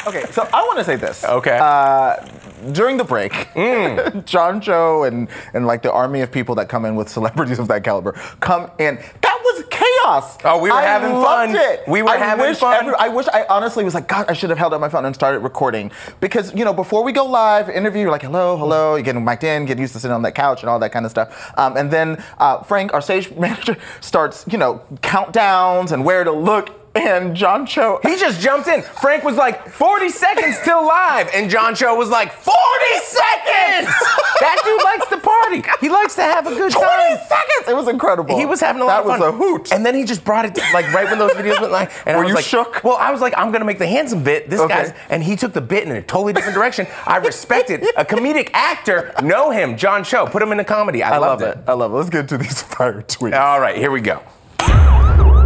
Okay, 0.08 0.24
so 0.32 0.48
I 0.54 0.62
want 0.64 0.78
to 0.80 0.84
say 0.84 0.96
this. 0.96 1.24
Okay. 1.24 1.58
Uh, 1.62 2.18
during 2.72 2.98
the 2.98 3.04
break, 3.04 3.32
Mm. 3.56 4.26
John 4.34 4.60
Cho 4.62 5.04
and 5.04 5.28
and 5.54 5.66
like 5.68 5.82
the 5.82 5.92
army 5.92 6.22
of 6.22 6.32
people 6.32 6.56
that 6.56 6.70
come 6.70 6.86
in 6.86 6.96
with 6.96 7.10
celebrities 7.10 7.60
of 7.64 7.68
that 7.70 7.84
caliber 7.84 8.12
come 8.40 8.70
in. 8.80 8.96
That 9.22 9.40
was 9.44 9.64
chaos. 9.70 10.38
Oh, 10.44 10.60
we 10.60 10.70
were 10.70 10.76
I 10.78 10.82
having 10.84 11.14
loved 11.14 11.52
fun. 11.54 11.56
It. 11.56 11.88
We 11.88 12.02
were 12.02 12.10
I 12.10 12.18
having 12.18 12.46
wish 12.46 12.58
fun. 12.60 12.76
every- 12.76 12.96
I 12.96 13.08
wish 13.08 13.28
I 13.28 13.46
honestly 13.50 13.84
was 13.84 13.94
like, 13.94 14.08
God, 14.08 14.26
I 14.30 14.34
should 14.34 14.50
have 14.50 14.60
held 14.60 14.74
up 14.74 14.82
my 14.82 14.90
phone 14.90 15.06
and 15.06 15.14
started 15.16 15.40
recording 15.40 15.92
because 16.20 16.54
you 16.54 16.66
know 16.66 16.74
before 16.74 17.04
we 17.04 17.12
go 17.12 17.26
live, 17.26 17.70
interview, 17.70 18.02
you're 18.04 18.12
like, 18.12 18.24
hello, 18.24 18.58
hello, 18.58 18.96
you're 18.96 19.04
getting 19.04 19.24
mic'd 19.26 19.44
in, 19.44 19.66
get 19.66 19.78
used 19.80 19.94
to 19.94 20.00
sitting 20.00 20.14
on 20.16 20.22
that 20.24 20.36
couch 20.36 20.62
and 20.62 20.70
all 20.70 20.80
that 20.80 20.92
kind 20.92 21.06
of 21.06 21.12
stuff. 21.12 21.52
Um, 21.58 21.78
and 21.78 21.90
then 21.92 22.24
uh, 22.40 22.62
Frank, 22.64 22.94
our 22.94 23.02
stage 23.02 23.32
manager, 23.36 23.78
starts 24.02 24.46
you 24.52 24.58
know 24.58 24.82
countdowns 25.02 25.92
and 25.92 26.04
where 26.06 26.24
to 26.24 26.32
look. 26.32 26.70
And 26.96 27.36
John 27.36 27.66
Cho, 27.66 28.00
He 28.04 28.16
just 28.18 28.40
jumped 28.40 28.68
in. 28.70 28.82
Frank 28.82 29.24
was 29.26 29.36
like, 29.36 29.68
40 29.70 30.10
seconds 30.10 30.58
till 30.64 30.86
live. 30.86 31.30
And 31.34 31.50
John 31.50 31.76
Cho 31.76 31.94
was 31.96 32.10
like, 32.10 32.32
40 32.32 32.56
seconds! 33.04 33.88
that 34.40 34.62
dude 34.64 34.84
likes 34.84 35.08
to 35.10 35.18
party. 35.18 35.64
He 35.82 35.90
likes 35.90 36.16
to 36.16 36.22
have 36.22 36.48
a 36.48 36.52
good 36.52 36.72
20 36.72 36.88
time. 36.88 37.18
seconds! 37.28 37.68
It 37.68 37.76
was 37.76 37.90
incredible. 37.90 38.38
He 38.38 38.46
was 38.46 38.62
having 38.62 38.82
a 38.82 38.86
lot 38.86 39.04
that 39.04 39.12
of 39.14 39.20
fun. 39.20 39.20
That 39.20 39.38
was 39.38 39.42
a 39.42 39.58
hoot. 39.58 39.72
And 39.74 39.86
then 39.86 39.94
he 39.94 40.06
just 40.06 40.24
brought 40.24 40.46
it 40.46 40.56
to, 40.56 40.62
like 40.74 40.92
right 40.94 41.10
when 41.10 41.20
those 41.20 41.32
videos 41.32 41.60
went 41.60 41.74
live. 41.74 41.92
And 42.06 42.16
Were 42.16 42.24
I 42.24 42.26
was 42.26 42.30
you 42.30 42.36
like, 42.36 42.46
shook? 42.46 42.82
Well, 42.84 42.96
I 42.98 43.12
was 43.12 43.20
like, 43.20 43.34
I'm 43.38 43.52
gonna 43.52 43.66
make 43.66 43.80
the 43.80 43.88
handsome 43.88 44.24
bit. 44.24 44.50
This 44.50 44.62
Okay. 44.62 44.74
guy's 44.74 44.94
and 45.10 45.22
he 45.24 45.36
took 45.36 45.52
the 45.52 45.62
bit 45.62 45.84
in 45.84 45.92
a 45.92 46.02
totally 46.02 46.32
different 46.32 46.56
direction. 46.56 46.88
I 47.06 47.18
respect 47.18 47.70
it. 47.72 47.84
A 47.98 48.06
comedic 48.06 48.50
actor, 48.54 49.14
know 49.22 49.52
him, 49.52 49.76
John 49.78 50.04
Cho. 50.06 50.28
Put 50.28 50.42
him 50.42 50.52
in 50.54 50.60
a 50.62 50.66
comedy. 50.66 51.04
I, 51.04 51.16
I 51.16 51.18
love 51.18 51.42
it. 51.42 51.58
I 51.68 51.74
love 51.74 51.92
it. 51.92 51.96
Let's 51.96 52.10
get 52.10 52.30
to 52.30 52.38
these 52.38 52.62
fire 52.76 53.02
tweets. 53.02 53.38
All 53.38 53.60
right, 53.60 53.76
here 53.78 53.92
we 53.92 54.00
go. 54.00 54.22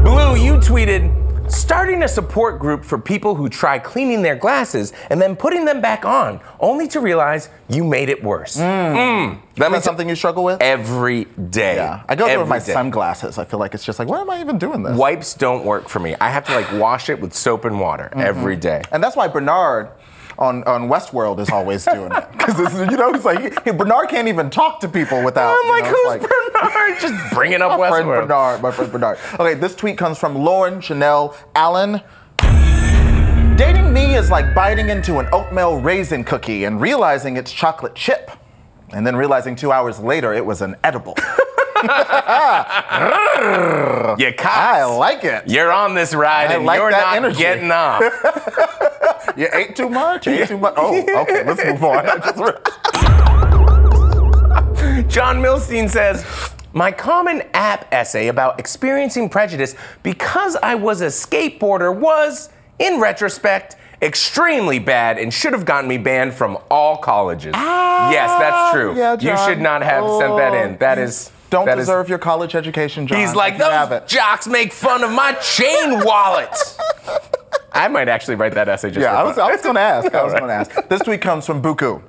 Blue, 0.04 0.36
you 0.36 0.54
tweeted, 0.56 1.12
starting 1.50 2.04
a 2.04 2.08
support 2.08 2.60
group 2.60 2.86
for 2.86 2.98
people 2.98 3.36
who 3.36 3.50
try 3.50 3.80
cleaning 3.80 4.22
their 4.22 4.36
glasses 4.36 4.94
and 5.10 5.22
then 5.22 5.36
putting 5.36 5.66
them 5.66 5.82
back 5.82 6.06
on, 6.06 6.40
only 6.60 6.88
to 6.90 7.00
realize 7.00 7.50
you 7.70 7.84
made 7.84 8.10
it 8.10 8.24
worse. 8.24 8.58
Mm. 8.58 9.34
Is 9.36 9.40
that 9.58 9.84
something 9.84 10.08
you 10.08 10.16
struggle 10.16 10.44
with? 10.44 10.62
Every 10.62 11.26
day. 11.26 11.76
yeah. 11.76 12.04
I 12.08 12.16
go 12.16 12.28
through 12.28 12.40
with 12.40 12.48
my 12.50 12.60
day. 12.60 12.72
sunglasses. 12.74 13.38
I 13.38 13.46
feel 13.46 13.60
like 13.60 13.74
it's 13.74 13.84
just 13.84 14.00
like, 14.00 14.08
why 14.08 14.22
am 14.22 14.30
I 14.30 14.40
even 14.42 14.58
doing 14.58 14.84
this? 14.84 14.98
Wipes 14.98 15.34
don't 15.34 15.66
work 15.66 15.90
for 15.90 16.00
me. 16.00 16.16
I 16.22 16.30
have 16.30 16.46
to 16.46 16.54
like 16.54 16.72
wash 16.74 17.10
it 17.10 17.20
with 17.20 17.34
soap 17.34 17.66
and 17.66 17.80
water 17.80 18.10
Mm-hmm. 18.10 18.20
every 18.22 18.56
day. 18.56 18.82
And 18.92 19.04
that's 19.04 19.16
why 19.16 19.28
Bernard 19.28 19.90
on, 20.40 20.64
on 20.64 20.90
Westworld 20.90 21.40
is 21.40 21.50
always 21.50 21.86
doing 21.86 22.12
it. 22.12 22.26
Because, 22.40 22.80
you 22.80 22.98
know, 22.98 23.14
it's 23.14 23.26
like, 23.26 23.64
he, 23.64 23.72
Bernard 23.72 24.10
can't 24.10 24.28
even 24.28 24.50
talk 24.50 24.80
to 24.80 24.88
people 24.88 25.24
without. 25.24 25.52
I'm 25.52 25.66
you 25.66 25.72
like, 25.72 25.84
know, 25.84 25.90
who's 25.90 26.08
like, 26.08 26.22
Bernard? 26.22 27.00
Just 27.00 27.34
bringing 27.36 27.62
up 27.62 27.78
My 27.78 27.90
friend 27.90 28.08
Westworld. 28.08 28.28
Bernard, 28.28 28.62
my 28.64 28.72
friend 28.72 28.92
Bernard. 28.92 29.20
Okay, 29.40 29.54
this 29.54 29.76
tweet 29.76 30.00
comes 30.00 30.18
from 30.18 30.36
Lauren 30.36 30.82
Chanel 30.82 31.38
Allen. 31.54 32.02
Dating 33.56 33.94
me 33.94 34.16
is 34.16 34.32
like 34.32 34.56
biting 34.56 34.90
into 34.90 35.20
an 35.20 35.28
oatmeal 35.32 35.80
raisin 35.80 36.24
cookie 36.24 36.64
and 36.64 36.82
realizing 36.82 37.38
it's 37.38 37.52
chocolate 37.52 37.94
chip. 37.94 38.32
And 38.92 39.06
then 39.06 39.16
realizing 39.16 39.56
two 39.56 39.72
hours 39.72 40.00
later 40.00 40.34
it 40.34 40.44
was 40.44 40.62
an 40.64 40.76
edible. 40.84 41.16
You 44.18 44.34
cops. 44.34 44.58
I 44.58 44.84
like 44.86 45.24
it. 45.24 45.44
You're 45.48 45.72
on 45.72 45.94
this 45.96 46.14
ride 46.14 46.52
I 46.52 46.56
and 46.56 46.66
like 46.66 46.78
you're 46.80 46.92
not 46.92 47.16
energy. 47.16 47.38
getting 47.40 47.72
off. 47.72 48.04
You 49.38 49.48
ate 49.54 49.76
too 49.76 49.90
much? 49.90 50.26
You 50.28 50.34
ate 50.34 50.48
too 50.48 50.58
much? 50.58 50.74
Oh, 50.76 50.98
okay, 51.22 51.44
let's 51.46 51.64
move 51.64 51.84
on. 51.84 52.06
I 52.10 52.18
just 52.18 52.38
re- 52.40 52.54
John 55.08 55.38
Milstein 55.38 55.88
says, 55.90 56.26
My 56.74 56.92
common 56.92 57.44
app 57.54 57.88
essay 57.94 58.28
about 58.28 58.60
experiencing 58.60 59.30
prejudice 59.30 59.76
because 60.04 60.58
I 60.64 60.76
was 60.76 61.02
a 61.02 61.06
skateboarder 61.08 61.96
was, 61.96 62.50
in 62.80 63.00
retrospect, 63.00 63.76
extremely 64.02 64.80
bad 64.80 65.18
and 65.20 65.34
should 65.34 65.54
have 65.54 65.64
gotten 65.66 65.88
me 65.88 65.98
banned 65.98 66.34
from 66.34 66.58
all 66.70 66.98
colleges. 66.98 67.54
yes, 67.56 68.30
that's 68.40 68.74
true. 68.74 68.92
Ah, 68.94 68.96
yeah, 68.98 69.14
you 69.20 69.38
should 69.46 69.62
not 69.62 69.84
have 69.84 70.04
sent 70.18 70.36
that 70.38 70.54
in. 70.54 70.78
That 70.80 70.98
is. 70.98 71.32
Don't 71.50 71.66
that 71.66 71.78
is- 71.80 71.86
deserve 71.88 72.10
your 72.10 72.20
college 72.20 72.56
education, 72.56 73.08
John. 73.08 73.20
He's 73.20 73.36
like, 73.36 73.56
if 73.56 73.62
have 73.62 73.90
those 73.90 74.02
it. 74.02 74.08
jocks 74.08 74.48
make 74.48 74.72
fun 74.72 75.04
of 75.04 75.12
my 75.12 75.34
chain 75.34 76.04
wallet. 76.04 76.56
I 77.72 77.88
might 77.88 78.08
actually 78.10 78.36
write 78.36 78.54
that 78.56 78.68
essay 78.68 78.90
just 78.90 79.02
Yeah, 79.04 79.12
for 79.12 79.18
I 79.18 79.24
was. 79.24 79.38
I 79.38 79.52
was 79.52 79.62
going 79.62 79.76
to 79.76 79.82
ask. 79.82 80.14
I 80.14 80.24
was 80.24 80.34
All 80.34 80.40
going 80.40 80.50
to 80.50 80.56
ask. 80.56 80.88
This 80.90 81.02
tweet 81.02 81.22
comes 81.22 81.46
from 81.46 81.62
Buku. 81.62 82.02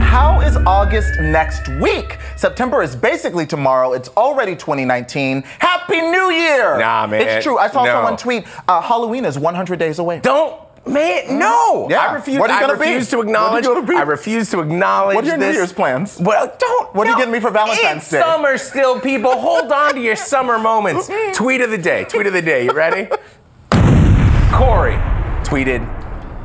How 0.00 0.40
is 0.40 0.56
August 0.66 1.20
next 1.20 1.68
week? 1.80 2.16
September 2.36 2.82
is 2.82 2.96
basically 2.96 3.46
tomorrow. 3.46 3.92
It's 3.92 4.08
already 4.10 4.56
2019. 4.56 5.42
Happy 5.58 6.00
New 6.00 6.30
Year! 6.30 6.78
Nah, 6.78 7.06
man. 7.06 7.20
It's 7.20 7.44
true. 7.44 7.58
I 7.58 7.68
saw 7.68 7.84
No. 7.84 7.92
someone 7.92 8.16
tweet 8.16 8.46
uh, 8.68 8.80
Halloween 8.80 9.24
is 9.26 9.38
100 9.38 9.78
days 9.78 9.98
away. 9.98 10.20
Don't, 10.20 10.58
man, 10.86 11.38
no. 11.38 11.88
Yeah. 11.90 12.00
I 12.00 12.14
refuse. 12.14 12.38
What 12.38 12.50
are 12.50 12.58
you 12.60 12.64
I 12.64 12.68
gonna 12.68 12.78
be? 12.78 12.86
refuse 12.90 13.10
to 13.10 13.16
What 13.18 13.26
are 13.26 13.28
you 13.30 13.34
acknowledge. 13.36 13.64
gonna 13.64 13.86
be? 13.86 13.94
I 13.96 14.02
refuse 14.02 14.50
to 14.50 14.60
acknowledge. 14.60 15.14
What 15.16 15.24
are 15.24 15.28
your 15.28 15.36
New. 15.36 15.50
Year's 15.52 15.72
plans? 15.72 16.18
Well, 16.20 16.54
don't. 16.58 16.94
What 16.94 17.06
are 17.06 17.10
you 17.10 17.16
getting 17.16 17.32
me 17.32 17.40
for 17.40 17.50
Valentine's 17.50 18.02
it's 18.02 18.10
Day? 18.10 18.20
Summer 18.20 18.56
still, 18.58 19.00
people. 19.00 19.32
Hold 19.38 19.70
on 19.72 19.94
to 19.94 20.00
your 20.00 20.16
summer 20.16 20.58
moments. 20.58 21.10
Tweet 21.34 21.60
of 21.60 21.70
the 21.70 21.78
day. 21.78 22.04
Tweet 22.04 22.26
of 22.26 22.32
the 22.32 22.42
day. 22.42 22.64
You 22.64 22.72
ready? 22.72 23.08
Corey 24.52 24.96
tweeted, 25.44 25.84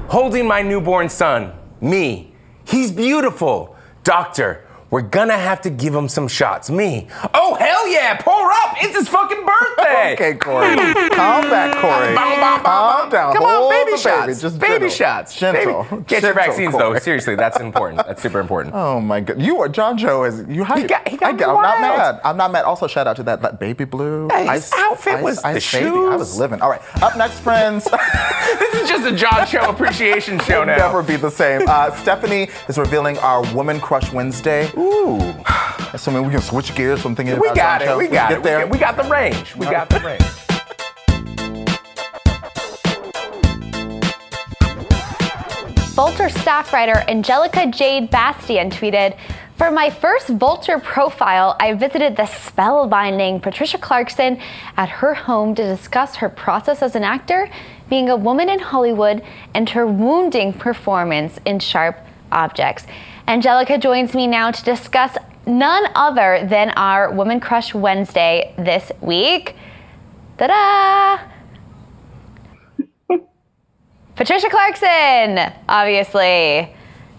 holding 0.10 0.46
my 0.48 0.62
newborn 0.62 1.08
son. 1.10 1.54
Me. 1.80 2.34
He's 2.66 2.92
beautiful. 2.92 3.76
Doctor. 4.04 4.68
We're 4.92 5.02
gonna 5.02 5.38
have 5.38 5.62
to 5.62 5.70
give 5.70 5.96
him 5.96 6.10
some 6.10 6.28
shots. 6.28 6.70
Me. 6.70 7.08
Oh 7.34 7.56
hell 7.56 7.88
yeah! 7.88 8.18
Pour 8.22 8.52
up! 8.52 8.76
It's 8.82 8.96
his 8.98 9.08
fucking 9.08 9.46
birthday. 9.46 10.12
Okay, 10.12 10.34
Corey. 10.36 10.76
Calm 10.76 11.50
back, 11.50 11.76
Corey. 11.78 12.16
Calm 12.16 13.10
down. 13.10 13.34
Come 13.34 13.44
on, 13.44 13.70
baby 13.70 13.98
shots. 13.98 14.28
Baby, 14.28 14.40
Just 14.42 14.60
baby 14.60 14.72
gentle. 14.74 14.90
shots. 14.90 15.36
Gentle. 15.36 15.84
Baby- 15.84 16.04
Get 16.08 16.24
your 16.24 16.34
Gentle, 16.34 16.34
vaccines 16.34 16.78
though. 16.78 16.98
Seriously, 17.00 17.36
that's 17.36 17.60
important. 17.60 18.06
That's 18.06 18.22
super 18.22 18.40
important. 18.40 18.76
Oh 18.76 19.00
my 19.00 19.22
god, 19.22 19.42
you 19.42 19.60
are 19.62 19.70
John 19.70 19.98
Cho 19.98 20.24
is 20.26 20.44
you. 20.50 20.64
How 20.64 20.76
He 20.78 20.84
got- 20.84 21.08
he 21.08 21.18
got 21.18 21.28
I 21.28 21.30
I'm 21.32 21.38
not 21.62 21.82
mad. 21.82 22.22
I'm 22.24 22.38
not 22.38 22.52
mad. 22.52 22.66
Also, 22.66 22.88
shout 22.88 23.08
out 23.08 23.16
to 23.18 23.24
that, 23.24 23.42
that 23.42 23.60
baby 23.60 23.86
blue. 23.86 24.28
Yeah, 24.30 24.54
his 24.54 24.72
outfit 24.76 25.22
was- 25.24 25.42
the 25.42 25.62
baby. 25.72 25.88
I 25.88 26.16
was 26.18 26.38
living. 26.38 26.62
All 26.62 26.70
right, 26.70 26.82
up 27.04 27.16
next, 27.18 27.40
friends. 27.40 27.86
this 28.60 28.82
is 28.84 28.90
just 28.90 29.06
a 29.08 29.16
John 29.16 29.46
Show 29.52 29.62
appreciation 29.70 30.40
show 30.40 30.64
now. 30.64 30.78
Never 30.78 31.02
be 31.04 31.16
the 31.16 31.32
same. 31.32 31.62
Uh, 31.68 31.96
Stephanie 32.02 32.50
is 32.68 32.78
revealing 32.78 33.18
our 33.20 33.42
Woman 33.54 33.80
Crush 33.80 34.12
Wednesday. 34.12 34.70
Ooh. 34.78 34.81
Assuming 35.94 36.26
we 36.26 36.32
can 36.32 36.42
switch 36.42 36.74
gears 36.76 37.02
from 37.02 37.16
thinking 37.16 37.40
We 37.40 37.48
about 37.50 37.56
got 37.56 37.82
it. 37.82 37.86
Cho. 37.86 37.98
We 37.98 38.08
got 38.08 38.30
get 38.30 38.38
it. 38.40 38.44
there. 38.44 38.66
We, 38.66 38.72
we 38.74 38.78
got 38.80 38.96
the 38.98 39.04
range. 39.10 39.56
We 39.56 39.66
got 39.66 39.90
the 39.90 40.00
range. 40.00 40.22
Vulture 45.94 46.30
staff 46.30 46.72
writer 46.74 47.04
Angelica 47.08 47.68
Jade 47.68 48.10
Bastién 48.10 48.72
tweeted, 48.72 49.16
For 49.58 49.70
my 49.70 49.90
first 49.90 50.30
Vulture 50.30 50.80
profile, 50.80 51.56
I 51.60 51.74
visited 51.74 52.16
the 52.16 52.24
spellbinding 52.24 53.42
Patricia 53.42 53.78
Clarkson 53.78 54.40
at 54.78 54.90
her 54.90 55.14
home 55.14 55.54
to 55.56 55.64
discuss 55.64 56.16
her 56.16 56.30
process 56.30 56.82
as 56.82 56.96
an 56.96 57.04
actor, 57.04 57.50
being 57.90 58.10
a 58.10 58.16
woman 58.16 58.50
in 58.50 58.60
Hollywood, 58.60 59.22
and 59.54 59.70
her 59.70 59.86
wounding 59.86 60.54
performance 60.54 61.40
in 61.46 61.60
Sharp 61.60 61.98
Objects. 62.32 62.88
Angelica 63.28 63.78
joins 63.78 64.14
me 64.14 64.28
now 64.28 64.52
to 64.52 64.64
discuss 64.64 65.18
none 65.46 65.86
other 65.96 66.46
than 66.48 66.72
our 66.72 67.12
Woman 67.12 67.40
Crush 67.40 67.74
Wednesday 67.74 68.54
this 68.58 68.92
week. 69.02 69.56
Ta 70.38 71.20
da! 73.08 73.18
Patricia 74.16 74.50
Clarkson, 74.50 75.54
obviously. 75.70 76.76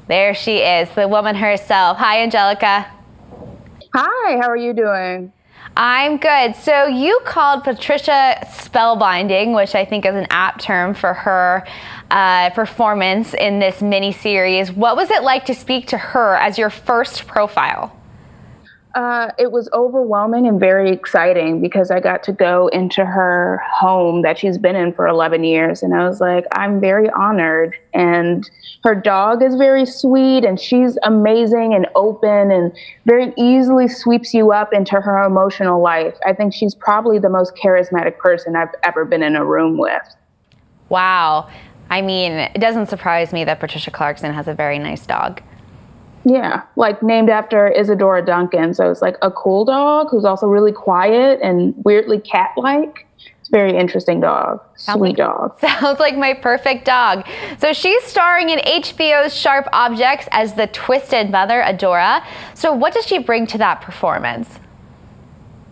There 0.09 0.35
she 0.35 0.59
is, 0.59 0.91
the 0.91 1.07
woman 1.09 1.37
herself. 1.37 1.97
Hi, 1.99 2.23
Angelica. 2.23 2.87
Hi, 3.95 4.37
how 4.41 4.49
are 4.49 4.57
you 4.57 4.73
doing? 4.75 5.33
I'm 5.77 6.19
good. 6.19 6.55
So 6.57 6.87
you 6.87 7.21
called 7.25 7.65
Patricia 7.65 8.37
spellbinding, 8.45 9.55
which 9.55 9.75
I 9.75 9.85
think 9.85 10.05
is 10.05 10.15
an 10.15 10.27
apt 10.31 10.61
term 10.61 10.93
for 10.93 11.15
her 11.15 11.67
uh, 12.11 12.51
performance 12.51 13.33
in 13.33 13.59
this 13.59 13.81
mini 13.81 14.13
series. 14.13 14.71
What 14.71 14.97
was 14.97 15.11
it 15.11 15.23
like 15.23 15.47
to 15.47 15.55
speak 15.55 15.87
to 15.89 15.99
her 15.99 16.37
as 16.37 16.59
your 16.59 16.71
first 16.71 17.27
profile? 17.27 17.97
Uh, 18.95 19.31
it 19.39 19.53
was 19.53 19.71
overwhelming 19.73 20.47
and 20.47 20.61
very 20.61 20.91
exciting 20.91 21.63
because 21.63 21.91
I 21.91 21.99
got 21.99 22.23
to 22.25 22.33
go 22.33 22.69
into 22.69 23.07
her 23.07 23.63
home 23.73 24.21
that 24.23 24.39
she's 24.39 24.59
been 24.59 24.77
in 24.77 24.93
for 24.93 25.07
11 25.09 25.45
years. 25.45 25.83
And 25.83 25.95
I 25.95 26.07
was 26.07 26.21
like, 26.21 26.47
I'm 26.53 26.79
very 26.79 27.09
honored. 27.11 27.75
And 27.95 28.49
her 28.85 28.95
dog 28.95 29.43
is 29.43 29.55
very 29.55 29.87
sweet 29.87 30.45
and 30.45 30.61
she's 30.61 30.99
amazing 31.05 31.73
and 31.73 31.87
open 31.95 32.51
and 32.51 32.71
very 33.07 33.33
easily 33.39 33.89
sweeps 33.89 34.35
you 34.35 34.53
up 34.53 34.75
into 34.75 35.01
her 35.01 35.23
emotional 35.25 35.81
life. 35.81 36.15
I 36.27 36.35
think 36.35 36.53
she's 36.53 36.75
probably 36.75 37.19
the 37.19 37.31
most 37.31 37.55
charismatic 37.55 38.19
person 38.19 38.57
I've 38.57 38.75
ever 38.83 39.07
been 39.07 39.23
in 39.23 39.37
a 39.37 39.45
room 39.45 39.79
with. 39.79 40.03
Wow. 40.91 41.49
I 41.89 42.03
mean, 42.03 42.33
it 42.33 42.59
doesn't 42.59 42.89
surprise 42.89 43.33
me 43.33 43.45
that 43.45 43.59
Patricia 43.59 43.91
Clarkson 43.91 44.35
has 44.35 44.49
a 44.49 44.55
very 44.55 44.79
nice 44.79 45.07
dog. 45.07 45.43
Yeah, 46.25 46.63
like 46.77 47.03
named 47.03 47.31
after 47.31 47.69
Isadora 47.77 48.25
Duncan. 48.25 48.75
So 48.75 48.91
it's 48.91 49.03
like 49.03 49.17
a 49.23 49.31
cool 49.31 49.65
dog 49.65 50.09
who's 50.11 50.25
also 50.25 50.47
really 50.47 50.73
quiet 50.73 51.41
and 51.43 51.75
weirdly 51.85 52.21
cat 52.21 52.51
like. 52.57 53.07
It's 53.41 53.49
very 53.49 53.77
interesting 53.77 54.21
dog. 54.21 54.61
Sounds 54.77 54.99
Sweet 54.99 55.09
like- 55.11 55.17
dog. 55.17 55.59
Sounds 55.81 55.99
like 55.99 56.17
my 56.17 56.33
perfect 56.35 56.85
dog. 56.85 57.27
So 57.59 57.73
she's 57.73 58.03
starring 58.05 58.51
in 58.51 58.61
HBO's 58.61 59.35
Sharp 59.35 59.67
Objects 59.73 60.29
as 60.31 60.55
the 60.55 60.69
twisted 60.69 61.31
mother, 61.31 61.61
Adora. 61.61 62.25
So 62.55 62.73
what 62.73 62.95
does 62.95 63.05
she 63.05 63.19
bring 63.19 63.47
to 63.49 63.59
that 63.59 63.81
performance? 63.81 64.49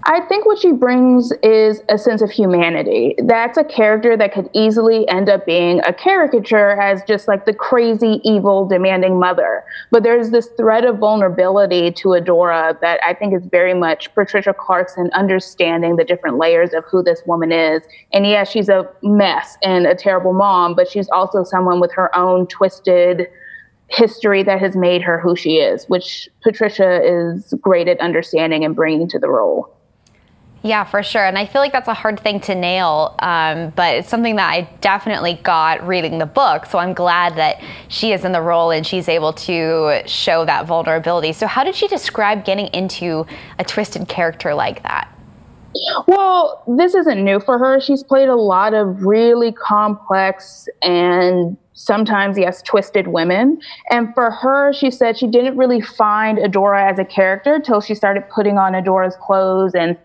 I 0.04 0.20
think 0.22 0.46
what 0.46 0.58
she 0.58 0.72
brings 0.72 1.30
is 1.42 1.82
a 1.90 1.98
sense 1.98 2.22
of 2.22 2.30
humanity. 2.30 3.14
That's 3.18 3.58
a 3.58 3.64
character 3.64 4.16
that 4.16 4.32
could 4.32 4.48
easily 4.54 5.06
end 5.08 5.28
up 5.28 5.44
being 5.44 5.80
a 5.80 5.92
caricature 5.92 6.80
as 6.80 7.02
just 7.04 7.28
like 7.28 7.44
the 7.44 7.52
crazy, 7.52 8.20
evil, 8.24 8.66
demanding 8.66 9.18
mother. 9.18 9.62
But 9.90 10.02
there's 10.02 10.30
this 10.30 10.48
thread 10.56 10.84
of 10.84 10.98
vulnerability 10.98 11.92
to 11.92 12.08
Adora 12.08 12.80
that 12.80 13.00
I 13.04 13.12
think 13.12 13.34
is 13.34 13.44
very 13.46 13.74
much 13.74 14.14
Patricia 14.14 14.54
Clarkson 14.54 15.10
understanding 15.12 15.96
the 15.96 16.04
different 16.04 16.38
layers 16.38 16.72
of 16.72 16.84
who 16.84 17.02
this 17.02 17.22
woman 17.26 17.52
is. 17.52 17.82
And 18.12 18.26
yes, 18.26 18.50
she's 18.50 18.70
a 18.70 18.88
mess 19.02 19.58
and 19.62 19.86
a 19.86 19.94
terrible 19.94 20.32
mom, 20.32 20.74
but 20.74 20.90
she's 20.90 21.08
also 21.10 21.44
someone 21.44 21.78
with 21.78 21.92
her 21.92 22.14
own 22.16 22.46
twisted 22.46 23.26
history 23.88 24.42
that 24.44 24.60
has 24.60 24.76
made 24.76 25.02
her 25.02 25.20
who 25.20 25.36
she 25.36 25.56
is, 25.56 25.84
which 25.88 26.28
Patricia 26.42 27.02
is 27.04 27.52
great 27.60 27.86
at 27.86 28.00
understanding 28.00 28.64
and 28.64 28.74
bringing 28.74 29.08
to 29.08 29.18
the 29.18 29.28
role. 29.28 29.76
Yeah, 30.62 30.84
for 30.84 31.02
sure. 31.02 31.24
And 31.24 31.38
I 31.38 31.46
feel 31.46 31.62
like 31.62 31.72
that's 31.72 31.88
a 31.88 31.94
hard 31.94 32.20
thing 32.20 32.38
to 32.40 32.54
nail, 32.54 33.14
um, 33.20 33.70
but 33.76 33.96
it's 33.96 34.10
something 34.10 34.36
that 34.36 34.50
I 34.50 34.68
definitely 34.82 35.40
got 35.42 35.86
reading 35.86 36.18
the 36.18 36.26
book. 36.26 36.66
So 36.66 36.78
I'm 36.78 36.92
glad 36.92 37.36
that 37.36 37.62
she 37.88 38.12
is 38.12 38.26
in 38.26 38.32
the 38.32 38.42
role 38.42 38.70
and 38.70 38.86
she's 38.86 39.08
able 39.08 39.32
to 39.32 40.02
show 40.04 40.44
that 40.44 40.66
vulnerability. 40.66 41.32
So, 41.32 41.46
how 41.46 41.64
did 41.64 41.74
she 41.74 41.88
describe 41.88 42.44
getting 42.44 42.66
into 42.68 43.26
a 43.58 43.64
twisted 43.64 44.06
character 44.08 44.54
like 44.54 44.82
that? 44.82 45.08
Well, 46.06 46.62
this 46.66 46.94
isn't 46.94 47.24
new 47.24 47.40
for 47.40 47.58
her. 47.58 47.80
She's 47.80 48.02
played 48.02 48.28
a 48.28 48.36
lot 48.36 48.74
of 48.74 49.02
really 49.02 49.52
complex 49.52 50.68
and 50.82 51.56
sometimes, 51.72 52.36
yes, 52.36 52.60
twisted 52.60 53.08
women. 53.08 53.60
And 53.90 54.12
for 54.14 54.30
her, 54.30 54.72
she 54.72 54.90
said 54.90 55.16
she 55.16 55.26
didn't 55.26 55.56
really 55.56 55.80
find 55.80 56.38
Adora 56.38 56.90
as 56.90 56.98
a 56.98 57.04
character 57.04 57.60
till 57.60 57.80
she 57.80 57.94
started 57.94 58.28
putting 58.28 58.58
on 58.58 58.72
Adora's 58.72 59.16
clothes 59.16 59.74
and 59.74 59.96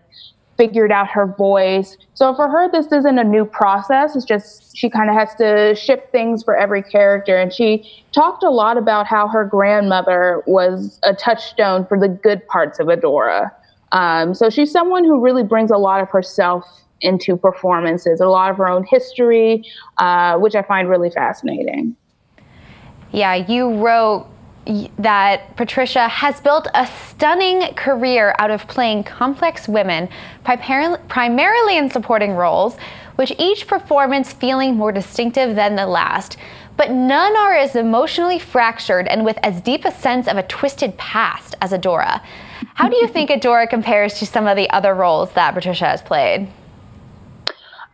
figured 0.56 0.90
out 0.90 1.08
her 1.08 1.26
voice. 1.26 1.96
So 2.14 2.34
for 2.34 2.48
her, 2.48 2.70
this 2.70 2.86
isn't 2.86 3.18
a 3.18 3.24
new 3.24 3.44
process. 3.44 4.16
It's 4.16 4.24
just 4.24 4.76
she 4.76 4.88
kind 4.88 5.10
of 5.10 5.16
has 5.16 5.34
to 5.36 5.74
shift 5.74 6.10
things 6.12 6.42
for 6.42 6.56
every 6.56 6.82
character. 6.82 7.36
And 7.36 7.52
she 7.52 8.04
talked 8.12 8.42
a 8.42 8.50
lot 8.50 8.76
about 8.76 9.06
how 9.06 9.28
her 9.28 9.44
grandmother 9.44 10.42
was 10.46 10.98
a 11.02 11.14
touchstone 11.14 11.86
for 11.86 11.98
the 11.98 12.08
good 12.08 12.46
parts 12.48 12.78
of 12.78 12.86
Adora. 12.86 13.50
Um, 13.92 14.34
so 14.34 14.50
she's 14.50 14.70
someone 14.70 15.04
who 15.04 15.20
really 15.20 15.44
brings 15.44 15.70
a 15.70 15.78
lot 15.78 16.00
of 16.00 16.08
herself 16.08 16.64
into 17.02 17.36
performances, 17.36 18.20
a 18.20 18.26
lot 18.26 18.50
of 18.50 18.56
her 18.56 18.68
own 18.68 18.84
history, 18.84 19.64
uh, 19.98 20.38
which 20.38 20.54
I 20.54 20.62
find 20.62 20.88
really 20.88 21.10
fascinating. 21.10 21.94
Yeah, 23.12 23.34
you 23.34 23.74
wrote 23.74 24.26
that 24.98 25.56
Patricia 25.56 26.08
has 26.08 26.40
built 26.40 26.66
a 26.74 26.86
stunning 26.86 27.74
career 27.74 28.34
out 28.38 28.50
of 28.50 28.66
playing 28.66 29.04
complex 29.04 29.68
women, 29.68 30.08
primarily, 30.44 31.76
in 31.76 31.90
supporting 31.90 32.32
roles, 32.32 32.76
with 33.16 33.32
each 33.38 33.66
performance 33.66 34.32
feeling 34.32 34.76
more 34.76 34.92
distinctive 34.92 35.54
than 35.54 35.76
the 35.76 35.86
last. 35.86 36.36
But 36.76 36.90
none 36.90 37.36
are 37.36 37.54
as 37.54 37.74
emotionally 37.74 38.38
fractured 38.38 39.08
and 39.08 39.24
with 39.24 39.38
as 39.42 39.60
deep 39.62 39.84
a 39.84 39.92
sense 39.92 40.28
of 40.28 40.36
a 40.36 40.42
twisted 40.42 40.96
past 40.98 41.54
as 41.62 41.72
Adora. 41.72 42.20
How 42.74 42.88
do 42.88 42.96
you 42.96 43.08
think 43.08 43.30
Adora 43.30 43.68
compares 43.68 44.18
to 44.18 44.26
some 44.26 44.46
of 44.46 44.56
the 44.56 44.68
other 44.70 44.94
roles 44.94 45.32
that 45.32 45.54
Patricia 45.54 45.86
has 45.86 46.02
played? 46.02 46.48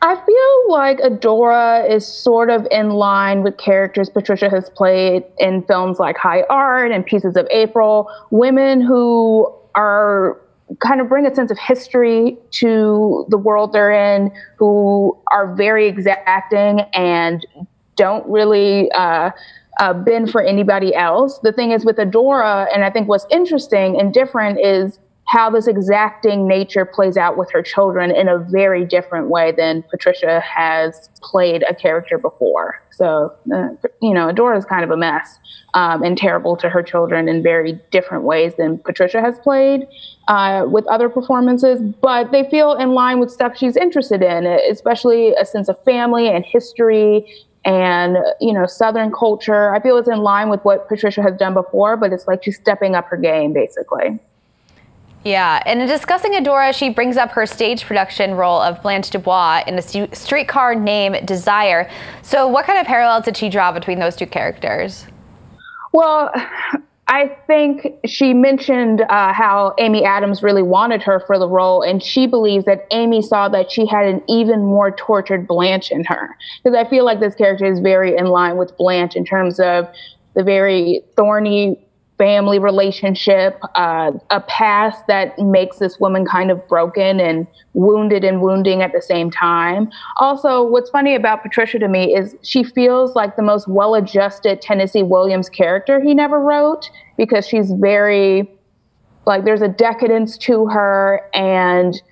I 0.04 0.16
feel 0.16 0.72
like 0.72 0.98
Adora 0.98 1.88
is 1.88 2.04
sort 2.04 2.50
of 2.50 2.66
in 2.72 2.90
line 2.90 3.44
with 3.44 3.56
characters 3.56 4.10
Patricia 4.10 4.50
has 4.50 4.68
played 4.68 5.22
in 5.38 5.62
films 5.62 6.00
like 6.00 6.16
High 6.16 6.42
Art 6.50 6.90
and 6.90 7.06
Pieces 7.06 7.36
of 7.36 7.46
April, 7.52 8.10
women 8.30 8.80
who 8.80 9.46
are 9.76 10.40
kind 10.80 11.00
of 11.00 11.08
bring 11.08 11.24
a 11.24 11.32
sense 11.32 11.52
of 11.52 11.58
history 11.58 12.36
to 12.50 13.24
the 13.28 13.38
world 13.38 13.72
they're 13.72 13.92
in, 13.92 14.32
who 14.56 15.16
are 15.30 15.54
very 15.54 15.86
exacting 15.86 16.80
and 16.94 17.46
don't 17.94 18.26
really 18.26 18.90
uh, 18.92 19.30
uh, 19.78 19.92
bend 19.92 20.32
for 20.32 20.42
anybody 20.42 20.92
else. 20.96 21.38
The 21.44 21.52
thing 21.52 21.70
is 21.70 21.84
with 21.84 21.96
Adora, 21.96 22.66
and 22.74 22.84
I 22.84 22.90
think 22.90 23.06
what's 23.06 23.26
interesting 23.30 24.00
and 24.00 24.12
different 24.12 24.58
is 24.58 24.98
how 25.26 25.48
this 25.48 25.66
exacting 25.66 26.46
nature 26.46 26.84
plays 26.84 27.16
out 27.16 27.38
with 27.38 27.50
her 27.52 27.62
children 27.62 28.10
in 28.10 28.28
a 28.28 28.38
very 28.38 28.84
different 28.84 29.28
way 29.28 29.52
than 29.52 29.82
Patricia 29.90 30.40
has 30.40 31.08
played 31.22 31.64
a 31.68 31.74
character 31.74 32.18
before. 32.18 32.82
So, 32.90 33.32
uh, 33.54 33.68
you 34.02 34.12
know, 34.12 34.30
Adora 34.30 34.58
is 34.58 34.64
kind 34.64 34.84
of 34.84 34.90
a 34.90 34.96
mess 34.96 35.38
um, 35.74 36.02
and 36.02 36.18
terrible 36.18 36.56
to 36.58 36.68
her 36.68 36.82
children 36.82 37.28
in 37.28 37.42
very 37.42 37.80
different 37.90 38.24
ways 38.24 38.54
than 38.58 38.78
Patricia 38.78 39.20
has 39.20 39.38
played 39.38 39.86
uh, 40.28 40.66
with 40.68 40.86
other 40.88 41.08
performances, 41.08 41.80
but 42.02 42.30
they 42.30 42.48
feel 42.50 42.74
in 42.74 42.90
line 42.90 43.18
with 43.18 43.30
stuff 43.30 43.56
she's 43.56 43.76
interested 43.76 44.22
in, 44.22 44.44
especially 44.46 45.34
a 45.34 45.46
sense 45.46 45.68
of 45.68 45.82
family 45.84 46.28
and 46.28 46.44
history 46.44 47.24
and 47.64 48.16
you 48.40 48.52
know 48.52 48.66
southern 48.66 49.12
culture 49.12 49.72
i 49.72 49.80
feel 49.80 49.96
it's 49.96 50.08
in 50.08 50.18
line 50.18 50.48
with 50.48 50.60
what 50.62 50.88
patricia 50.88 51.22
has 51.22 51.36
done 51.36 51.54
before 51.54 51.96
but 51.96 52.12
it's 52.12 52.26
like 52.26 52.42
she's 52.42 52.56
stepping 52.56 52.96
up 52.96 53.06
her 53.06 53.16
game 53.16 53.52
basically 53.52 54.18
Yeah, 55.24 55.62
and 55.66 55.80
in 55.80 55.86
discussing 55.86 56.32
Adora, 56.32 56.74
she 56.74 56.90
brings 56.90 57.16
up 57.16 57.30
her 57.30 57.46
stage 57.46 57.84
production 57.84 58.34
role 58.34 58.60
of 58.60 58.82
Blanche 58.82 59.10
Dubois 59.10 59.62
in 59.68 59.78
a 59.78 59.82
streetcar 59.82 60.74
named 60.74 61.26
Desire. 61.28 61.88
So, 62.22 62.48
what 62.48 62.66
kind 62.66 62.78
of 62.78 62.86
parallels 62.86 63.24
did 63.24 63.36
she 63.36 63.48
draw 63.48 63.70
between 63.70 64.00
those 64.00 64.16
two 64.16 64.26
characters? 64.26 65.06
well 65.92 66.30
i 67.08 67.26
think 67.46 67.86
she 68.06 68.34
mentioned 68.34 69.02
uh, 69.02 69.32
how 69.32 69.74
amy 69.78 70.04
adams 70.04 70.42
really 70.42 70.62
wanted 70.62 71.02
her 71.02 71.20
for 71.26 71.38
the 71.38 71.48
role 71.48 71.82
and 71.82 72.02
she 72.02 72.26
believes 72.26 72.64
that 72.64 72.86
amy 72.90 73.22
saw 73.22 73.48
that 73.48 73.70
she 73.70 73.86
had 73.86 74.06
an 74.06 74.22
even 74.28 74.60
more 74.60 74.90
tortured 74.92 75.46
blanche 75.46 75.90
in 75.90 76.04
her 76.04 76.36
because 76.62 76.76
i 76.76 76.88
feel 76.88 77.04
like 77.04 77.20
this 77.20 77.34
character 77.34 77.66
is 77.66 77.78
very 77.80 78.16
in 78.16 78.26
line 78.26 78.56
with 78.56 78.76
blanche 78.76 79.14
in 79.14 79.24
terms 79.24 79.60
of 79.60 79.86
the 80.34 80.42
very 80.42 81.02
thorny 81.16 81.78
family 82.18 82.58
relationship, 82.58 83.58
uh, 83.74 84.12
a 84.30 84.40
past 84.42 85.06
that 85.08 85.38
makes 85.38 85.78
this 85.78 85.98
woman 85.98 86.24
kind 86.24 86.50
of 86.50 86.68
broken 86.68 87.18
and 87.18 87.46
wounded 87.74 88.22
and 88.22 88.40
wounding 88.40 88.82
at 88.82 88.92
the 88.92 89.02
same 89.02 89.30
time. 89.30 89.90
Also, 90.18 90.62
what's 90.62 90.90
funny 90.90 91.14
about 91.14 91.42
Patricia 91.42 91.78
to 91.78 91.88
me 91.88 92.14
is 92.14 92.36
she 92.42 92.62
feels 92.62 93.14
like 93.14 93.36
the 93.36 93.42
most 93.42 93.66
well 93.66 93.94
adjusted 93.94 94.60
Tennessee 94.60 95.02
Williams 95.02 95.48
character 95.48 96.00
he 96.00 96.14
never 96.14 96.38
wrote 96.38 96.90
because 97.16 97.46
she's 97.46 97.72
very, 97.72 98.48
like, 99.26 99.44
there's 99.44 99.62
a 99.62 99.68
decadence 99.68 100.36
to 100.38 100.66
her 100.66 101.22
and 101.34 102.02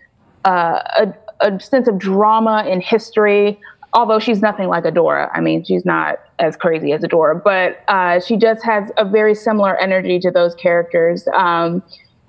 uh, 0.44 0.80
a, 0.96 1.14
a 1.40 1.60
sense 1.60 1.88
of 1.88 1.98
drama 1.98 2.64
and 2.66 2.82
history 2.82 3.60
although 3.92 4.18
she's 4.18 4.40
nothing 4.40 4.68
like 4.68 4.84
Adora. 4.84 5.30
I 5.34 5.40
mean, 5.40 5.64
she's 5.64 5.84
not 5.84 6.20
as 6.38 6.56
crazy 6.56 6.92
as 6.92 7.02
Adora, 7.02 7.42
but 7.42 7.82
uh, 7.88 8.20
she 8.20 8.36
just 8.36 8.64
has 8.64 8.90
a 8.96 9.04
very 9.04 9.34
similar 9.34 9.76
energy 9.76 10.18
to 10.20 10.30
those 10.30 10.54
characters. 10.54 11.26
Um, 11.34 11.82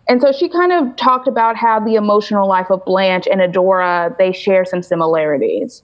and 0.08 0.22
so 0.22 0.32
she 0.32 0.50
kind 0.50 0.72
of 0.72 0.96
talked 0.96 1.28
about 1.28 1.56
how 1.56 1.80
the 1.80 1.96
emotional 1.96 2.48
life 2.48 2.70
of 2.70 2.84
Blanche 2.86 3.28
and 3.32 3.40
Adora 3.40 4.18
they 4.18 4.32
share 4.32 4.66
some 4.66 4.82
similarities. 4.82 5.84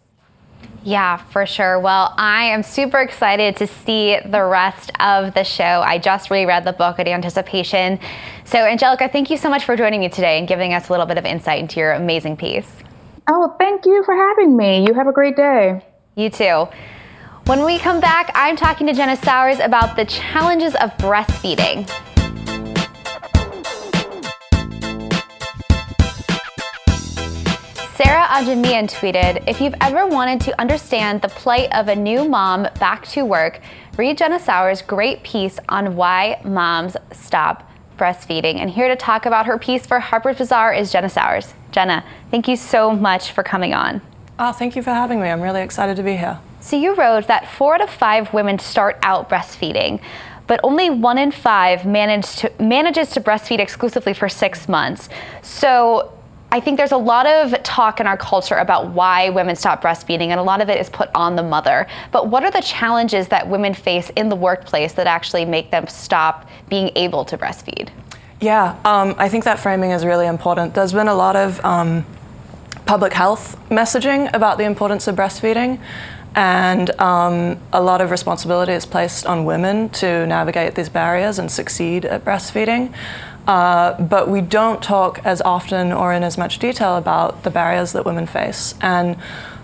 Yeah, 0.83 1.17
for 1.17 1.45
sure. 1.45 1.79
Well, 1.79 2.13
I 2.17 2.45
am 2.45 2.63
super 2.63 2.99
excited 2.99 3.57
to 3.57 3.67
see 3.67 4.19
the 4.25 4.43
rest 4.43 4.91
of 4.99 5.33
the 5.33 5.43
show. 5.43 5.63
I 5.63 5.97
just 5.97 6.31
reread 6.31 6.63
the 6.63 6.71
book 6.71 6.97
in 6.99 7.07
anticipation. 7.07 7.99
So, 8.45 8.59
Angelica, 8.59 9.09
thank 9.09 9.29
you 9.29 9.37
so 9.37 9.49
much 9.49 9.65
for 9.65 9.75
joining 9.75 9.99
me 9.99 10.09
today 10.09 10.39
and 10.39 10.47
giving 10.47 10.73
us 10.73 10.87
a 10.87 10.93
little 10.93 11.05
bit 11.05 11.17
of 11.17 11.25
insight 11.25 11.59
into 11.59 11.79
your 11.79 11.91
amazing 11.91 12.37
piece. 12.37 12.71
Oh, 13.29 13.53
thank 13.59 13.85
you 13.85 14.03
for 14.05 14.15
having 14.15 14.55
me. 14.55 14.85
You 14.87 14.93
have 14.93 15.07
a 15.07 15.11
great 15.11 15.35
day. 15.35 15.85
You 16.15 16.29
too. 16.29 16.69
When 17.45 17.65
we 17.65 17.77
come 17.77 17.99
back, 17.99 18.31
I'm 18.33 18.55
talking 18.55 18.87
to 18.87 18.93
Jenna 18.93 19.17
Sauers 19.17 19.59
about 19.59 19.97
the 19.97 20.05
challenges 20.05 20.75
of 20.75 20.95
breastfeeding. 20.97 21.89
Sarah 27.97 28.27
Ajamian 28.27 28.89
tweeted, 28.89 29.43
if 29.45 29.59
you've 29.59 29.75
ever 29.81 30.07
wanted 30.07 30.39
to 30.41 30.61
understand 30.61 31.21
the 31.21 31.27
plight 31.27 31.67
of 31.73 31.89
a 31.89 31.95
new 31.95 32.29
mom 32.29 32.67
back 32.79 33.05
to 33.07 33.25
work, 33.25 33.59
read 33.97 34.19
Jenna 34.19 34.39
Sauers' 34.39 34.81
great 34.81 35.23
piece 35.23 35.59
on 35.67 35.97
why 35.97 36.39
moms 36.45 36.95
stop 37.11 37.66
breastfeeding. 37.97 38.55
And 38.55 38.69
here 38.69 38.87
to 38.87 38.95
talk 38.95 39.25
about 39.25 39.45
her 39.45 39.57
piece 39.57 39.85
for 39.85 39.99
Harper's 39.99 40.37
Bazaar 40.37 40.73
is 40.73 40.91
Jenna 40.91 41.09
Sauers. 41.09 41.53
Jenna, 41.71 42.03
thank 42.31 42.47
you 42.47 42.55
so 42.55 42.91
much 42.91 43.31
for 43.31 43.43
coming 43.43 43.73
on. 43.73 44.01
Oh, 44.39 44.51
thank 44.51 44.75
you 44.75 44.81
for 44.81 44.91
having 44.91 45.19
me. 45.19 45.29
I'm 45.29 45.41
really 45.41 45.61
excited 45.61 45.97
to 45.97 46.03
be 46.03 46.15
here. 46.15 46.39
So 46.59 46.75
you 46.75 46.95
wrote 46.95 47.27
that 47.27 47.47
four 47.47 47.75
out 47.75 47.81
of 47.81 47.89
five 47.89 48.33
women 48.33 48.59
start 48.59 48.97
out 49.01 49.29
breastfeeding, 49.29 50.01
but 50.47 50.59
only 50.63 50.89
one 50.89 51.17
in 51.17 51.31
five 51.31 51.85
manage 51.85 52.35
to, 52.37 52.51
manages 52.59 53.11
to 53.11 53.21
breastfeed 53.21 53.59
exclusively 53.59 54.13
for 54.13 54.29
six 54.29 54.67
months. 54.67 55.09
So 55.41 56.16
I 56.49 56.61
think 56.61 56.77
there's 56.77 56.93
a 56.93 56.97
lot 56.97 57.25
of 57.25 57.61
talk 57.63 57.99
in 57.99 58.07
our 58.07 58.15
culture 58.15 58.55
about 58.55 58.89
why 58.91 59.29
women 59.29 59.55
stop 59.55 59.81
breastfeeding, 59.81 60.27
and 60.27 60.39
a 60.39 60.43
lot 60.43 60.61
of 60.61 60.69
it 60.69 60.79
is 60.79 60.89
put 60.89 61.09
on 61.13 61.35
the 61.35 61.43
mother. 61.43 61.87
But 62.11 62.29
what 62.29 62.43
are 62.43 62.51
the 62.51 62.61
challenges 62.61 63.27
that 63.27 63.49
women 63.49 63.73
face 63.73 64.09
in 64.11 64.29
the 64.29 64.35
workplace 64.35 64.93
that 64.93 65.07
actually 65.07 65.43
make 65.43 65.71
them 65.71 65.87
stop 65.87 66.47
being 66.69 66.91
able 66.95 67.25
to 67.25 67.37
breastfeed? 67.37 67.89
Yeah, 68.39 68.79
um, 68.85 69.15
I 69.17 69.27
think 69.27 69.43
that 69.43 69.59
framing 69.59 69.91
is 69.91 70.05
really 70.05 70.27
important. 70.27 70.73
There's 70.73 70.93
been 70.93 71.09
a 71.09 71.15
lot 71.15 71.35
of 71.35 71.63
um, 71.65 72.05
public 72.85 73.11
health 73.11 73.59
messaging 73.69 74.33
about 74.33 74.57
the 74.57 74.63
importance 74.63 75.07
of 75.07 75.15
breastfeeding, 75.15 75.81
and 76.33 76.91
um, 77.01 77.59
a 77.73 77.81
lot 77.81 77.99
of 77.99 78.09
responsibility 78.09 78.71
is 78.71 78.85
placed 78.85 79.25
on 79.25 79.43
women 79.43 79.89
to 79.89 80.25
navigate 80.27 80.75
these 80.75 80.87
barriers 80.87 81.39
and 81.39 81.51
succeed 81.51 82.05
at 82.05 82.23
breastfeeding. 82.23 82.93
Uh, 83.47 83.99
but 84.01 84.27
we 84.27 84.41
don't 84.41 84.83
talk 84.83 85.19
as 85.25 85.41
often 85.41 85.93
or 85.93 86.11
in 86.11 86.21
as 86.21 86.37
much 86.37 86.59
detail 86.59 86.97
about 86.97 87.43
the 87.43 87.49
barriers 87.49 87.93
that 87.93 88.05
women 88.05 88.27
face. 88.27 88.75
And 88.81 89.15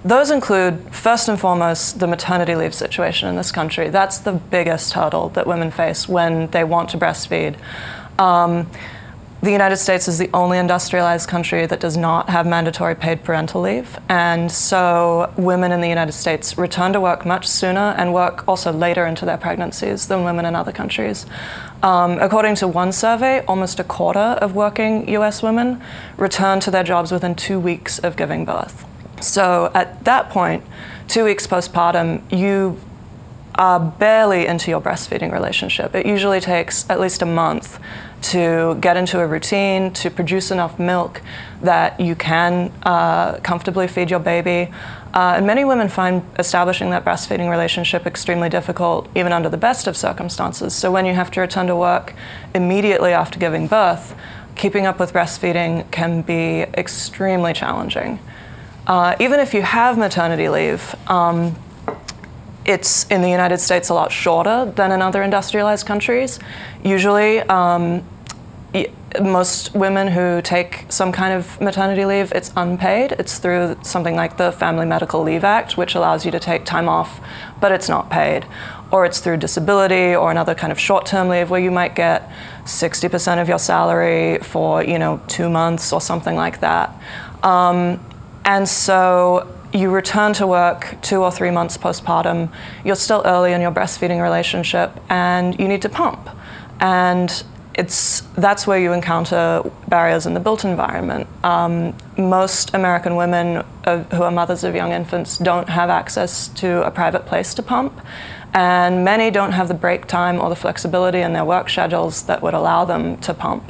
those 0.06 0.32
include, 0.32 0.94
first 0.94 1.28
and 1.28 1.40
foremost, 1.40 2.00
the 2.00 2.08
maternity 2.08 2.56
leave 2.56 2.74
situation 2.74 3.28
in 3.28 3.36
this 3.36 3.52
country. 3.52 3.90
That's 3.90 4.20
the 4.20 4.34
biggest 4.34 4.94
hurdle 4.94 5.30
that 5.30 5.48
women 5.48 5.70
face 5.70 6.08
when 6.08 6.48
they 6.48 6.64
want 6.64 6.90
to 6.90 6.98
breastfeed. 6.98 7.58
Um, 8.20 8.70
the 9.42 9.52
United 9.52 9.76
States 9.76 10.08
is 10.08 10.18
the 10.18 10.30
only 10.34 10.58
industrialized 10.58 11.28
country 11.28 11.66
that 11.66 11.82
does 11.82 11.98
not 11.98 12.30
have 12.30 12.48
mandatory 12.48 12.96
paid 12.96 13.26
parental 13.26 13.60
leave. 13.60 14.00
And 14.08 14.50
so 14.50 15.34
women 15.36 15.74
in 15.74 15.82
the 15.82 15.90
United 15.90 16.14
States 16.14 16.58
return 16.58 16.94
to 16.94 17.02
work 17.02 17.26
much 17.26 17.46
sooner 17.46 17.94
and 17.98 18.14
work 18.14 18.48
also 18.48 18.72
later 18.72 19.06
into 19.06 19.26
their 19.26 19.36
pregnancies 19.38 20.08
than 20.08 20.24
women 20.24 20.46
in 20.46 20.56
other 20.56 20.72
countries. 20.72 21.26
Um, 21.84 22.18
according 22.20 22.56
to 22.56 22.68
one 22.68 22.94
survey, 22.94 23.44
almost 23.46 23.78
a 23.78 23.84
quarter 23.84 24.38
of 24.42 24.56
working 24.56 25.10
US 25.10 25.44
women 25.44 25.82
return 26.16 26.62
to 26.62 26.72
their 26.72 26.84
jobs 26.84 27.12
within 27.12 27.36
two 27.36 27.60
weeks 27.60 28.00
of 28.00 28.16
giving 28.16 28.46
birth. 28.46 28.86
So 29.20 29.70
at 29.74 30.06
that 30.06 30.30
point, 30.30 30.64
two 31.10 31.26
weeks 31.26 31.46
postpartum, 31.46 32.22
you 32.32 32.80
are 33.56 33.80
barely 33.80 34.46
into 34.46 34.72
your 34.72 34.82
breastfeeding 34.82 35.32
relationship. 35.32 35.94
It 35.96 36.06
usually 36.06 36.40
takes 36.40 36.90
at 36.90 37.00
least 37.00 37.22
a 37.22 37.26
month 37.26 37.80
to 38.24 38.78
get 38.80 38.96
into 38.98 39.20
a 39.20 39.28
routine, 39.28 39.92
to 39.92 40.10
produce 40.10 40.50
enough 40.50 40.80
milk 40.80 41.22
that 41.62 42.00
you 42.00 42.16
can 42.16 42.72
uh, 42.84 43.38
comfortably 43.40 43.88
feed 43.88 44.10
your 44.10 44.20
baby. 44.20 44.72
Uh, 45.14 45.36
and 45.38 45.46
many 45.46 45.66
women 45.66 45.90
find 45.90 46.24
establishing 46.40 46.90
that 46.90 47.06
breastfeeding 47.06 47.50
relationship 47.50 48.08
extremely 48.08 48.50
difficult, 48.50 49.10
even 49.16 49.32
under 49.32 49.50
the 49.50 49.58
best 49.58 49.88
of 49.88 49.96
circumstances. 49.96 50.74
So 50.74 50.92
when 50.92 51.06
you 51.06 51.14
have 51.14 51.30
to 51.32 51.42
return 51.42 51.68
to 51.68 51.76
work 51.76 52.16
immediately 52.56 53.12
after 53.12 53.38
giving 53.38 53.68
birth, 53.68 54.16
keeping 54.56 54.86
up 54.86 55.00
with 55.00 55.14
breastfeeding 55.14 55.90
can 55.92 56.22
be 56.22 56.62
extremely 56.62 57.54
challenging. 57.54 58.20
Uh, 58.88 59.16
even 59.20 59.40
if 59.40 59.54
you 59.54 59.62
have 59.62 59.98
maternity 59.98 60.50
leave, 60.50 60.96
um, 61.08 61.56
it's 62.66 63.06
in 63.08 63.22
the 63.22 63.30
United 63.30 63.60
States 63.60 63.90
a 63.90 63.94
lot 63.94 64.12
shorter 64.12 64.72
than 64.76 64.92
in 64.92 65.02
other 65.02 65.22
industrialized 65.22 65.86
countries. 65.86 66.40
Usually, 66.84 67.40
um, 67.42 68.04
most 69.22 69.76
women 69.76 70.08
who 70.08 70.42
take 70.42 70.86
some 70.90 71.12
kind 71.12 71.34
of 71.34 71.60
maternity 71.62 72.06
leave, 72.06 72.32
it's 72.32 72.52
unpaid. 72.56 73.14
It's 73.20 73.38
through 73.38 73.78
something 73.84 74.16
like 74.16 74.38
the 74.38 74.52
Family 74.52 74.86
Medical 74.86 75.22
Leave 75.22 75.44
Act, 75.44 75.78
which 75.78 75.94
allows 75.94 76.26
you 76.26 76.32
to 76.32 76.40
take 76.40 76.66
time 76.66 76.90
off, 76.90 77.20
but 77.60 77.72
it's 77.72 77.88
not 77.88 78.10
paid. 78.10 78.46
Or 78.92 79.06
it's 79.06 79.20
through 79.20 79.38
disability 79.38 80.16
or 80.16 80.32
another 80.32 80.56
kind 80.56 80.72
of 80.72 80.80
short-term 80.80 81.30
leave 81.30 81.50
where 81.50 81.60
you 81.60 81.72
might 81.72 81.96
get 81.96 82.32
60% 82.66 83.42
of 83.42 83.48
your 83.48 83.60
salary 83.60 84.40
for, 84.40 84.84
you 84.84 84.98
know, 84.98 85.22
two 85.28 85.50
months 85.50 85.94
or 85.94 86.02
something 86.02 86.36
like 86.36 86.60
that. 86.62 86.96
Um, 87.44 88.00
and 88.46 88.68
so 88.68 89.48
you 89.74 89.90
return 89.90 90.34
to 90.34 90.46
work 90.46 90.96
two 91.02 91.24
or 91.24 91.32
three 91.32 91.52
months 91.52 91.78
postpartum, 91.78 92.52
you're 92.86 92.96
still 92.96 93.24
early 93.26 93.54
in 93.54 93.62
your 93.62 93.72
breastfeeding 93.72 94.22
relationship, 94.22 94.92
and 95.10 95.60
you 95.60 95.68
need 95.68 95.82
to 95.82 95.90
pump. 95.90 96.30
And 96.80 97.44
it's 97.76 98.22
that's 98.38 98.68
where 98.68 98.80
you 98.80 98.94
encounter 98.94 99.64
barriers 99.88 100.26
in 100.28 100.36
the 100.36 100.40
built 100.40 100.64
environment. 100.64 101.28
Um, 101.44 101.96
most 102.18 102.74
American 102.76 103.16
women 103.16 103.66
uh, 103.86 104.04
who 104.04 104.22
are 104.22 104.32
mothers 104.32 104.64
of 104.64 104.76
young 104.76 104.92
infants 104.92 105.40
don't 105.40 105.68
have 105.70 105.90
access 105.90 106.50
to 106.50 106.86
a 106.86 106.92
private 106.92 107.26
place 107.26 107.54
to 107.56 107.64
pump, 107.64 108.00
and 108.54 109.04
many 109.04 109.32
don't 109.32 109.54
have 109.54 109.68
the 109.68 109.74
break 109.74 110.06
time 110.06 110.40
or 110.40 110.50
the 110.50 110.56
flexibility 110.56 111.22
in 111.22 111.34
their 111.34 111.46
work 111.46 111.70
schedules 111.70 112.24
that 112.24 112.44
would 112.44 112.54
allow 112.54 112.86
them 112.86 113.18
to 113.18 113.34
pump. 113.34 113.64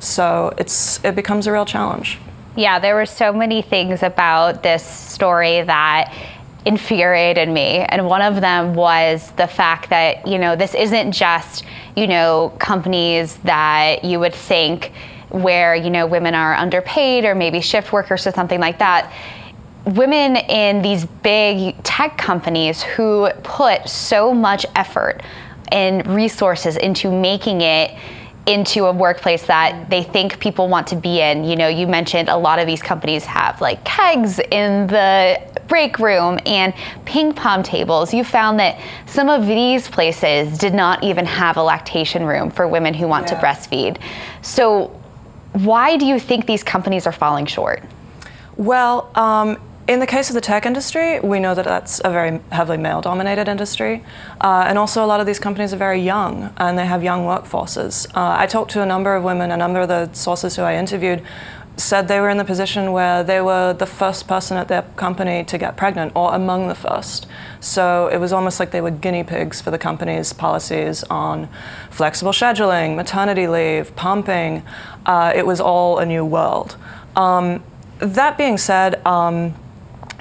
So 0.00 0.52
it's 0.58 1.02
it 1.02 1.14
becomes 1.14 1.46
a 1.46 1.52
real 1.52 1.64
challenge. 1.64 2.18
Yeah, 2.60 2.78
there 2.78 2.94
were 2.94 3.06
so 3.06 3.32
many 3.32 3.62
things 3.62 4.02
about 4.02 4.62
this 4.62 4.84
story 4.84 5.62
that 5.62 6.14
infuriated 6.66 7.48
me. 7.48 7.78
And 7.78 8.06
one 8.06 8.20
of 8.20 8.42
them 8.42 8.74
was 8.74 9.30
the 9.30 9.46
fact 9.46 9.88
that, 9.88 10.28
you 10.28 10.36
know, 10.36 10.56
this 10.56 10.74
isn't 10.74 11.12
just, 11.12 11.64
you 11.96 12.06
know, 12.06 12.52
companies 12.58 13.36
that 13.44 14.04
you 14.04 14.20
would 14.20 14.34
think 14.34 14.92
where, 15.30 15.74
you 15.74 15.88
know, 15.88 16.06
women 16.06 16.34
are 16.34 16.52
underpaid 16.52 17.24
or 17.24 17.34
maybe 17.34 17.62
shift 17.62 17.94
workers 17.94 18.26
or 18.26 18.30
something 18.30 18.60
like 18.60 18.78
that. 18.78 19.10
Women 19.86 20.36
in 20.36 20.82
these 20.82 21.06
big 21.06 21.82
tech 21.82 22.18
companies 22.18 22.82
who 22.82 23.30
put 23.42 23.88
so 23.88 24.34
much 24.34 24.66
effort 24.76 25.22
and 25.72 26.06
resources 26.08 26.76
into 26.76 27.10
making 27.10 27.62
it 27.62 27.98
into 28.46 28.86
a 28.86 28.92
workplace 28.92 29.46
that 29.46 29.88
they 29.90 30.02
think 30.02 30.40
people 30.40 30.68
want 30.68 30.86
to 30.88 30.96
be 30.96 31.20
in. 31.20 31.44
You 31.44 31.56
know, 31.56 31.68
you 31.68 31.86
mentioned 31.86 32.28
a 32.28 32.36
lot 32.36 32.58
of 32.58 32.66
these 32.66 32.82
companies 32.82 33.24
have 33.24 33.60
like 33.60 33.84
kegs 33.84 34.38
in 34.38 34.86
the 34.86 35.40
break 35.68 35.98
room 35.98 36.38
and 36.46 36.74
ping 37.04 37.32
pong 37.32 37.62
tables. 37.62 38.12
You 38.12 38.24
found 38.24 38.58
that 38.60 38.80
some 39.06 39.28
of 39.28 39.46
these 39.46 39.88
places 39.88 40.58
did 40.58 40.74
not 40.74 41.04
even 41.04 41.26
have 41.26 41.56
a 41.56 41.62
lactation 41.62 42.24
room 42.24 42.50
for 42.50 42.66
women 42.66 42.94
who 42.94 43.06
want 43.06 43.28
yeah. 43.28 43.38
to 43.38 43.46
breastfeed. 43.46 44.00
So, 44.42 44.96
why 45.52 45.96
do 45.96 46.06
you 46.06 46.20
think 46.20 46.46
these 46.46 46.62
companies 46.62 47.06
are 47.06 47.12
falling 47.12 47.46
short? 47.46 47.82
Well, 48.56 49.10
um, 49.16 49.58
in 49.90 49.98
the 49.98 50.06
case 50.06 50.30
of 50.30 50.34
the 50.34 50.40
tech 50.40 50.66
industry, 50.66 51.18
we 51.18 51.40
know 51.40 51.52
that 51.52 51.64
that's 51.64 52.00
a 52.04 52.10
very 52.10 52.38
heavily 52.52 52.78
male 52.78 53.00
dominated 53.00 53.48
industry. 53.48 54.04
Uh, 54.40 54.64
and 54.68 54.78
also, 54.78 55.04
a 55.04 55.08
lot 55.12 55.18
of 55.18 55.26
these 55.26 55.40
companies 55.40 55.74
are 55.74 55.78
very 55.78 56.00
young 56.00 56.54
and 56.58 56.78
they 56.78 56.86
have 56.86 57.02
young 57.02 57.22
workforces. 57.24 58.06
Uh, 58.14 58.36
I 58.38 58.46
talked 58.46 58.70
to 58.70 58.82
a 58.82 58.86
number 58.86 59.16
of 59.16 59.24
women, 59.24 59.50
a 59.50 59.56
number 59.56 59.80
of 59.80 59.88
the 59.88 60.08
sources 60.12 60.54
who 60.54 60.62
I 60.62 60.76
interviewed 60.76 61.26
said 61.76 62.06
they 62.06 62.20
were 62.20 62.30
in 62.30 62.36
the 62.36 62.44
position 62.44 62.92
where 62.92 63.24
they 63.24 63.40
were 63.40 63.72
the 63.72 63.86
first 63.86 64.28
person 64.28 64.56
at 64.56 64.68
their 64.68 64.82
company 64.94 65.42
to 65.42 65.58
get 65.58 65.76
pregnant 65.76 66.12
or 66.14 66.34
among 66.34 66.68
the 66.68 66.74
first. 66.76 67.26
So 67.58 68.06
it 68.12 68.18
was 68.18 68.32
almost 68.32 68.60
like 68.60 68.70
they 68.70 68.80
were 68.80 68.92
guinea 68.92 69.24
pigs 69.24 69.60
for 69.60 69.72
the 69.72 69.78
company's 69.78 70.32
policies 70.32 71.02
on 71.04 71.48
flexible 71.90 72.30
scheduling, 72.30 72.94
maternity 72.94 73.48
leave, 73.48 73.96
pumping. 73.96 74.62
Uh, 75.04 75.32
it 75.34 75.44
was 75.44 75.60
all 75.60 75.98
a 75.98 76.06
new 76.06 76.24
world. 76.24 76.76
Um, 77.16 77.64
that 77.98 78.38
being 78.38 78.56
said, 78.56 79.04
um, 79.04 79.54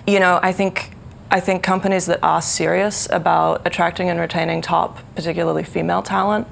you 0.09 0.19
know, 0.19 0.39
I 0.41 0.51
think 0.51 0.91
I 1.31 1.39
think 1.39 1.61
companies 1.61 2.07
that 2.07 2.19
are 2.23 2.41
serious 2.41 3.07
about 3.11 3.61
attracting 3.65 4.09
and 4.09 4.19
retaining 4.19 4.61
top, 4.61 4.97
particularly 5.13 5.63
female 5.63 6.01
talent, 6.01 6.47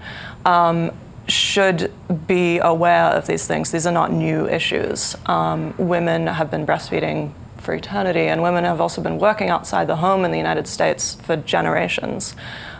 um, 0.45 0.91
should 1.27 1.91
be 2.27 2.59
aware 2.59 3.05
of 3.05 3.25
these 3.25 3.47
things. 3.47 3.71
These 3.71 3.87
are 3.87 3.91
not 3.91 4.11
new 4.11 4.47
issues. 4.47 5.15
Um, 5.25 5.73
women 5.77 6.27
have 6.27 6.51
been 6.51 6.65
breastfeeding 6.65 7.31
for 7.57 7.73
eternity, 7.73 8.27
and 8.27 8.43
women 8.43 8.63
have 8.65 8.79
also 8.79 9.01
been 9.01 9.17
working 9.17 9.49
outside 9.49 9.87
the 9.87 9.95
home 9.95 10.23
in 10.25 10.31
the 10.31 10.37
United 10.37 10.67
States 10.67 11.15
for 11.15 11.35
generations. 11.37 12.35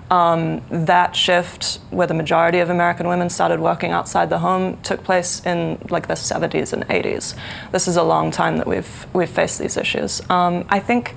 Um, 0.10 0.62
that 0.70 1.18
shift, 1.18 1.80
where 1.90 2.08
the 2.08 2.14
majority 2.14 2.60
of 2.60 2.70
American 2.70 3.10
women 3.10 3.30
started 3.30 3.60
working 3.60 3.92
outside 3.92 4.30
the 4.30 4.40
home, 4.40 4.78
took 4.82 5.04
place 5.04 5.46
in 5.46 5.78
like 5.90 6.08
the 6.08 6.14
70s 6.14 6.72
and 6.72 6.88
80s. 6.88 7.36
This 7.72 7.90
is 7.90 7.98
a 7.98 8.04
long 8.04 8.32
time 8.32 8.58
that 8.58 8.68
we've 8.68 9.06
we've 9.14 9.30
faced 9.30 9.60
these 9.60 9.76
issues. 9.76 10.22
Um, 10.30 10.66
I 10.70 10.80
think, 10.80 11.14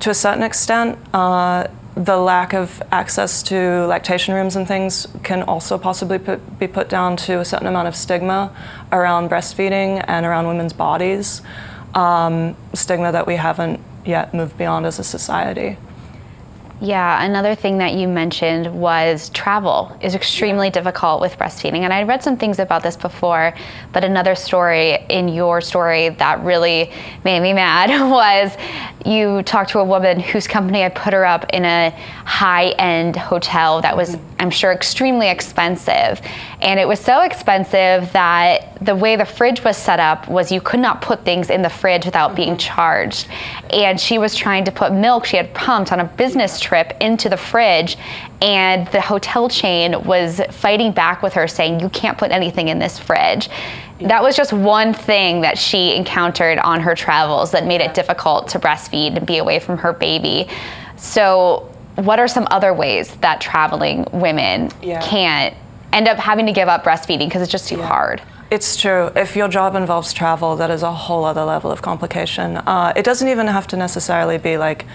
to 0.00 0.10
a 0.10 0.14
certain 0.14 0.42
extent, 0.42 0.98
uh, 1.14 1.68
the 1.96 2.16
lack 2.16 2.54
of 2.54 2.82
access 2.90 3.42
to 3.44 3.86
lactation 3.86 4.34
rooms 4.34 4.56
and 4.56 4.66
things 4.66 5.06
can 5.22 5.42
also 5.44 5.78
possibly 5.78 6.18
put, 6.18 6.58
be 6.58 6.66
put 6.66 6.88
down 6.88 7.16
to 7.16 7.38
a 7.38 7.44
certain 7.44 7.68
amount 7.68 7.86
of 7.86 7.94
stigma 7.94 8.54
around 8.90 9.30
breastfeeding 9.30 10.04
and 10.08 10.26
around 10.26 10.48
women's 10.48 10.72
bodies. 10.72 11.40
Um, 11.94 12.56
stigma 12.72 13.12
that 13.12 13.26
we 13.26 13.36
haven't 13.36 13.80
yet 14.04 14.34
moved 14.34 14.58
beyond 14.58 14.86
as 14.86 14.98
a 14.98 15.04
society. 15.04 15.76
Yeah, 16.84 17.24
another 17.24 17.54
thing 17.54 17.78
that 17.78 17.94
you 17.94 18.06
mentioned 18.06 18.66
was 18.78 19.30
travel 19.30 19.96
is 20.02 20.14
extremely 20.14 20.68
difficult 20.68 21.22
with 21.22 21.38
breastfeeding. 21.38 21.78
And 21.78 21.94
I 21.94 22.02
read 22.02 22.22
some 22.22 22.36
things 22.36 22.58
about 22.58 22.82
this 22.82 22.94
before, 22.94 23.54
but 23.94 24.04
another 24.04 24.34
story 24.34 24.98
in 25.08 25.28
your 25.28 25.62
story 25.62 26.10
that 26.10 26.44
really 26.44 26.92
made 27.24 27.40
me 27.40 27.52
mad 27.64 27.88
was 28.10 28.54
you 29.06 29.42
talked 29.44 29.70
to 29.70 29.78
a 29.78 29.84
woman 29.84 30.20
whose 30.20 30.46
company 30.46 30.80
had 30.82 30.94
put 30.94 31.14
her 31.14 31.24
up 31.24 31.46
in 31.54 31.64
a 31.64 31.88
high 32.26 32.68
end 32.72 33.16
hotel 33.16 33.80
that 33.80 33.96
was, 33.96 34.16
mm-hmm. 34.16 34.34
I'm 34.40 34.50
sure, 34.50 34.72
extremely 34.72 35.28
expensive. 35.28 36.20
And 36.60 36.78
it 36.78 36.86
was 36.86 37.00
so 37.00 37.22
expensive 37.22 38.12
that 38.12 38.76
the 38.84 38.94
way 38.94 39.16
the 39.16 39.24
fridge 39.24 39.64
was 39.64 39.78
set 39.78 40.00
up 40.00 40.28
was 40.28 40.52
you 40.52 40.60
could 40.60 40.80
not 40.80 41.00
put 41.00 41.24
things 41.24 41.48
in 41.48 41.62
the 41.62 41.70
fridge 41.70 42.04
without 42.04 42.34
being 42.34 42.56
mm-hmm. 42.56 42.74
charged. 42.74 43.26
And 43.70 43.98
she 43.98 44.18
was 44.18 44.34
trying 44.34 44.66
to 44.66 44.72
put 44.72 44.92
milk 44.92 45.24
she 45.24 45.38
had 45.38 45.54
pumped 45.54 45.90
on 45.90 46.00
a 46.00 46.04
business 46.04 46.60
trip 46.60 46.73
into 46.74 47.28
the 47.28 47.36
fridge, 47.36 47.96
and 48.42 48.86
the 48.88 49.00
hotel 49.00 49.48
chain 49.48 50.02
was 50.04 50.40
fighting 50.50 50.92
back 50.92 51.22
with 51.22 51.32
her, 51.34 51.46
saying, 51.46 51.80
You 51.80 51.88
can't 51.90 52.18
put 52.18 52.30
anything 52.30 52.68
in 52.68 52.78
this 52.78 52.98
fridge. 52.98 53.48
That 54.00 54.22
was 54.22 54.36
just 54.36 54.52
one 54.52 54.92
thing 54.92 55.42
that 55.42 55.56
she 55.56 55.94
encountered 55.94 56.58
on 56.58 56.80
her 56.80 56.94
travels 56.94 57.52
that 57.52 57.64
made 57.66 57.80
it 57.80 57.94
difficult 57.94 58.48
to 58.48 58.58
breastfeed 58.58 59.16
and 59.16 59.26
be 59.26 59.38
away 59.38 59.60
from 59.60 59.78
her 59.78 59.92
baby. 59.92 60.48
So, 60.96 61.70
what 61.96 62.18
are 62.18 62.26
some 62.28 62.48
other 62.50 62.74
ways 62.74 63.14
that 63.16 63.40
traveling 63.40 64.06
women 64.12 64.70
Yeah. 64.82 65.00
can't 65.00 65.54
end 65.92 66.08
up 66.08 66.18
having 66.18 66.46
to 66.46 66.52
give 66.52 66.68
up 66.68 66.82
breastfeeding 66.82 67.26
because 67.26 67.40
it's 67.40 67.52
just 67.52 67.68
too 67.68 67.80
hard? 67.80 68.20
It's 68.50 68.76
true. 68.76 69.10
If 69.16 69.36
your 69.36 69.48
job 69.48 69.74
involves 69.74 70.12
travel, 70.12 70.56
that 70.56 70.70
is 70.70 70.82
a 70.82 70.92
whole 70.92 71.24
other 71.24 71.44
level 71.44 71.70
of 71.72 71.82
complication. 71.82 72.56
Uh, 72.58 72.92
it 72.94 73.04
doesn't 73.04 73.28
even 73.28 73.46
have 73.46 73.66
to 73.68 73.76
necessarily 73.76 74.38
be 74.38 74.56
like 74.58 74.86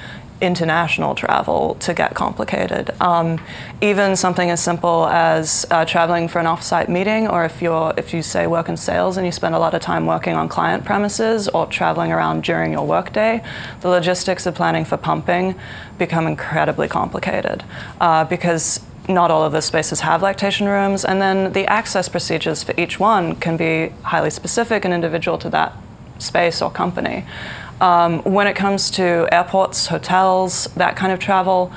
international 0.42 1.16
travel 1.16 1.76
to 1.76 1.94
get 1.94 2.14
complicated. 2.14 2.92
Um, 3.02 3.40
even 3.82 4.16
something 4.16 4.50
as 4.50 4.62
simple 4.62 5.08
as 5.08 5.66
uh, 5.72 5.86
traveling 5.86 6.28
for 6.28 6.40
an 6.40 6.48
off-site 6.48 6.90
meeting, 6.90 7.28
or 7.28 7.46
if 7.46 7.62
you're 7.62 7.94
if 7.98 8.14
you 8.14 8.22
say 8.22 8.48
work 8.48 8.70
in 8.70 8.78
sales 8.78 9.18
and 9.18 9.26
you 9.26 9.32
spend 9.32 9.56
a 9.56 9.60
lot 9.60 9.74
of 9.74 9.82
time 9.82 10.06
working 10.06 10.36
on 10.36 10.48
client 10.48 10.86
premises 10.86 11.48
or 11.50 11.66
traveling 11.68 12.12
around 12.12 12.44
during 12.44 12.72
your 12.72 12.86
workday, 12.86 13.44
the 13.82 13.90
logistics 13.90 14.46
of 14.46 14.56
planning 14.56 14.86
for 14.86 14.98
pumping 14.98 15.56
become 15.98 16.28
incredibly 16.28 16.88
complicated 16.88 17.64
uh, 18.00 18.24
because 18.24 18.80
not 19.08 19.32
all 19.32 19.44
of 19.44 19.52
the 19.52 19.62
spaces 19.62 20.02
have 20.02 20.22
lactation 20.22 20.68
rooms, 20.68 21.04
and 21.04 21.22
then 21.22 21.52
the 21.54 21.66
access 21.66 22.08
procedures 22.08 22.64
for 22.64 22.74
each 22.78 23.00
one 23.00 23.36
can 23.36 23.58
be 23.58 23.92
highly 24.04 24.30
specific 24.30 24.86
and 24.86 24.94
individual 24.94 25.38
to 25.38 25.50
that 25.50 25.74
space 26.20 26.62
or 26.62 26.70
company. 26.70 27.26
Um, 27.82 28.20
when 28.24 28.48
it 28.48 28.56
comes 28.56 28.90
to 28.92 29.28
airports, 29.32 29.88
hotels, 29.88 30.66
that 30.76 30.96
kind 30.96 31.12
of 31.12 31.20
travel, 31.20 31.72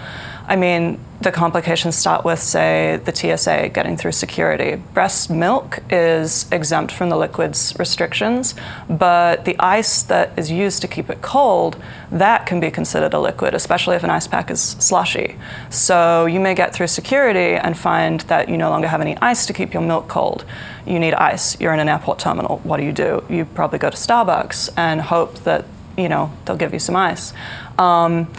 I 0.46 0.56
mean, 0.56 0.98
the 1.20 1.30
complications 1.30 1.94
start 1.94 2.24
with, 2.24 2.40
say, 2.40 3.00
the 3.04 3.14
TSA 3.14 3.68
getting 3.68 3.96
through 3.96 4.12
security. 4.12 4.74
Breast 4.92 5.30
milk 5.30 5.78
is 5.88 6.50
exempt 6.50 6.92
from 6.92 7.10
the 7.10 7.16
liquids 7.16 7.74
restrictions, 7.78 8.54
but 8.88 9.44
the 9.44 9.56
ice 9.60 10.02
that 10.02 10.36
is 10.36 10.50
used 10.50 10.82
to 10.82 10.88
keep 10.88 11.10
it 11.10 11.22
cold, 11.22 11.80
that 12.10 12.44
can 12.44 12.58
be 12.58 12.70
considered 12.70 13.14
a 13.14 13.20
liquid, 13.20 13.54
especially 13.54 13.94
if 13.94 14.02
an 14.02 14.10
ice 14.10 14.26
pack 14.26 14.50
is 14.50 14.60
slushy. 14.60 15.36
So 15.70 16.26
you 16.26 16.40
may 16.40 16.54
get 16.54 16.74
through 16.74 16.88
security 16.88 17.54
and 17.54 17.78
find 17.78 18.20
that 18.22 18.48
you 18.48 18.56
no 18.56 18.68
longer 18.68 18.88
have 18.88 19.00
any 19.00 19.16
ice 19.18 19.46
to 19.46 19.52
keep 19.52 19.72
your 19.72 19.82
milk 19.82 20.08
cold. 20.08 20.44
You 20.84 20.98
need 20.98 21.14
ice. 21.14 21.58
You're 21.60 21.72
in 21.72 21.80
an 21.80 21.88
airport 21.88 22.18
terminal. 22.18 22.58
What 22.64 22.78
do 22.78 22.82
you 22.82 22.92
do? 22.92 23.24
You 23.28 23.44
probably 23.44 23.78
go 23.78 23.90
to 23.90 23.96
Starbucks 23.96 24.70
and 24.76 25.00
hope 25.00 25.38
that 25.44 25.64
you 25.96 26.08
know 26.08 26.32
they'll 26.44 26.56
give 26.56 26.72
you 26.72 26.78
some 26.78 26.96
ice. 26.96 27.32
Um, 27.78 28.32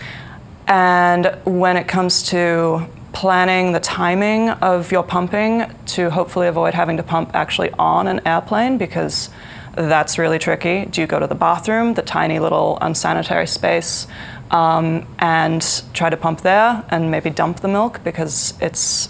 and 0.67 1.37
when 1.43 1.77
it 1.77 1.87
comes 1.87 2.23
to 2.29 2.87
planning 3.11 3.73
the 3.73 3.79
timing 3.79 4.49
of 4.49 4.91
your 4.91 5.03
pumping 5.03 5.65
to 5.85 6.09
hopefully 6.09 6.47
avoid 6.47 6.73
having 6.73 6.97
to 6.97 7.03
pump 7.03 7.31
actually 7.35 7.69
on 7.77 8.07
an 8.07 8.19
airplane 8.25 8.77
because 8.77 9.29
that's 9.75 10.17
really 10.17 10.39
tricky. 10.39 10.85
Do 10.85 11.01
you 11.01 11.07
go 11.07 11.19
to 11.19 11.27
the 11.27 11.35
bathroom, 11.35 11.93
the 11.93 12.01
tiny 12.01 12.39
little 12.39 12.77
unsanitary 12.81 13.47
space, 13.47 14.07
um, 14.51 15.07
and 15.19 15.83
try 15.93 16.09
to 16.09 16.17
pump 16.17 16.41
there 16.41 16.83
and 16.89 17.09
maybe 17.09 17.29
dump 17.29 17.61
the 17.61 17.67
milk 17.67 18.03
because 18.03 18.53
it's 18.61 19.09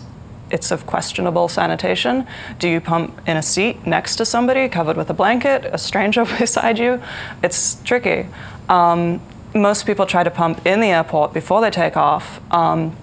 it's 0.54 0.72
of 0.72 0.86
questionable 0.86 1.50
sanitation? 1.50 2.26
Do 2.60 2.70
you 2.70 2.80
pump 2.80 3.20
in 3.28 3.36
a 3.36 3.42
seat 3.42 3.86
next 3.86 4.16
to 4.18 4.26
somebody 4.26 4.70
covered 4.70 4.96
with 4.96 5.10
a 5.10 5.14
blanket, 5.14 5.66
a 5.66 5.78
stranger 5.78 6.24
beside 6.40 6.80
you? 6.80 7.02
It's 7.42 7.82
tricky. 7.84 8.28
Um, 8.70 9.20
most 9.54 9.86
people 9.86 10.06
try 10.06 10.24
to 10.24 10.32
pump 10.32 10.66
in 10.66 10.80
the 10.80 10.88
airport 10.88 11.34
before 11.34 11.60
they 11.62 11.70
take 11.70 11.98
off, 11.98 12.40
um, 12.54 12.96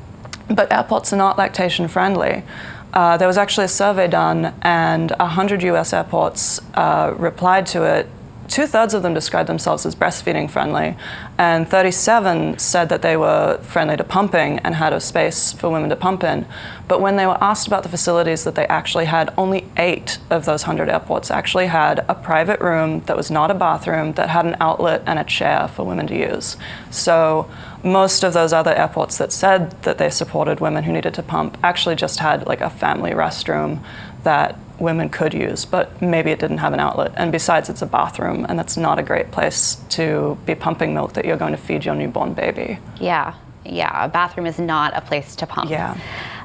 but 0.49 0.73
airports 0.73 1.13
are 1.13 1.17
not 1.17 1.37
lactation 1.37 1.89
friendly. 1.89 2.43
Uh, 2.93 3.17
there 3.17 3.29
was 3.29 3.39
actually 3.39 3.67
a 3.67 3.69
survey 3.69 4.09
done, 4.09 4.55
and 4.63 5.11
100 5.13 5.63
US 5.63 5.93
airports 5.93 6.61
uh, 6.75 7.15
replied 7.17 7.67
to 7.67 7.85
it. 7.85 8.09
Two 8.51 8.67
thirds 8.67 8.95
of 8.95 9.05
them 9.05 9.15
described 9.15 9.49
themselves 9.49 9.87
as 9.87 9.95
breastfeeding 9.95 10.51
friendly, 10.51 10.97
and 11.39 11.69
37 11.69 12.59
said 12.59 12.89
that 12.89 13.01
they 13.01 13.17
were 13.17 13.59
friendly 13.63 13.97
to 13.97 14.03
pumping 14.03 14.59
and 14.59 14.75
had 14.75 14.93
a 14.93 15.01
space 15.01 15.53
for 15.53 15.71
women 15.71 15.89
to 15.89 15.95
pump 15.95 16.25
in. 16.25 16.45
But 16.89 17.01
when 17.01 17.15
they 17.15 17.29
were 17.29 17.39
asked 17.41 17.69
about 17.69 17.85
the 17.85 17.89
facilities 17.89 18.43
that 18.43 18.57
they 18.57 18.67
actually 18.67 19.05
had, 19.05 19.33
only 19.39 19.69
eight 19.77 20.19
of 20.31 20.47
those 20.47 20.67
100 20.67 20.89
airports 20.89 21.31
actually 21.31 21.69
had 21.69 22.05
a 22.09 22.15
private 22.17 22.61
room 22.61 23.03
that 23.03 23.17
was 23.17 23.31
not 23.31 23.53
a 23.53 23.55
bathroom, 23.55 24.15
that 24.15 24.31
had 24.31 24.47
an 24.47 24.57
outlet 24.59 25.05
and 25.07 25.21
a 25.21 25.25
chair 25.25 25.69
for 25.69 25.85
women 25.87 26.09
to 26.09 26.19
use. 26.19 26.57
So 26.91 27.49
most 27.85 28.25
of 28.25 28.33
those 28.33 28.53
other 28.53 28.75
airports 28.75 29.17
that 29.19 29.31
said 29.31 29.81
that 29.83 29.99
they 29.99 30.11
supported 30.11 30.59
women 30.59 30.83
who 30.83 30.93
needed 30.93 31.15
to 31.15 31.23
pump 31.23 31.57
actually 31.63 31.95
just 31.95 32.19
had 32.19 32.49
like 32.49 32.61
a 32.61 32.69
family 32.69 33.13
restroom 33.13 33.79
that 34.25 34.59
women 34.81 35.09
could 35.09 35.35
use, 35.35 35.65
but 35.65 36.01
maybe 36.01 36.31
it 36.31 36.39
didn't 36.39 36.59
have 36.59 36.73
an 36.73 36.81
outlet. 36.81 37.13
And 37.17 37.31
besides, 37.31 37.69
it's 37.69 37.83
a 37.83 37.87
bathroom, 37.87 38.47
and 38.49 38.59
that's 38.59 38.77
not 38.77 38.99
a 38.99 39.03
great 39.03 39.31
place 39.31 39.77
to 39.91 40.39
be 40.47 40.55
pumping 40.55 40.95
milk 40.95 41.13
that 41.15 41.25
you're 41.25 41.37
going 41.37 41.53
to 41.53 41.59
feed 41.59 41.85
your 41.85 41.95
newborn 41.95 42.35
baby. 42.35 42.79
Yeah, 43.01 43.35
yeah. 43.65 44.05
A 44.05 44.09
bathroom 44.09 44.47
is 44.47 44.59
not 44.59 44.97
a 44.97 45.01
place 45.01 45.37
to 45.37 45.47
pump. 45.47 45.71
Yeah. 45.71 45.97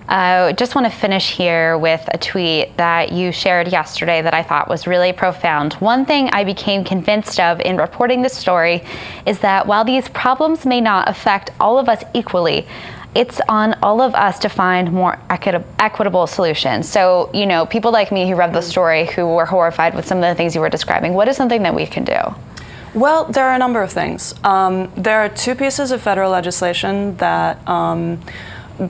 I 0.08 0.50
uh, 0.50 0.54
just 0.54 0.76
want 0.76 0.86
to 0.86 0.96
finish 0.96 1.32
here 1.32 1.80
with 1.80 2.08
a 2.14 2.18
tweet 2.20 2.78
that 2.78 3.12
you 3.12 3.32
shared 3.32 3.70
yesterday 3.70 4.22
that 4.22 4.36
I 4.36 4.44
thought 4.44 4.70
was 4.70 4.86
really 4.86 5.12
profound. 5.14 5.74
One 5.76 6.06
thing 6.06 6.30
I 6.32 6.44
became 6.44 6.84
convinced 6.84 7.40
of 7.40 7.60
in 7.62 7.76
reporting 7.76 8.22
this 8.22 8.38
story 8.38 8.84
is 9.26 9.40
that 9.40 9.66
while 9.66 9.84
these 9.84 10.08
problems 10.10 10.64
may 10.64 10.80
not 10.80 11.10
affect 11.10 11.50
all 11.60 11.80
of 11.80 11.90
us 11.90 12.04
equally, 12.14 12.68
it's 13.16 13.39
on 13.47 13.76
all 13.82 14.01
of 14.01 14.13
us 14.13 14.39
to 14.39 14.49
find 14.49 14.91
more 14.91 15.18
equita- 15.30 15.63
equitable 15.80 16.28
solutions. 16.28 16.88
So, 16.88 17.32
you 17.34 17.45
know, 17.45 17.66
people 17.66 17.91
like 17.91 18.11
me 18.11 18.30
who 18.30 18.36
read 18.36 18.53
the 18.53 18.61
story 18.61 19.05
who 19.05 19.26
were 19.34 19.45
horrified 19.45 19.95
with 19.95 20.05
some 20.05 20.18
of 20.18 20.24
the 20.24 20.36
things 20.36 20.53
you 20.53 20.61
were 20.61 20.70
describing, 20.70 21.13
what 21.13 21.28
is 21.30 21.38
something 21.38 21.63
that 21.63 21.74
we 21.74 21.86
can 21.86 22.03
do? 22.03 22.20
Well, 22.93 23.26
there 23.26 23.45
are 23.45 23.55
a 23.55 23.57
number 23.57 23.82
of 23.82 23.91
things. 23.91 24.36
Um, 24.43 24.91
there 24.95 25.20
are 25.20 25.30
two 25.30 25.55
pieces 25.55 25.91
of 25.91 26.01
federal 26.01 26.32
legislation 26.32 27.16
that 27.18 27.66
um, 27.68 28.22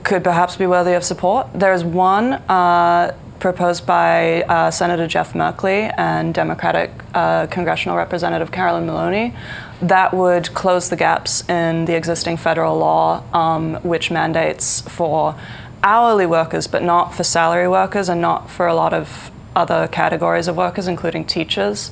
could 0.02 0.22
perhaps 0.22 0.56
be 0.56 0.66
worthy 0.66 0.94
of 0.94 1.04
support. 1.04 1.48
There's 1.54 1.84
one 1.84 2.34
uh, 2.34 3.16
proposed 3.38 3.86
by 3.86 4.42
uh, 4.42 4.70
Senator 4.70 5.06
Jeff 5.06 5.32
Merkley 5.32 5.92
and 5.96 6.34
Democratic 6.34 6.90
uh, 7.14 7.46
Congressional 7.46 7.96
Representative 7.96 8.50
Carolyn 8.50 8.86
Maloney 8.86 9.34
that 9.82 10.14
would 10.14 10.52
close 10.54 10.88
the 10.88 10.96
gaps 10.96 11.46
in 11.48 11.84
the 11.84 11.94
existing 11.94 12.36
federal 12.36 12.78
law, 12.78 13.22
um, 13.34 13.74
which 13.82 14.10
mandates 14.10 14.80
for 14.82 15.38
hourly 15.82 16.26
workers, 16.26 16.66
but 16.66 16.82
not 16.82 17.14
for 17.14 17.24
salary 17.24 17.68
workers 17.68 18.08
and 18.08 18.20
not 18.20 18.50
for 18.50 18.66
a 18.66 18.74
lot 18.74 18.94
of 18.94 19.30
other 19.54 19.88
categories 19.88 20.48
of 20.48 20.56
workers, 20.56 20.86
including 20.86 21.24
teachers, 21.24 21.90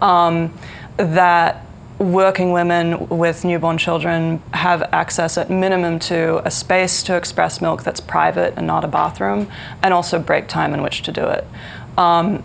um, 0.00 0.52
that 0.96 1.65
working 1.98 2.52
women 2.52 3.08
with 3.08 3.44
newborn 3.44 3.78
children 3.78 4.42
have 4.52 4.82
access 4.92 5.38
at 5.38 5.48
minimum 5.48 5.98
to 5.98 6.46
a 6.46 6.50
space 6.50 7.02
to 7.04 7.16
express 7.16 7.60
milk 7.60 7.82
that's 7.82 8.00
private 8.00 8.54
and 8.56 8.66
not 8.66 8.84
a 8.84 8.88
bathroom, 8.88 9.48
and 9.82 9.94
also 9.94 10.18
break 10.18 10.46
time 10.46 10.74
in 10.74 10.82
which 10.82 11.02
to 11.02 11.12
do 11.12 11.24
it. 11.24 11.46
Um, 11.96 12.42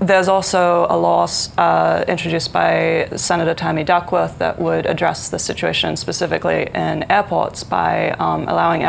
there's 0.00 0.28
also 0.28 0.86
a 0.88 0.96
law 0.96 1.28
uh, 1.56 2.04
introduced 2.06 2.52
by 2.52 3.08
Senator 3.16 3.54
Tammy 3.54 3.82
Duckworth 3.82 4.38
that 4.38 4.58
would 4.60 4.86
address 4.86 5.28
the 5.28 5.38
situation 5.38 5.96
specifically 5.96 6.68
in 6.72 7.10
airports 7.10 7.64
by 7.64 8.10
um, 8.12 8.48
allowing 8.48 8.82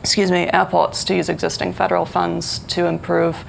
excuse 0.00 0.32
me, 0.32 0.48
airports 0.52 1.04
to 1.04 1.14
use 1.14 1.28
existing 1.28 1.72
federal 1.72 2.04
funds 2.04 2.58
to 2.60 2.86
improve 2.86 3.44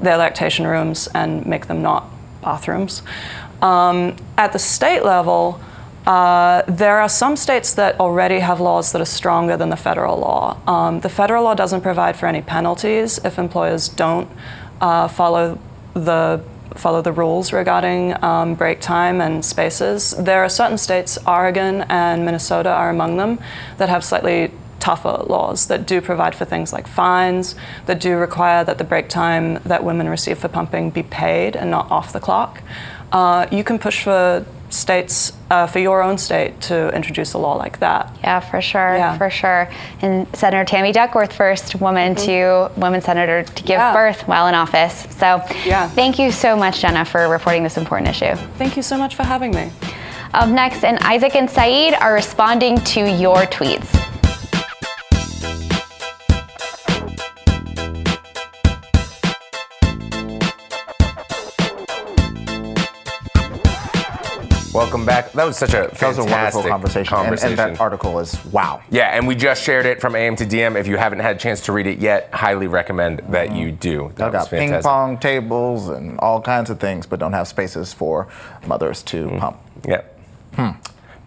their 0.00 0.16
lactation 0.16 0.66
rooms 0.66 1.06
and 1.14 1.44
make 1.46 1.66
them 1.66 1.82
not 1.82 2.08
bathrooms. 2.40 3.02
Um, 3.62 4.16
at 4.36 4.52
the 4.52 4.58
state 4.58 5.04
level, 5.04 5.60
uh, 6.06 6.62
there 6.66 6.98
are 7.00 7.08
some 7.08 7.36
states 7.36 7.74
that 7.74 8.00
already 8.00 8.38
have 8.38 8.60
laws 8.60 8.92
that 8.92 9.00
are 9.00 9.04
stronger 9.04 9.56
than 9.56 9.68
the 9.68 9.76
federal 9.76 10.18
law. 10.18 10.58
Um, 10.66 11.00
the 11.00 11.08
federal 11.08 11.44
law 11.44 11.54
doesn't 11.54 11.82
provide 11.82 12.16
for 12.16 12.26
any 12.26 12.40
penalties 12.40 13.18
if 13.24 13.38
employers 13.38 13.88
don't 13.88 14.28
uh, 14.80 15.08
follow 15.08 15.58
the 15.94 16.42
follow 16.74 17.02
the 17.02 17.12
rules 17.12 17.52
regarding 17.52 18.22
um, 18.22 18.54
break 18.54 18.80
time 18.80 19.20
and 19.20 19.44
spaces. 19.44 20.12
There 20.12 20.44
are 20.44 20.48
certain 20.48 20.78
states, 20.78 21.18
Oregon 21.26 21.84
and 21.88 22.24
Minnesota 22.24 22.70
are 22.70 22.88
among 22.88 23.16
them, 23.16 23.38
that 23.78 23.88
have 23.88 24.04
slightly 24.04 24.52
tougher 24.78 25.24
laws 25.26 25.66
that 25.66 25.86
do 25.86 26.00
provide 26.00 26.34
for 26.34 26.44
things 26.44 26.72
like 26.72 26.86
fines, 26.86 27.56
that 27.86 28.00
do 28.00 28.16
require 28.16 28.62
that 28.64 28.78
the 28.78 28.84
break 28.84 29.08
time 29.08 29.54
that 29.64 29.82
women 29.82 30.08
receive 30.08 30.38
for 30.38 30.48
pumping 30.48 30.90
be 30.90 31.02
paid 31.02 31.56
and 31.56 31.70
not 31.70 31.90
off 31.90 32.12
the 32.12 32.20
clock. 32.20 32.62
Uh, 33.12 33.46
you 33.50 33.64
can 33.64 33.78
push 33.78 34.04
for 34.04 34.44
states, 34.70 35.32
uh, 35.50 35.66
for 35.66 35.78
your 35.78 36.02
own 36.02 36.18
state, 36.18 36.60
to 36.60 36.94
introduce 36.94 37.32
a 37.32 37.38
law 37.38 37.54
like 37.54 37.78
that. 37.80 38.14
Yeah, 38.22 38.40
for 38.40 38.60
sure, 38.60 38.96
Yeah. 38.96 39.16
for 39.16 39.30
sure. 39.30 39.68
And 40.02 40.26
Senator 40.34 40.64
Tammy 40.64 40.92
Duckworth, 40.92 41.32
first 41.32 41.76
woman 41.80 42.14
to 42.16 42.70
woman 42.76 43.00
senator 43.00 43.42
to 43.44 43.62
give 43.62 43.78
Yeah. 43.78 43.94
birth 43.94 44.28
while 44.28 44.46
in 44.46 44.54
office. 44.54 45.06
So, 45.18 45.42
Yeah. 45.64 45.88
thank 45.88 46.18
you 46.18 46.30
so 46.30 46.54
much, 46.54 46.80
Jenna, 46.80 47.06
for 47.06 47.28
reporting 47.28 47.62
this 47.62 47.78
important 47.78 48.10
issue. 48.10 48.34
Thank 48.58 48.76
you 48.76 48.82
so 48.82 48.98
much 48.98 49.14
for 49.14 49.22
having 49.24 49.52
me. 49.52 49.70
Up 50.34 50.48
next, 50.48 50.84
and 50.84 50.98
Isaac 51.02 51.34
and 51.34 51.48
Saeed 51.48 51.94
are 51.98 52.12
responding 52.12 52.76
to 52.82 53.00
your 53.00 53.46
tweets. 53.46 53.88
Welcome 64.78 65.04
back. 65.04 65.32
That 65.32 65.44
was 65.44 65.56
such 65.58 65.70
a 65.74 65.90
That 65.98 66.02
was 66.06 66.18
a 66.18 66.24
wonderful 66.24 66.62
fantastic 66.62 66.68
conversation. 66.70 67.18
And- 67.18 67.42
And, 67.42 67.58
that 67.58 67.80
article 67.80 68.20
is 68.20 68.38
wow. 68.44 68.80
Yeah, 68.90 69.08
and 69.08 69.26
we 69.26 69.34
just 69.34 69.64
shared 69.64 69.86
it 69.86 70.00
from 70.00 70.14
AM 70.14 70.36
to 70.36 70.46
DM. 70.46 70.76
If 70.76 70.86
you 70.86 70.96
haven't 70.96 71.18
had 71.18 71.34
a 71.34 71.38
chance 71.40 71.62
to 71.62 71.72
read 71.72 71.88
it 71.88 71.98
yet, 71.98 72.28
highly 72.32 72.68
recommend 72.68 73.22
that 73.30 73.50
you 73.50 73.72
do. 73.72 74.12
That 74.14 74.28
I 74.28 74.30
got 74.30 74.48
ping 74.50 74.80
pong 74.80 75.18
tables 75.18 75.88
and 75.88 76.16
all 76.20 76.40
kinds 76.40 76.70
of 76.70 76.78
things, 76.78 77.06
but 77.06 77.18
don't 77.18 77.32
have 77.32 77.48
spaces 77.48 77.92
for 77.92 78.28
mothers 78.68 79.02
to 79.04 79.26
Mm. 79.26 79.38
pump. 79.40 79.56
Yep. 79.84 80.14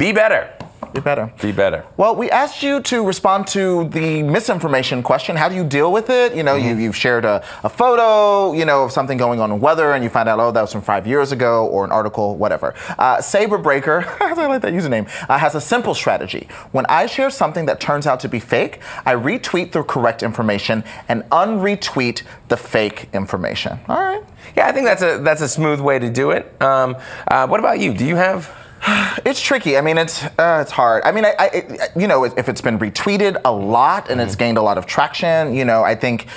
Be 0.01 0.11
better. 0.11 0.51
Be 0.95 0.99
better. 0.99 1.31
Be 1.39 1.51
better. 1.51 1.85
Well, 1.95 2.15
we 2.15 2.31
asked 2.31 2.63
you 2.63 2.81
to 2.81 3.05
respond 3.05 3.45
to 3.49 3.87
the 3.89 4.23
misinformation 4.23 5.03
question. 5.03 5.35
How 5.35 5.47
do 5.47 5.53
you 5.53 5.63
deal 5.63 5.91
with 5.91 6.09
it? 6.09 6.33
You 6.33 6.41
know, 6.41 6.55
you, 6.55 6.75
you've 6.75 6.95
shared 6.95 7.23
a, 7.23 7.45
a 7.63 7.69
photo, 7.69 8.51
you 8.51 8.65
know, 8.65 8.83
of 8.85 8.91
something 8.91 9.15
going 9.15 9.39
on 9.39 9.51
in 9.51 9.59
weather, 9.59 9.93
and 9.93 10.03
you 10.03 10.09
find 10.09 10.27
out, 10.27 10.39
oh, 10.39 10.49
that 10.49 10.59
was 10.59 10.71
from 10.71 10.81
five 10.81 11.05
years 11.05 11.31
ago, 11.31 11.67
or 11.67 11.85
an 11.85 11.91
article, 11.91 12.35
whatever. 12.35 12.73
Uh, 12.97 13.21
Saber 13.21 13.59
Breaker, 13.59 14.03
I 14.19 14.33
like 14.47 14.63
that 14.63 14.73
username, 14.73 15.07
uh, 15.29 15.37
has 15.37 15.53
a 15.53 15.61
simple 15.61 15.93
strategy. 15.93 16.47
When 16.71 16.87
I 16.87 17.05
share 17.05 17.29
something 17.29 17.67
that 17.67 17.79
turns 17.79 18.07
out 18.07 18.19
to 18.21 18.27
be 18.27 18.39
fake, 18.39 18.79
I 19.05 19.13
retweet 19.13 19.71
the 19.71 19.83
correct 19.83 20.23
information 20.23 20.83
and 21.09 21.21
unretweet 21.29 22.23
the 22.47 22.57
fake 22.57 23.07
information. 23.13 23.79
All 23.87 24.01
right. 24.01 24.23
Yeah, 24.57 24.67
I 24.67 24.71
think 24.71 24.87
that's 24.87 25.03
a 25.03 25.19
that's 25.19 25.41
a 25.41 25.47
smooth 25.47 25.79
way 25.79 25.99
to 25.99 26.09
do 26.09 26.31
it. 26.31 26.59
Um, 26.59 26.97
uh, 27.27 27.45
what 27.45 27.59
about 27.59 27.79
you? 27.79 27.93
Do 27.93 28.03
you 28.03 28.15
have? 28.15 28.51
It's 29.25 29.41
tricky. 29.41 29.77
I 29.77 29.81
mean, 29.81 29.97
it's 29.97 30.23
uh, 30.23 30.59
it's 30.61 30.71
hard. 30.71 31.03
I 31.03 31.11
mean, 31.11 31.25
I, 31.25 31.35
I 31.37 31.45
it, 31.53 31.91
you 31.95 32.07
know, 32.07 32.23
if 32.23 32.49
it's 32.49 32.61
been 32.61 32.79
retweeted 32.79 33.39
a 33.45 33.51
lot 33.51 34.09
and 34.09 34.19
it's 34.19 34.31
mm-hmm. 34.31 34.39
gained 34.39 34.57
a 34.57 34.61
lot 34.61 34.77
of 34.77 34.85
traction, 34.85 35.53
you 35.53 35.65
know, 35.65 35.83
I 35.83 35.95
think 35.95 36.27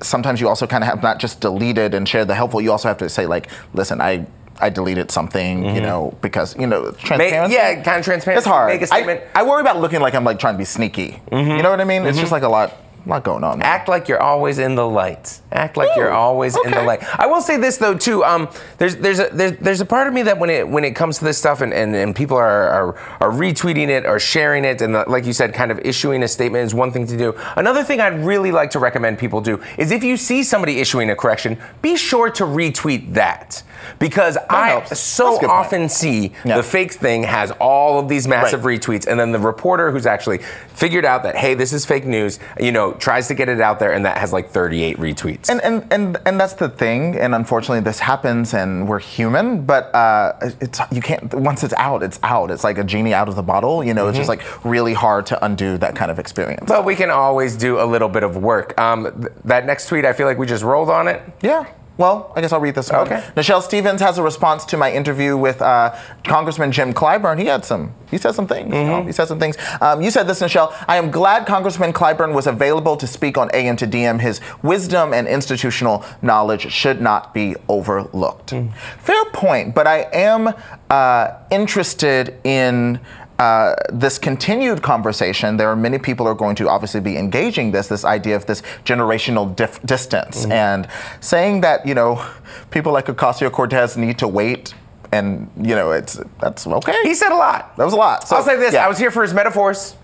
sometimes 0.00 0.40
you 0.40 0.48
also 0.48 0.66
kind 0.66 0.84
of 0.84 0.88
have 0.88 1.02
not 1.02 1.18
just 1.18 1.40
deleted 1.40 1.94
and 1.94 2.08
shared 2.08 2.28
the 2.28 2.34
helpful. 2.34 2.60
You 2.60 2.72
also 2.72 2.88
have 2.88 2.98
to 2.98 3.08
say 3.08 3.26
like, 3.26 3.50
listen, 3.74 4.00
I. 4.00 4.26
I 4.60 4.70
deleted 4.70 5.12
something, 5.12 5.62
you 5.62 5.70
mm-hmm. 5.70 5.82
know, 5.82 6.18
because 6.20 6.56
you 6.58 6.66
know 6.66 6.90
transparency. 6.90 7.54
yeah, 7.54 7.80
kind 7.80 8.00
of 8.00 8.04
transparency. 8.04 8.38
It's 8.38 8.44
hard. 8.44 8.72
Make 8.72 8.82
a 8.82 8.88
statement. 8.88 9.20
I, 9.32 9.42
I 9.42 9.42
worry 9.44 9.60
about 9.60 9.78
looking 9.80 10.00
like 10.00 10.16
I'm 10.16 10.24
like 10.24 10.40
trying 10.40 10.54
to 10.54 10.58
be 10.58 10.64
sneaky. 10.64 11.22
Mm-hmm. 11.30 11.50
You 11.52 11.62
know 11.62 11.70
what 11.70 11.80
I 11.80 11.84
mean? 11.84 12.04
It's 12.04 12.18
just 12.18 12.32
like 12.32 12.42
a 12.42 12.48
lot, 12.48 12.76
lot 13.06 13.24
going 13.24 13.44
on. 13.44 13.62
Act 13.62 13.88
like 13.88 14.08
you're 14.08 14.20
always 14.22 14.58
in 14.58 14.74
the 14.74 14.86
light. 14.86 15.40
Act 15.52 15.76
like 15.76 15.88
you're 15.96 16.10
always 16.12 16.56
in 16.64 16.70
the 16.72 16.82
light. 16.82 17.02
I 17.18 17.26
will 17.26 17.40
say 17.40 17.56
this 17.56 17.76
though 17.78 17.96
too. 17.96 18.24
Um, 18.24 18.48
there's 18.78 18.96
there's 18.96 19.18
a 19.18 19.28
there's, 19.32 19.52
there's 19.58 19.80
a 19.80 19.86
part 19.86 20.06
of 20.08 20.14
me 20.14 20.22
that 20.22 20.38
when 20.38 20.50
it 20.50 20.68
when 20.68 20.84
it 20.84 20.92
comes 20.94 21.18
to 21.18 21.24
this 21.24 21.38
stuff 21.38 21.60
and, 21.60 21.72
and, 21.72 21.94
and 21.94 22.14
people 22.14 22.36
are, 22.36 22.68
are 22.68 22.96
are 23.20 23.30
retweeting 23.30 23.88
it 23.88 24.04
or 24.06 24.18
sharing 24.18 24.64
it 24.64 24.82
and 24.82 24.92
like 25.08 25.24
you 25.24 25.32
said, 25.32 25.54
kind 25.54 25.70
of 25.70 25.78
issuing 25.80 26.22
a 26.22 26.28
statement 26.28 26.64
is 26.64 26.74
one 26.74 26.92
thing 26.92 27.06
to 27.06 27.16
do. 27.16 27.34
Another 27.56 27.82
thing 27.82 28.00
I'd 28.00 28.24
really 28.24 28.52
like 28.52 28.70
to 28.72 28.78
recommend 28.78 29.18
people 29.18 29.40
do 29.40 29.62
is 29.78 29.90
if 29.90 30.02
you 30.04 30.16
see 30.16 30.42
somebody 30.42 30.78
issuing 30.80 31.10
a 31.10 31.16
correction, 31.16 31.56
be 31.82 31.96
sure 31.96 32.30
to 32.30 32.44
retweet 32.44 33.14
that. 33.14 33.62
Because 34.00 34.36
I 34.50 34.68
helps. 34.70 34.98
So 34.98 35.36
a 35.36 35.40
good 35.40 35.48
point. 35.48 35.52
often 35.66 35.88
see 35.88 36.32
Yeah. 36.44 36.56
the 36.56 36.62
fake 36.62 36.92
thing 36.92 37.22
has 37.22 37.52
all 37.52 37.98
of 37.98 38.08
these 38.08 38.26
massive 38.28 38.64
Right. 38.64 38.80
retweets, 38.80 39.06
and 39.06 39.18
then 39.18 39.32
the 39.32 39.38
reporter 39.38 39.90
who's 39.92 40.04
actually 40.06 40.38
figured 40.74 41.04
out 41.04 41.22
that 41.22 41.36
hey, 41.36 41.54
this 41.54 41.72
is 41.72 41.86
fake 41.86 42.04
news, 42.04 42.38
you 42.60 42.72
know, 42.72 42.87
tries 42.94 43.28
to 43.28 43.34
get 43.34 43.48
it 43.48 43.60
out 43.60 43.78
there, 43.78 43.92
and 43.92 44.04
that 44.04 44.18
has 44.18 44.32
like 44.32 44.50
38 44.50 44.96
retweets. 44.98 45.48
And, 45.48 45.60
and 45.62 45.86
and 45.92 46.16
and 46.26 46.40
that's 46.40 46.54
the 46.54 46.68
thing. 46.68 47.16
And 47.16 47.34
unfortunately, 47.34 47.80
this 47.80 47.98
happens, 47.98 48.54
and 48.54 48.88
we're 48.88 48.98
human. 48.98 49.64
But 49.64 49.94
uh, 49.94 50.32
it's 50.60 50.80
you 50.90 51.00
can't. 51.02 51.32
Once 51.34 51.62
it's 51.64 51.74
out, 51.74 52.02
it's 52.02 52.18
out. 52.22 52.50
It's 52.50 52.64
like 52.64 52.78
a 52.78 52.84
genie 52.84 53.14
out 53.14 53.28
of 53.28 53.36
the 53.36 53.42
bottle. 53.42 53.82
You 53.84 53.94
know, 53.94 54.08
it's 54.08 54.16
just 54.18 54.28
like 54.28 54.42
really 54.64 54.94
hard 54.94 55.26
to 55.26 55.44
undo 55.44 55.78
that 55.78 55.94
kind 55.96 56.10
of 56.10 56.18
experience. 56.18 56.64
but 56.66 56.84
we 56.84 56.94
can 56.96 57.10
always 57.10 57.56
do 57.56 57.80
a 57.80 57.84
little 57.86 58.08
bit 58.08 58.22
of 58.22 58.36
work. 58.36 58.78
Um, 58.78 59.04
th- 59.20 59.32
that 59.44 59.66
next 59.66 59.88
tweet, 59.88 60.04
I 60.04 60.12
feel 60.12 60.26
like 60.26 60.38
we 60.38 60.46
just 60.46 60.64
rolled 60.64 60.90
on 60.90 61.08
it. 61.08 61.22
Yeah. 61.42 61.66
Well, 61.98 62.32
I 62.36 62.40
guess 62.40 62.52
I'll 62.52 62.60
read 62.60 62.76
this 62.76 62.90
one. 62.90 63.00
Okay. 63.02 63.20
Nichelle 63.36 63.60
Stevens 63.60 64.00
has 64.00 64.18
a 64.18 64.22
response 64.22 64.64
to 64.66 64.76
my 64.76 64.92
interview 64.92 65.36
with 65.36 65.60
uh, 65.60 65.94
Congressman 66.24 66.70
Jim 66.70 66.94
Clyburn. 66.94 67.40
He 67.40 67.46
had 67.46 67.64
some. 67.64 67.92
He 68.08 68.18
said 68.18 68.32
some 68.36 68.46
things. 68.46 68.72
you 68.72 68.84
know, 68.84 69.02
he 69.02 69.10
said 69.12 69.26
some 69.26 69.40
things. 69.40 69.56
Um, 69.80 70.00
you 70.00 70.10
said 70.12 70.28
this, 70.28 70.40
Nichelle. 70.40 70.72
I 70.86 70.96
am 70.96 71.10
glad 71.10 71.46
Congressman 71.46 71.92
Clyburn 71.92 72.32
was 72.34 72.46
available 72.46 72.96
to 72.96 73.06
speak 73.06 73.36
on 73.36 73.50
AM 73.52 73.76
to 73.76 73.86
DM. 73.86 74.20
His 74.20 74.40
wisdom 74.62 75.12
and 75.12 75.26
institutional 75.26 76.04
knowledge 76.22 76.70
should 76.72 77.00
not 77.00 77.34
be 77.34 77.56
overlooked. 77.68 78.54
Fair 78.98 79.24
point, 79.32 79.74
but 79.74 79.86
I 79.88 80.02
am 80.12 80.54
uh, 80.88 81.32
interested 81.50 82.38
in. 82.44 83.00
Uh, 83.38 83.74
this 83.92 84.18
continued 84.18 84.82
conversation, 84.82 85.56
there 85.58 85.68
are 85.68 85.76
many 85.76 85.96
people 85.96 86.26
who 86.26 86.32
are 86.32 86.34
going 86.34 86.56
to 86.56 86.68
obviously 86.68 87.00
be 87.00 87.16
engaging 87.16 87.70
this, 87.70 87.86
this 87.86 88.04
idea 88.04 88.34
of 88.34 88.46
this 88.46 88.62
generational 88.84 89.54
dif- 89.54 89.80
distance, 89.82 90.44
and 90.46 90.88
saying 91.20 91.60
that 91.60 91.86
you 91.86 91.94
know 91.94 92.24
people 92.72 92.92
like 92.92 93.06
Ocasio 93.06 93.50
Cortez 93.52 93.96
need 93.96 94.18
to 94.18 94.26
wait, 94.26 94.74
and 95.12 95.48
you 95.56 95.76
know 95.76 95.92
it's 95.92 96.18
that's 96.40 96.66
okay. 96.66 96.96
He 97.04 97.14
said 97.14 97.30
a 97.30 97.36
lot. 97.36 97.76
that 97.76 97.84
was 97.84 97.94
a 97.94 97.96
lot. 97.96 98.26
So, 98.26 98.34
I'll 98.34 98.42
say 98.42 98.56
this: 98.56 98.74
yeah. 98.74 98.84
I 98.84 98.88
was 98.88 98.98
here 98.98 99.12
for 99.12 99.22
his 99.22 99.32
metaphors. 99.32 99.94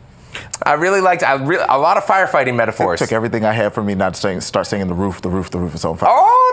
I 0.63 0.75
really 0.75 1.01
liked 1.01 1.23
I 1.23 1.35
really, 1.35 1.65
a 1.69 1.79
lot 1.79 1.97
of 1.97 2.05
firefighting 2.05 2.55
metaphors. 2.57 2.99
took 3.01 3.13
everything 3.13 3.45
I 3.45 3.53
had 3.53 3.73
from 3.73 3.87
me 3.87 3.95
not 3.95 4.17
saying 4.17 4.41
start 4.43 4.67
singing 4.67 4.87
the 4.87 4.95
roof, 4.95 5.21
the 5.23 5.31
roof, 5.31 5.51
the 5.51 5.59
roof 5.59 5.75
is 5.75 5.85
on 5.85 5.97
fire. 5.97 6.11
Oh, 6.13 6.53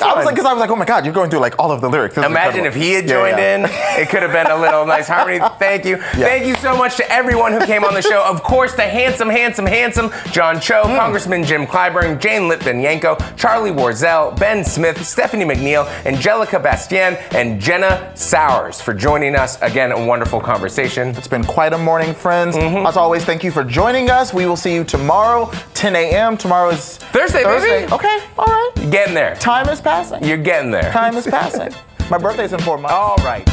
fun. 0.00 0.10
I 0.10 0.16
was 0.16 0.24
like, 0.26 0.34
because 0.34 0.46
I 0.46 0.52
was 0.52 0.60
like, 0.60 0.70
oh 0.70 0.76
my 0.76 0.84
god, 0.84 1.04
you're 1.04 1.14
going 1.14 1.30
through 1.30 1.40
like 1.40 1.58
all 1.58 1.70
of 1.72 1.80
the 1.80 1.88
lyrics. 1.88 2.14
This 2.14 2.24
Imagine 2.24 2.64
if 2.66 2.74
he 2.74 2.92
had 2.92 3.06
joined 3.08 3.38
yeah. 3.38 3.56
in. 3.56 3.64
It 4.02 4.08
could 4.08 4.22
have 4.22 4.32
been 4.32 4.46
a 4.50 4.56
little 4.56 4.86
nice 4.86 5.08
harmony. 5.08 5.38
Thank 5.58 5.84
you. 5.84 5.96
Thank 5.98 6.46
you 6.46 6.54
so 6.56 6.76
much 6.76 6.96
to 6.96 7.10
everyone 7.12 7.52
who 7.52 7.64
came 7.64 7.84
on 7.84 7.94
the 7.94 8.02
show. 8.02 8.22
Of 8.24 8.42
course, 8.42 8.74
the 8.74 8.82
handsome, 8.82 9.28
handsome, 9.28 9.66
handsome 9.66 10.10
John 10.30 10.60
Cho, 10.60 10.82
Mm. 10.82 10.98
Congressman 10.98 11.44
Jim 11.44 11.66
Clyburn, 11.66 12.18
Jane 12.20 12.42
Lytvynenko, 12.42 13.36
Charlie 13.36 13.70
Warzel, 13.70 14.36
Ben 14.38 14.64
Smith, 14.64 15.04
Stephanie 15.06 15.44
McNeal, 15.44 15.86
Angelica 16.04 16.58
Bastién, 16.58 17.16
and 17.34 17.60
Jenna 17.60 18.10
Sauers 18.16 18.80
for 18.80 18.92
joining 18.94 19.36
us. 19.36 19.60
Again, 19.62 19.92
a 19.92 20.04
wonderful 20.06 20.40
conversation. 20.40 21.08
It's 21.10 21.28
been 21.28 21.44
quite 21.44 21.72
a 21.72 21.78
morning, 21.78 22.14
friends. 22.14 22.56
Mm-hmm. 22.56 22.86
As 22.86 22.96
always, 22.96 23.24
thank 23.24 23.44
you 23.44 23.50
for 23.52 23.62
joining 23.64 24.10
us. 24.10 24.34
We 24.34 24.46
will 24.46 24.56
see 24.56 24.74
you 24.74 24.82
tomorrow, 24.84 25.50
10 25.74 25.94
a.m. 25.94 26.36
Tomorrow 26.36 26.70
is 26.70 26.96
Thursday, 26.98 27.42
Thursday. 27.44 27.82
baby. 27.82 27.92
Okay, 27.92 28.18
all 28.38 28.46
right. 28.46 28.72
Getting 28.90 29.14
there. 29.14 29.36
Time 29.36 29.68
is 29.82 30.10
passing. 30.10 30.24
You're 30.24 30.36
getting 30.38 30.70
there. 30.70 30.92
Time 30.92 31.16
is 31.16 31.26
passing. 31.26 31.72
My 32.10 32.18
birthday's 32.18 32.52
in 32.52 32.60
four 32.60 32.78
months. 32.78 32.94
All 32.94 33.16
right. 33.18 33.48